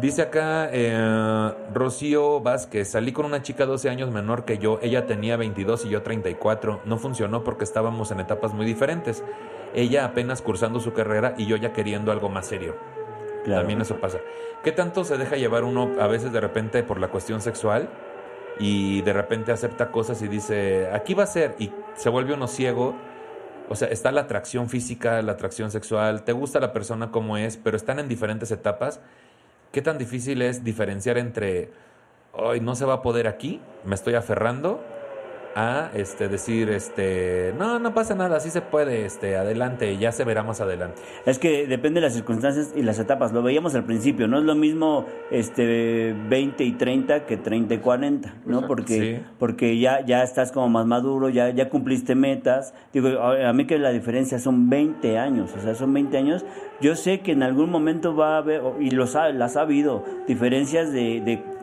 [0.00, 5.06] Dice acá eh, Rocío Vázquez, salí con una chica 12 años menor que yo, ella
[5.06, 9.24] tenía 22 y yo 34, no funcionó porque estábamos en etapas muy diferentes,
[9.74, 12.76] ella apenas cursando su carrera y yo ya queriendo algo más serio.
[13.44, 13.62] Claro.
[13.62, 14.18] También eso pasa.
[14.62, 17.88] ¿Qué tanto se deja llevar uno a veces de repente por la cuestión sexual
[18.58, 22.48] y de repente acepta cosas y dice, aquí va a ser, y se vuelve uno
[22.48, 22.94] ciego?
[23.70, 27.56] O sea, está la atracción física, la atracción sexual, te gusta la persona como es,
[27.56, 29.00] pero están en diferentes etapas.
[29.76, 31.68] ¿Qué tan difícil es diferenciar entre,
[32.32, 34.82] hoy no se va a poder aquí, me estoy aferrando,
[35.56, 40.22] a este, decir, este, no, no pasa nada, sí se puede, este, adelante, ya se
[40.22, 41.00] verá más adelante.
[41.24, 43.32] Es que depende de las circunstancias y las etapas.
[43.32, 44.28] Lo veíamos al principio.
[44.28, 48.66] No es lo mismo este 20 y 30 que 30 y 40, ¿no?
[48.66, 49.26] Porque, Sí.
[49.38, 52.74] porque ya, ya estás como más maduro, ya, ya cumpliste metas.
[52.92, 55.54] Digo, a, mí que la diferencia son 20 años.
[55.56, 56.44] O sea, son 20 años.
[56.82, 60.04] Yo sé que en algún momento va a haber, y los ha, las ha habido,
[60.26, 61.55] diferencias de, de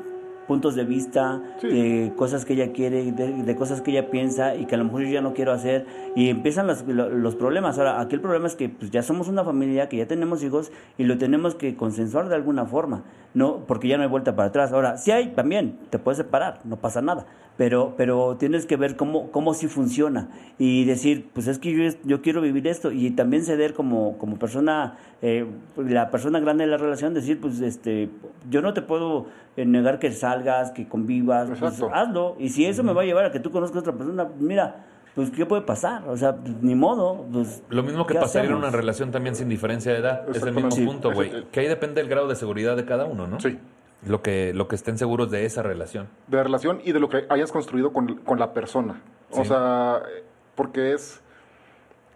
[0.48, 1.68] puntos de vista, Sí.
[1.68, 4.86] de cosas que ella quiere, de, de cosas que ella piensa y que a lo
[4.86, 5.86] mejor yo ya no quiero hacer
[6.16, 7.78] y empiezan los, lo- los problemas.
[7.78, 10.72] Ahora, aquí el problema es que pues, ya somos una familia, que ya tenemos hijos
[10.98, 13.04] y lo tenemos que consensuar de alguna forma,
[13.34, 14.72] no porque ya no hay vuelta para atrás.
[14.72, 17.26] Ahora, si hay también, te puedes separar, no pasa nada,
[17.58, 21.98] pero pero tienes que ver cómo cómo sí funciona y decir, pues es que yo,
[22.04, 22.92] yo quiero vivir esto.
[22.92, 25.46] Y también ceder como como persona eh,
[25.78, 28.10] la persona grande de la relación decir, pues este
[28.50, 32.36] yo no te puedo eh, negar que salgas, que convivas, pues, hazlo.
[32.40, 34.86] Y si eso me va a llevar a que tú conozcas a otra persona, mira,
[35.16, 36.08] pues ¿qué puede pasar?
[36.08, 37.26] O sea, pues, ni modo.
[37.32, 40.28] Pues, Lo mismo que ¿qué pasaría en una relación también sin diferencia de edad.
[40.30, 41.46] Es el mismo punto, güey.
[41.52, 43.40] Que ahí depende del grado de seguridad de cada uno, ¿no?
[43.40, 43.60] Sí.
[44.06, 46.10] Lo que, lo que estén seguros de esa relación.
[46.28, 49.02] de la relación y de lo que hayas construido con, con la persona.
[49.32, 50.02] O sea,
[50.56, 51.22] porque es...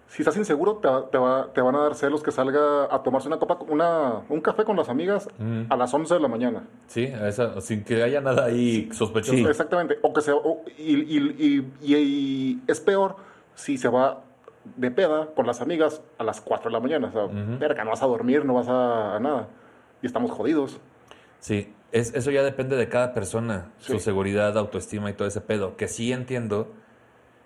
[0.08, 3.03] si estás inseguro, te, va- te, va- te van a dar celos que salga a
[3.03, 5.28] tomarse una copa, una, un café con las amigas
[5.70, 6.64] a las 11 de la mañana.
[6.88, 9.49] Sí, esa- sin que haya nada ahí sospechoso.
[9.49, 9.99] Exactamente.
[10.01, 11.36] O que se, o- y, y-
[11.82, 13.18] y- y- es peor
[13.55, 14.24] si se va
[14.76, 17.08] de peda con las amigas a las 4 de la mañana.
[17.08, 17.28] O sea,
[17.60, 19.47] verga, no vas a dormir, no vas a, a nada.
[20.01, 20.80] Y estamos jodidos.
[21.39, 25.75] Sí, es, eso ya depende de cada persona, su seguridad, autoestima y todo ese pedo.
[25.78, 26.67] Que sí entiendo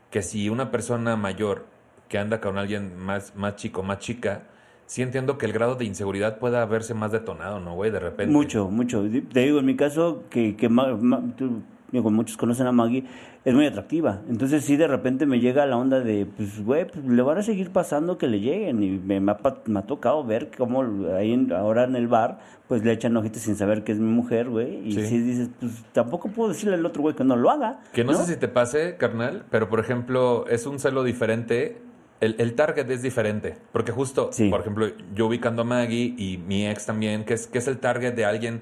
[0.09, 1.65] que si una persona mayor
[2.11, 4.41] que anda con alguien más, más chico, más chica,
[4.85, 7.89] sí entiendo que el grado de inseguridad pueda verse más detonado, ¿no, güey?
[7.89, 8.33] De repente.
[8.33, 9.01] Mucho, mucho.
[9.31, 13.05] Te digo, en mi caso, que, que Ma- Ma- tú- digo, muchos conocen a Maggie,
[13.45, 14.21] es muy atractiva.
[14.29, 17.43] Entonces, sí, de repente me llega la onda de, pues, güey, pues, le van a
[17.43, 18.83] seguir pasando que le lleguen.
[18.83, 20.83] Y me, me ha, pa- me ha tocado ver cómo
[21.15, 24.11] ahí en- ahora en el bar, pues le echan ojitos sin saber que es mi
[24.11, 24.85] mujer, güey.
[24.87, 25.05] Y Sí.
[25.05, 25.19] sí.
[25.21, 27.79] dices, pues tampoco puedo decirle al otro güey que no lo haga.
[27.93, 31.81] Que no, sé si te pase, carnal, pero por ejemplo, es un celo diferente.
[32.21, 33.57] El, el target es diferente.
[33.73, 34.49] Porque justo, Sí.
[34.49, 37.79] por ejemplo, yo ubicando a Maggie y mi ex también, que es, que es el
[37.79, 38.61] target de alguien,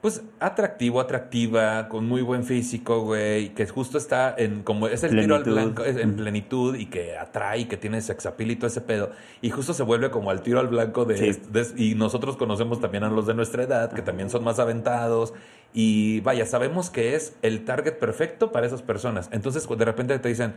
[0.00, 5.10] pues, atractivo, atractiva, con muy buen físico, güey, que justo está en, como es el
[5.18, 5.52] tiro al Plenitud.
[5.72, 8.80] blanco, es en plenitud y que atrae y que tiene sex appeal y todo ese
[8.80, 9.10] pedo.
[9.42, 11.40] Y justo se vuelve como al tiro al blanco de, Sí.
[11.50, 15.34] de- y nosotros conocemos también a los de nuestra edad, que también son más aventados.
[15.74, 19.28] Y vaya, sabemos que es el target perfecto para esas personas.
[19.32, 20.54] Entonces, de repente te dicen,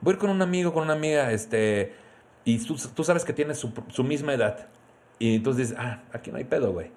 [0.00, 1.92] voy a ir con un amigo, con una amiga, este,
[2.44, 4.68] y tú, tú sabes que tiene su, su misma edad.
[5.18, 6.88] Y entonces dices, ah, aquí no hay pedo, güey.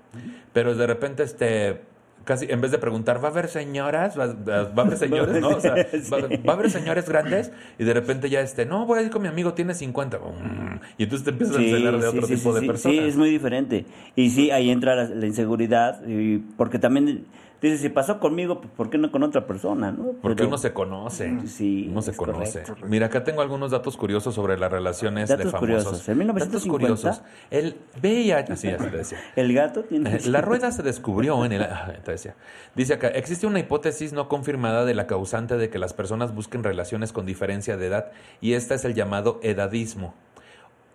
[0.52, 1.82] Pero de repente, este,
[2.26, 4.20] casi, en vez de preguntar, ¿va a haber señoras?
[4.20, 5.40] ¿Va, va- va a haber señores?
[5.40, 5.50] ¿No?
[5.50, 5.76] O sea,
[6.12, 7.52] ¿va, va a haber señores grandes?
[7.78, 10.18] Y de repente ya, este, no, voy a ir con mi amigo, tiene 50.
[10.18, 10.80] Mm.
[10.98, 12.98] Y entonces te empiezas a enseñar de otro tipo de personas.
[12.98, 13.86] Sí, es muy diferente.
[14.16, 17.26] Y sí, ahí entra la, la inseguridad, y porque también
[17.62, 19.92] dices, si pasó conmigo, pues ¿por qué no con otra persona?
[19.92, 20.14] ¿no?
[20.22, 21.48] Porque Pero- uno se conoce.
[21.48, 22.62] Sí, Uno se conoce.
[22.64, 22.88] correcto.
[22.88, 25.84] Mira, acá tengo algunos datos curiosos sobre las relaciones de Datos famosos.
[25.84, 26.10] curiosos.
[26.10, 27.22] En 1950, Datos curiosos.
[27.50, 29.18] El VIH, así ya se te decía.
[29.36, 30.20] El gato tiene...
[30.28, 31.64] La rueda se descubrió en el...
[31.64, 32.36] ah, te decía.
[32.76, 36.64] Dice acá, existe una hipótesis no confirmada de la causante de que las personas busquen
[36.64, 38.12] relaciones con diferencia de edad
[38.42, 40.14] y esta es el llamado edadismo.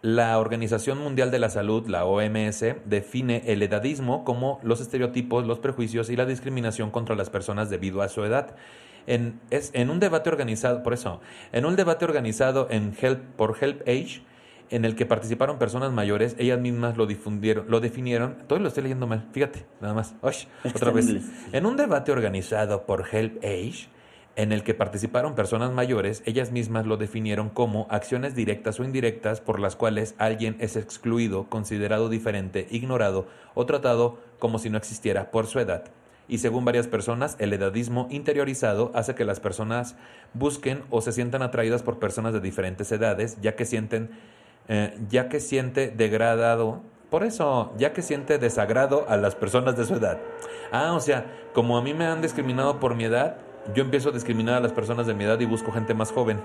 [0.03, 5.61] La Organización Mundial de la Salud, la OMS, define el edadismo como los estereotipos, los
[5.61, 8.57] prejuicios y la discriminación contra las personas debido a su edad.
[9.07, 11.21] En, es, en un debate organizado, por eso,
[11.53, 14.23] en un debate organizado en Help, por Help Age,
[14.71, 18.83] en el que participaron personas mayores, ellas mismas lo difundieron, lo definieron, todo lo estoy
[18.83, 20.17] leyendo mal, fíjate, nada más.
[20.21, 21.07] Osh, otra vez.
[21.53, 23.89] En un debate organizado por Help Age,
[24.35, 29.41] en el que participaron personas mayores, ellas mismas lo definieron como acciones directas o indirectas
[29.41, 35.31] por las cuales alguien es excluido, considerado diferente, ignorado o tratado como si no existiera
[35.31, 35.85] por su edad.
[36.29, 39.97] Y según varias personas, el edadismo interiorizado hace que las personas
[40.33, 44.11] busquen o se sientan atraídas por personas de diferentes edades, ya que sienten,
[44.69, 46.81] eh, ya que siente degradado,
[47.11, 50.19] por eso, ya que siente desagrado a las personas de su edad.
[50.71, 53.37] Ah, o sea, como a mí me han discriminado por mi edad,
[53.75, 56.41] yo empiezo a discriminar a las personas de mi edad y busco gente más joven.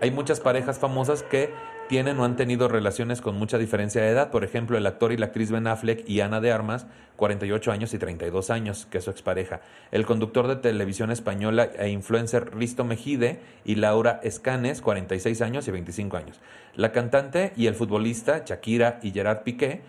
[0.00, 1.50] Hay muchas parejas famosas que
[1.88, 4.30] tienen o han tenido relaciones con mucha diferencia de edad.
[4.30, 6.86] Por ejemplo, el actor y la actriz Ben Affleck y Ana de Armas,
[7.16, 9.60] 48 años y 32 años, que es su expareja.
[9.90, 15.70] El conductor de televisión española e influencer Risto Mejide y Laura Escanes, 46 años y
[15.70, 16.40] 25 años.
[16.74, 19.82] La cantante y el futbolista Shakira y Gerard Piqué,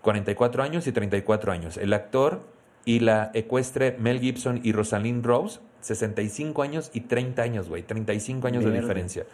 [0.00, 1.76] 44 años y 34 años.
[1.76, 2.51] El actor
[2.84, 7.82] y la ecuestre Mel Gibson y Rosalind Rose, 65 años y 30 años, güey.
[7.82, 9.24] 35 años de diferencia.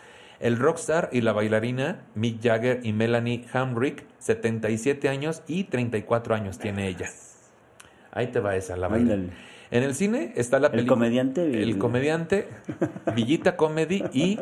[0.40, 6.58] El rockstar y la bailarina Mick Jagger y Melanie Hamrick, 77 años y 34 años
[6.58, 7.08] tiene ella.
[8.12, 9.32] Ahí te va esa, la bailarina.
[9.70, 10.94] En el cine está la El película.
[10.94, 12.48] comediante, El el- comediante,
[13.14, 14.38] Villita Comedy y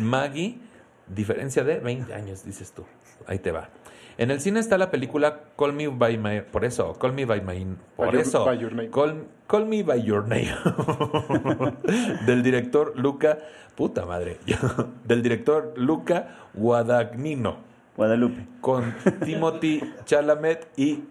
[0.00, 0.58] Maggie,
[1.06, 2.84] diferencia de 20 años, dices tú.
[3.26, 3.70] Ahí te va.
[4.18, 6.40] En el cine está la película Call Me By My...
[6.40, 7.76] Por eso, Call Me By My...
[7.96, 8.90] Por By your- eso, by your name.
[8.90, 10.52] Call, Call Me By Your Name.
[12.26, 13.38] del director Luca...
[13.76, 14.38] Puta madre.
[15.04, 17.58] del director Luca Guadagnino
[17.96, 18.44] Guadalupe.
[18.60, 18.92] con
[19.24, 21.04] Timothy Chalamet y...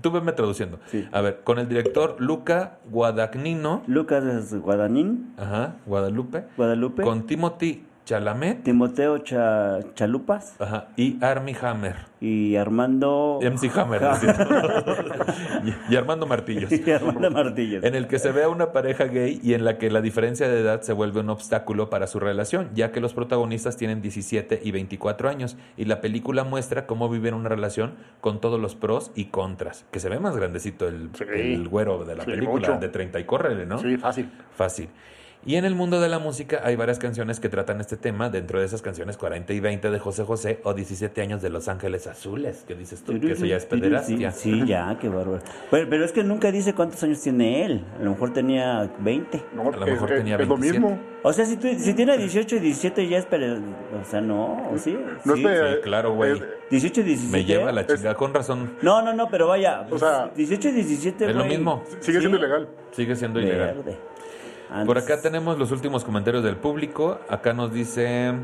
[0.00, 0.78] Tú venme traduciendo.
[0.86, 1.08] Sí.
[1.10, 3.82] A ver, con el director Luca Guadagnino...
[3.86, 6.44] Lucas Guadanín, Ajá, Guadalupe.
[6.56, 7.02] Guadalupe.
[7.02, 8.62] Con Timothy Chalamet.
[8.62, 11.96] Timoteo Cha- Chalupas Ajá, y Armie Hammer.
[12.20, 13.40] y Armando...
[13.42, 14.00] MC Hammer.
[15.64, 16.70] Y, y Armando Martillos.
[16.70, 17.82] y Armando Martínez.
[17.84, 20.48] En el que se ve a una pareja gay y en la que la diferencia
[20.48, 24.60] de edad se vuelve un obstáculo para su relación, ya que los protagonistas tienen 17
[24.62, 29.10] y 24 años y la película muestra cómo viven una relación con todos los pros
[29.16, 29.84] y contras.
[29.90, 31.24] Que se ve más grandecito el, Sí.
[31.34, 32.78] el güero de la Sí, película, mucho.
[32.78, 33.78] de 30 y córrele, ¿no?
[33.78, 34.30] Sí, fácil.
[34.54, 34.88] Fácil.
[35.46, 38.30] Y en el mundo de la música hay varias canciones que tratan este tema.
[38.30, 41.68] Dentro de esas canciones, 40 y 20 de José José o 17 años de Los
[41.68, 44.32] Ángeles Azules, que dices tú, que eso ya es pederastia.
[44.32, 45.38] Sí, ya, qué bárbaro.
[45.70, 47.84] Pero, pero, es que nunca dice cuántos años tiene él.
[47.96, 49.44] A lo mejor tenía 20.
[49.54, 50.42] No, a lo mejor tenía 20.
[50.42, 50.98] Es lo mismo.
[51.22, 54.98] O sea, si, tú, si tiene 18 y 17 ya es O sea, no, ¿sí?
[55.24, 56.42] No sí, es claro, güey.
[56.70, 57.32] 18 y 17.
[57.32, 58.72] Me lleva la chingada, con razón.
[58.82, 59.86] No, no, no, pero vaya.
[59.92, 61.84] O sea, 18 y 17, Es lo mismo.
[62.00, 62.68] Sigue siendo ilegal.
[62.90, 63.84] Sigue siendo ilegal.
[64.84, 67.20] Por acá tenemos los últimos comentarios del público.
[67.28, 68.34] Acá nos dice,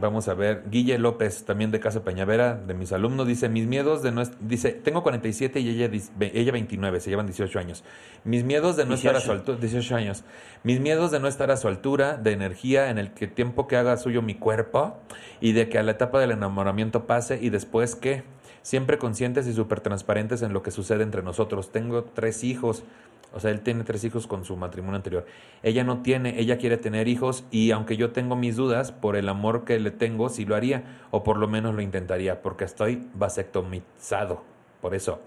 [0.00, 4.02] vamos a ver, Guille López, también de Casa Peñavera, de mis alumnos, dice, mis miedos
[4.02, 4.22] de no...
[4.40, 7.84] Dice, tengo 47 y ella, ella 29, se llevan 18 años.
[8.24, 9.32] Mis miedos de no estar a su 18.
[9.32, 10.24] altura, 18 años.
[10.64, 13.76] Mis miedos de no estar a su altura, de energía, en el que tiempo que
[13.76, 14.96] haga suyo mi cuerpo,
[15.40, 18.24] y de que a la etapa del enamoramiento pase y después que...
[18.62, 21.72] Siempre conscientes y súper transparentes en lo que sucede entre nosotros.
[21.72, 22.84] Tengo tres hijos.
[23.34, 25.26] O sea, él tiene tres hijos con su matrimonio anterior.
[25.62, 29.28] Ella no tiene, ella quiere tener hijos y aunque yo tengo mis dudas, por el
[29.28, 33.08] amor que le tengo, sí lo haría, o por lo menos lo intentaría, porque estoy
[33.14, 34.42] vasectomizado.
[34.80, 35.20] Por eso,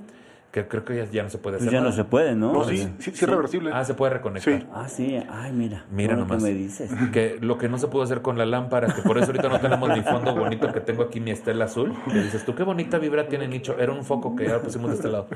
[0.56, 2.54] que creo que ya, ya no se puede hacer Pues ya no se puede, ¿no?
[2.54, 3.72] No, sí, sí, sí, es reversible.
[3.74, 4.62] Ah, se puede reconectar.
[4.62, 4.68] Sí.
[4.74, 5.20] Ah, sí.
[5.30, 5.86] Ay, mira.
[5.92, 6.42] Mira ahora nomás.
[6.42, 6.92] que me dices.
[7.12, 9.60] Que lo que no se pudo hacer con la lámpara, que por eso ahorita no
[9.60, 11.94] tenemos mi fondo bonito que tengo aquí, mi estela azul.
[12.10, 13.78] Que dices tú, qué bonita vibra tiene Nicho.
[13.78, 15.28] Era un foco que ya pusimos de este lado.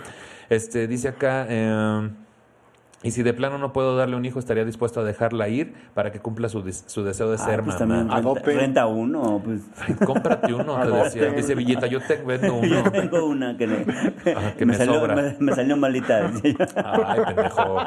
[0.50, 2.10] Este, dice acá, eh,
[3.02, 6.12] y si de plano no puedo darle un hijo, estaría dispuesto a dejarla ir para
[6.12, 8.08] que cumpla su, des- su deseo de Ah, ser pues mamá.
[8.10, 9.42] también renta, renta uno.
[9.44, 9.62] Pues.
[9.80, 11.32] Ay, cómprate uno, te decía.
[11.32, 12.68] Dice Villita, yo te vendo uno.
[12.68, 13.86] Yo tengo una que, me,
[14.58, 15.16] que me salió, sobra.
[15.16, 16.30] me, me salió malita.
[16.84, 17.78] Ay, pendejo.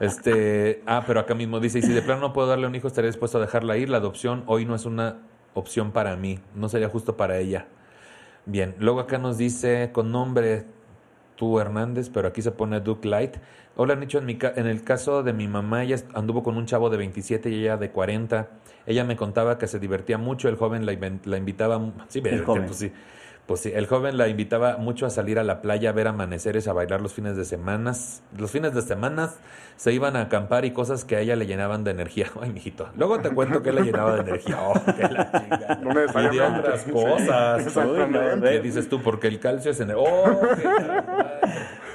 [0.00, 2.86] Este, ah, pero acá mismo dice, y si de plano no puedo darle un hijo,
[2.86, 3.88] estaría dispuesto a dejarla ir.
[3.88, 5.16] La adopción hoy no es una
[5.54, 7.66] opción para mí, no sería justo para ella.
[8.46, 10.64] Bien, luego acá nos dice con nombre
[11.36, 13.36] tú Hernández, pero aquí se pone Duke Light.
[13.76, 16.66] Hola Nicho, en, mi ca- en el caso de mi mamá, ella anduvo con un
[16.66, 18.50] chavo de 27 y ella de 40.
[18.86, 22.66] Ella me contaba que se divertía mucho, el joven la, invitaba, sí, El joven.
[22.66, 22.92] pues sí,
[23.46, 26.68] pues sí, el joven la invitaba mucho a salir a la playa, a ver amaneceres,
[26.68, 28.22] a bailar los fines de semanas.
[28.38, 29.36] Los fines de semanas
[29.76, 32.26] se iban a acampar y cosas que a ella le llenaban de energía.
[32.40, 32.88] Ay, mijito.
[32.96, 34.58] Luego te cuento que le llenaba de energía.
[34.60, 35.74] Oh, que la chingada.
[35.82, 36.60] No Y de necesariamente.
[36.60, 37.78] otras Sí, cosas.
[38.42, 39.02] ¿Qué dices tú?
[39.02, 40.40] Porque el calcio es en ¡Oh!
[40.56, 41.40] qué la-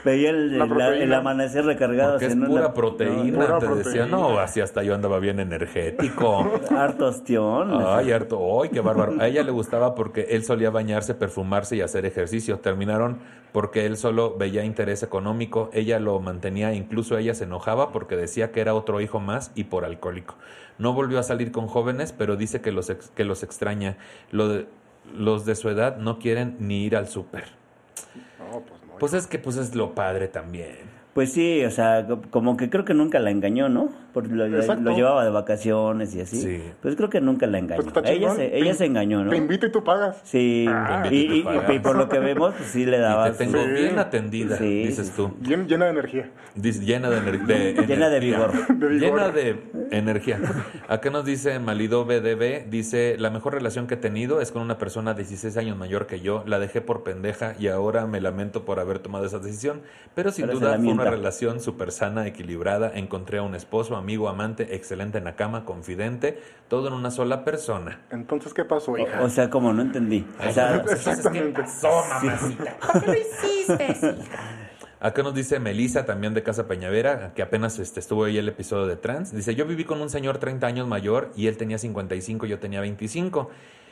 [0.06, 2.11] Veía el, La el- el amanecer recargado.
[2.14, 3.45] Porque es una- pura proteína.
[3.45, 6.49] Pura te decía, no, así hasta yo andaba bien energético.
[6.78, 7.72] Harto ostión.
[7.86, 9.15] Ay, harto, ay, qué bárbaro.
[9.19, 12.59] A ella le gustaba porque él solía bañarse, perfumarse y hacer ejercicio.
[12.59, 13.19] Terminaron
[13.51, 15.69] porque él solo veía interés económico.
[15.72, 19.65] Ella lo mantenía, incluso ella se enojaba porque decía que era otro hijo más y
[19.65, 20.35] por alcohólico.
[20.80, 23.97] No volvió a salir con jóvenes, pero dice que los, ex- que los extraña.
[24.31, 24.68] Lo de-
[25.14, 27.45] los de su edad no quieren ni ir al súper.
[28.39, 28.97] No, pues no.
[28.97, 30.97] Pues es que pues es lo padre también.
[31.18, 33.89] Pues sí, o sea, co- como que creo que nunca la engañó, ¿no?
[34.14, 36.39] Porque lo, lo llevaba de vacaciones y así.
[36.39, 36.61] Sí.
[36.80, 37.81] Pues creo que nunca la engañó.
[37.91, 39.31] Pues ella se, ella se engañó, ¿no?
[39.31, 40.22] Te invita y tú pagas.
[40.23, 40.68] Sí,
[41.10, 41.76] Te y, invita y pagas.
[41.76, 43.31] y por lo que vemos, pues sí le Y daba.
[43.31, 45.31] te tengo bien atendida, Sí, dices sí, tú.
[45.39, 46.30] Bien, llena de energía.
[46.53, 48.38] Dice, llena de, ener- de Llena de energía.
[48.38, 48.68] vigor.
[48.77, 48.99] De vigor.
[49.19, 50.39] Llena de energía.
[50.88, 54.77] Acá nos dice Malido BDB, dice, la mejor relación que he tenido es con una
[54.77, 56.44] persona 16 años mayor que yo.
[56.45, 59.81] La dejé por pendeja y ahora me lamento por haber tomado esa decisión.
[60.14, 62.91] Pero sin duda fue una relación súper sana, equilibrada.
[62.93, 67.43] Encontré a un esposo, amigo, amante, excelente en la cama, confidente, todo en una sola
[67.43, 68.01] persona.
[68.11, 69.21] Entonces, ¿qué pasó, hija?
[69.21, 70.25] O sea, como no entendí.
[70.47, 71.61] O sea, ¿qué exactamente.
[71.61, 71.89] pasó,
[72.23, 72.77] mamacita?
[74.99, 78.88] Acá nos dice Melissa, también de Casa Peñavera, que apenas este, estuvo ahí el episodio
[78.88, 79.31] de Trans.
[79.31, 82.81] Dice, yo viví con un señor 30 años mayor y él tenía 55, yo tenía
[82.81, 83.49] 25.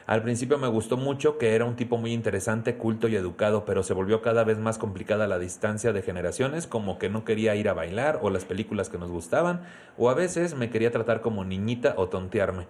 [0.07, 3.81] Al principio me gustó mucho que era un tipo muy interesante, culto y educado, pero
[3.81, 7.69] se volvió cada vez más complicada la distancia de generaciones, como que no quería ir
[7.69, 9.63] a bailar o las películas que nos gustaban,
[9.97, 12.67] o a veces me quería tratar como niñita o tontearme.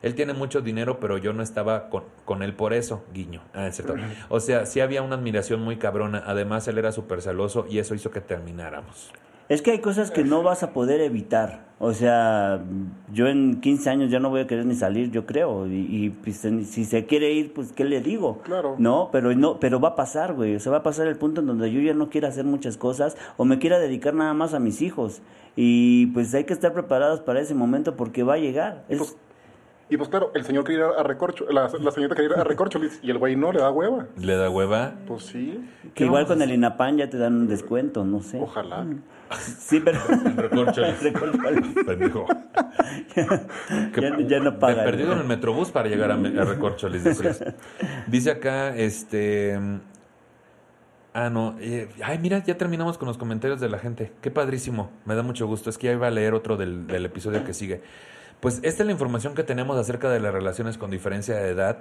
[0.00, 3.42] Él tiene mucho dinero, pero yo no estaba con, con él por eso, guiño.
[3.52, 3.94] Ah, es cierto.
[4.30, 6.22] O sea, sí había una admiración muy cabrona.
[6.24, 9.12] Además, él era súper celoso y eso hizo que termináramos.
[9.48, 11.66] Es que hay cosas que no vas a poder evitar.
[11.80, 12.60] O sea,
[13.12, 15.66] yo en 15 años ya no voy a querer ni salir, yo creo.
[15.68, 18.40] Y, y, pues, si se quiere ir, pues, ¿qué le digo?
[18.42, 18.74] Claro.
[18.78, 20.56] No, pero no, pero va a pasar, güey.
[20.56, 22.76] O sea, va a pasar el punto en donde yo ya no quiera hacer muchas
[22.76, 25.22] cosas o me quiera dedicar nada más a mis hijos.
[25.54, 28.84] Y pues hay que estar preparados para ese momento porque va a llegar.
[28.88, 29.16] Es- Pues,
[29.90, 32.44] Y pues claro, el señor quería ir a Recorcho, la, la señorita quería ir a
[32.44, 34.06] Recorcholis y el güey no, le da hueva.
[34.20, 34.94] ¿Le da hueva?
[35.06, 35.58] Pues sí.
[35.94, 38.38] que igual con el INAPAN ya te dan un descuento, no sé.
[38.40, 38.84] Ojalá.
[39.58, 39.98] Sí, pero...
[40.36, 41.02] Recorcholis.
[41.02, 41.84] Recorcholis.
[41.86, 42.26] Pendejo.
[43.16, 44.84] ya, ya no pagan.
[44.84, 47.04] perdido en el Metrobús para llegar a, Me- a Recorcholis.
[47.04, 47.54] dice.
[48.06, 49.58] Dice acá, este...
[51.14, 51.56] Ah, no.
[51.58, 54.12] eh, ay, mira, ya terminamos con los comentarios de la gente.
[54.20, 54.90] Qué padrísimo.
[55.04, 55.68] Me da mucho gusto.
[55.70, 57.82] Es que ya iba a leer otro del, del episodio que sigue.
[58.40, 61.78] Pues esta es la información que tenemos acerca de las relaciones con diferencia de edad.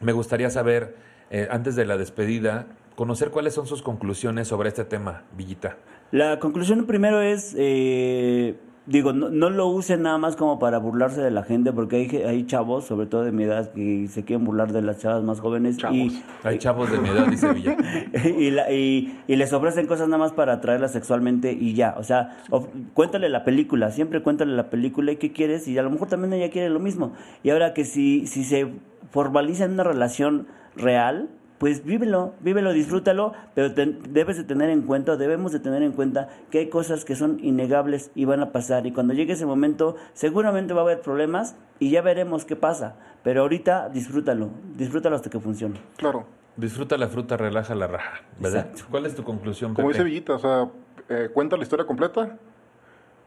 [0.00, 0.94] Me gustaría saber,
[1.30, 2.66] eh, antes de la despedida,
[2.96, 5.76] conocer cuáles son sus conclusiones sobre este tema, Villita.
[6.14, 8.54] La conclusión primero es, eh,
[8.86, 12.22] digo, no, no lo usen nada más como para burlarse de la gente, porque hay,
[12.22, 15.40] hay chavos, sobre todo de mi edad, que se quieren burlar de las chavas más
[15.40, 15.96] jóvenes Chavos.
[15.96, 17.76] y, Hay chavos de mi edad, dice Villa.
[18.38, 21.96] y, la- y- y les ofrecen cosas nada más para atraerlas sexualmente y ya.
[21.98, 25.82] O sea, of- cuéntale la película, siempre cuéntale la película y qué quieres y a
[25.82, 27.12] lo mejor también ella quiere lo mismo.
[27.42, 28.68] Y ahora que si, si se
[29.10, 30.46] formaliza en una relación
[30.76, 31.28] real,
[31.64, 36.28] pues vívelo, vívelo, disfrútalo, pero debes de tener en cuenta, debemos de tener en cuenta
[36.50, 39.96] que hay cosas que son innegables y van a pasar y cuando llegue ese momento
[40.12, 45.30] seguramente va a haber problemas y ya veremos qué pasa, pero ahorita disfrútalo, disfrútalo hasta
[45.30, 45.80] que funcione.
[45.96, 46.26] Claro.
[46.58, 48.66] Disfruta la fruta, relaja la raja, ¿verdad?
[48.66, 48.84] Exacto.
[48.90, 50.00] ¿Cuál es tu conclusión, Como Pepe?
[50.00, 50.68] dice Villita, o sea,
[51.08, 52.36] eh, cuenta la historia completa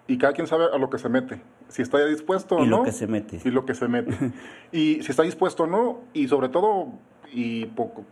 [0.05, 1.41] y cada quien sabe a lo que se mete.
[1.69, 2.77] Si está ya dispuesto o Y no.
[2.77, 3.39] lo que se mete.
[3.43, 4.15] Y lo que se mete.
[4.71, 6.01] y si está dispuesto o no.
[6.13, 6.89] Y sobre todo,
[7.33, 8.05] y poco,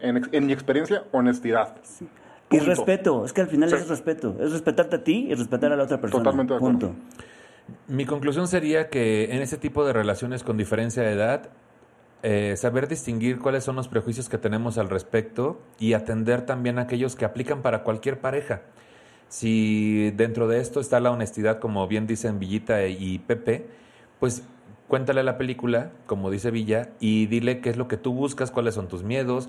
[0.00, 1.76] en, en mi experiencia, honestidad.
[2.52, 2.64] Y Punto.
[2.64, 3.76] respeto, es que al final Sí.
[3.76, 6.22] es respeto, es respetarte a ti y respetar a la otra persona.
[6.24, 6.78] Totalmente de acuerdo.
[6.78, 6.94] Punto.
[7.86, 11.50] Mi conclusión sería que en ese tipo de relaciones con diferencia de edad,
[12.22, 16.82] eh, saber distinguir cuáles son los prejuicios que tenemos al respecto y atender también a
[16.82, 18.62] aquellos que aplican para cualquier pareja.
[19.28, 23.66] Si dentro de esto está la honestidad, como bien dicen Villita y Pepe,
[24.18, 24.42] pues
[24.90, 28.74] cuéntale la película, como dice Villa, y dile qué es lo que tú buscas, cuáles
[28.74, 29.48] son tus miedos.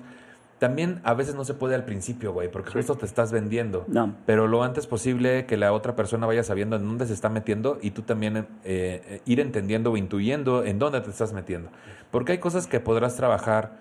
[0.60, 3.84] También a veces no se puede al principio, güey, porque justo te estás vendiendo.
[3.88, 4.14] No.
[4.24, 7.78] Pero lo antes posible que la otra persona vaya sabiendo en dónde se está metiendo
[7.82, 11.68] y tú también eh, eh, ir entendiendo o intuyendo en dónde te estás metiendo.
[12.12, 13.80] Porque hay cosas que podrás trabajar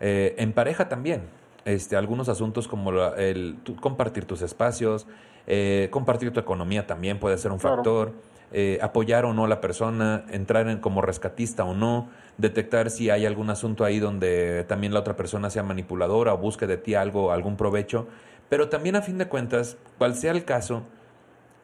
[0.00, 1.22] eh, en pareja también.
[1.64, 5.06] Este, algunos asuntos como la- el tú- compartir tus espacios,
[5.46, 7.76] eh, compartir tu economía también puede ser un Claro.
[7.76, 8.12] factor.
[8.52, 12.08] Eh, apoyar o no a la persona, entrar en como rescatista o no,
[12.38, 16.66] detectar si hay algún asunto ahí donde también la otra persona sea manipuladora o busque
[16.66, 18.06] de ti algo, algún provecho.
[18.48, 20.82] Pero también a fin de cuentas, cual sea el caso,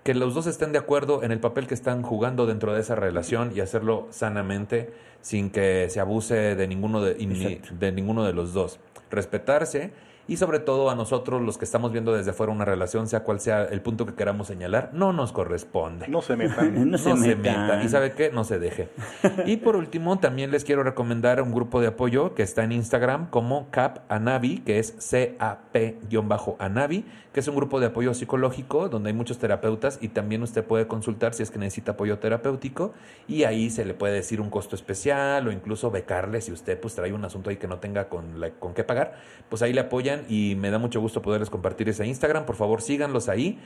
[0.03, 2.95] que los dos estén de acuerdo en el papel que están jugando dentro de esa
[2.95, 4.93] relación y hacerlo sanamente
[5.23, 8.79] sin que se abuse de ninguno de, de ninguno de los dos.
[9.11, 9.93] Respetarse
[10.27, 13.41] y sobre todo a nosotros los que estamos viendo desde fuera una relación, sea cual
[13.41, 16.09] sea el punto que queramos señalar, no nos corresponde.
[16.09, 16.91] No se metan.
[16.95, 17.83] No se metan.
[17.85, 18.89] Y sabe qué, no se deje.
[19.47, 23.29] Y por último, también les quiero recomendar un grupo de apoyo que está en Instagram
[23.31, 29.15] como CAP Anavi, que es C-A-P-Anavi, que es un grupo de apoyo psicológico donde hay
[29.15, 32.93] muchos terapeutas y también usted puede consultar si es que necesita apoyo terapéutico
[33.27, 36.95] y ahí se le puede decir un costo especial o incluso becarle si usted pues
[36.95, 39.15] trae un asunto ahí que no tenga con, la- con qué pagar,
[39.49, 39.81] pues ahí le
[40.15, 42.45] apoyan y me da mucho gusto poderles compartir ese Instagram.
[42.47, 43.59] Por favor, síganlos ahí.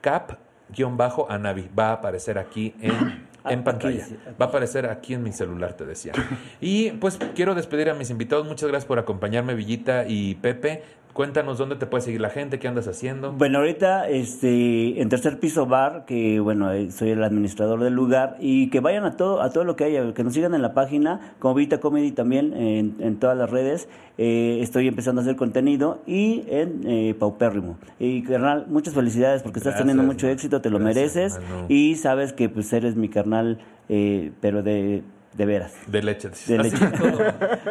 [0.00, 0.32] Cap
[0.68, 4.04] guion bajo Anavi va a aparecer aquí en, en pantalla.
[4.04, 4.16] aquí.
[4.40, 6.12] Va a aparecer aquí en mi celular, te decía.
[6.60, 8.46] Y pues quiero despedir a mis invitados.
[8.46, 10.82] Muchas gracias por acompañarme, Villita y Pepe.
[11.16, 13.32] Cuéntanos dónde te puede seguir la gente, qué andas haciendo.
[13.32, 18.36] Bueno, ahorita este, en tercer piso bar, que bueno, eh, soy el administrador del lugar,
[18.38, 20.74] y que vayan a todo, a todo lo que haya, que nos sigan en la
[20.74, 23.88] página, como Vita Comedy también, en, en todas las redes.
[24.18, 27.78] Eh, estoy empezando a hacer contenido y en eh, Paupérrimo.
[27.98, 31.40] Y carnal, muchas felicidades porque estás Gracias, teniendo mucho éxito, te lo Gracias, mereces.
[31.70, 35.02] Y sabes que pues eres mi carnal, eh, pero de,
[35.36, 35.74] de veras.
[35.86, 36.30] De leche.
[36.46, 36.78] De leche.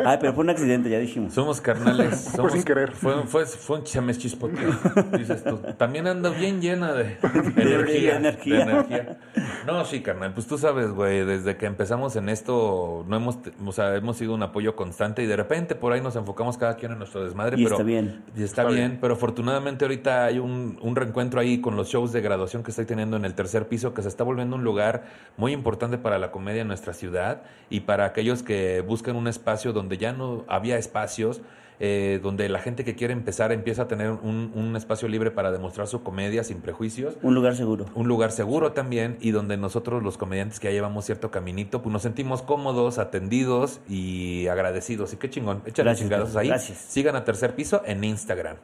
[0.05, 1.33] Ay, pero fue un accidente, ya dijimos.
[1.33, 2.19] Somos carnales.
[2.35, 2.91] Somos, sin querer.
[2.91, 4.71] Fue, fue, fue un chames chispoteo,
[5.17, 5.57] dices tú.
[5.77, 7.17] También ando bien llena de,
[7.57, 8.65] energía, de energía.
[8.65, 9.17] de energía.
[9.65, 10.33] No, sí, carnal.
[10.33, 14.35] Pues tú sabes, güey, desde que empezamos en esto, no hemos, o sea, hemos sido
[14.35, 17.59] un apoyo constante y de repente por ahí nos enfocamos cada quien en nuestro desmadre.
[17.59, 18.23] Y pero, está bien.
[18.35, 18.97] Y está, Está bien, bien.
[19.01, 22.85] pero afortunadamente ahorita hay un, un reencuentro ahí con los shows de graduación que estoy
[22.85, 25.05] teniendo en el tercer piso, que se está volviendo un lugar
[25.35, 29.73] muy importante para la comedia en nuestra ciudad y para aquellos que buscan un espacio
[29.73, 31.41] donde ya no había espacios,
[31.79, 35.51] eh, donde la gente que quiere empezar empieza a tener un, un espacio libre para
[35.51, 37.15] demostrar su comedia sin prejuicios.
[37.21, 37.85] Un lugar seguro.
[37.95, 41.91] Un lugar seguro también y donde nosotros los comediantes que ya llevamos cierto caminito, pues
[41.91, 45.11] nos sentimos cómodos, atendidos y agradecidos.
[45.13, 45.63] Y qué chingón.
[45.65, 46.47] Échale chingados ahí.
[46.47, 46.77] gracias.
[46.77, 48.55] Sigan a Tercer Piso en Instagram.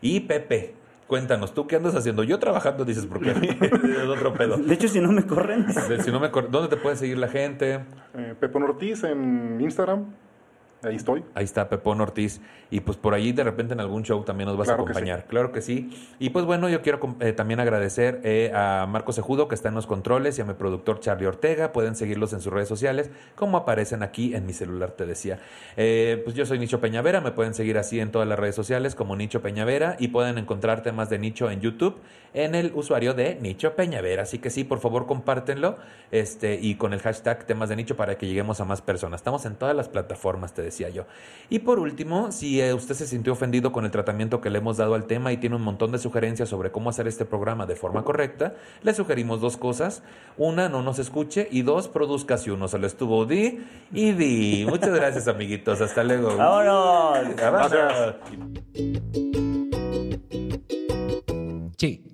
[0.00, 0.74] Y Pepe,
[1.06, 2.22] cuéntanos, ¿tú qué andas haciendo?
[2.24, 4.56] Yo trabajando, dices, porque a mí es otro pedo.
[4.56, 5.66] De hecho, si no me corren,
[6.02, 7.80] Si no me acor- ¿Dónde te puede seguir la gente?
[8.16, 10.06] Eh, Pepe Ortiz en Instagram.
[10.84, 11.24] Ahí estoy.
[11.34, 12.40] Ahí está Pepón Ortiz.
[12.70, 15.26] Y pues por ahí de repente en algún show también nos vas a acompañar.
[15.26, 15.90] claro que sí.
[16.18, 19.74] Y pues bueno, yo quiero eh, también agradecer eh, a Marcos Sejudo que está en
[19.74, 21.72] los controles y a mi productor Charlie Ortega.
[21.72, 25.38] Pueden seguirlos en sus redes sociales como aparecen aquí en mi celular, te decía.
[25.76, 27.20] Eh, pues yo soy Nicho Peñavera.
[27.20, 30.82] Me pueden seguir así en todas las redes sociales como Nicho Peñavera y pueden encontrar
[30.82, 32.00] temas de Nicho en YouTube
[32.34, 34.24] en el usuario de Nicho Peñavera.
[34.24, 35.76] Así que sí, por favor compártenlo
[36.10, 39.20] este, y con el hashtag temas de nicho para que lleguemos a más personas.
[39.20, 41.06] Estamos en todas las plataformas, te decía decía yo.
[41.50, 44.76] Y por último, si eh, usted se sintió ofendido con el tratamiento que le hemos
[44.78, 47.76] dado al tema y tiene un montón de sugerencias sobre cómo hacer este programa de
[47.76, 50.02] forma correcta, le sugerimos dos cosas.
[50.36, 54.66] Una, no nos escuche y dos, produzca si uno se lo estuvo di y di.
[54.68, 55.80] Muchas gracias, amiguitos.
[55.80, 56.36] Hasta luego.
[56.36, 57.36] ¡Vámonos!
[57.36, 58.14] ¡Vámonos!
[61.76, 62.13] Sí.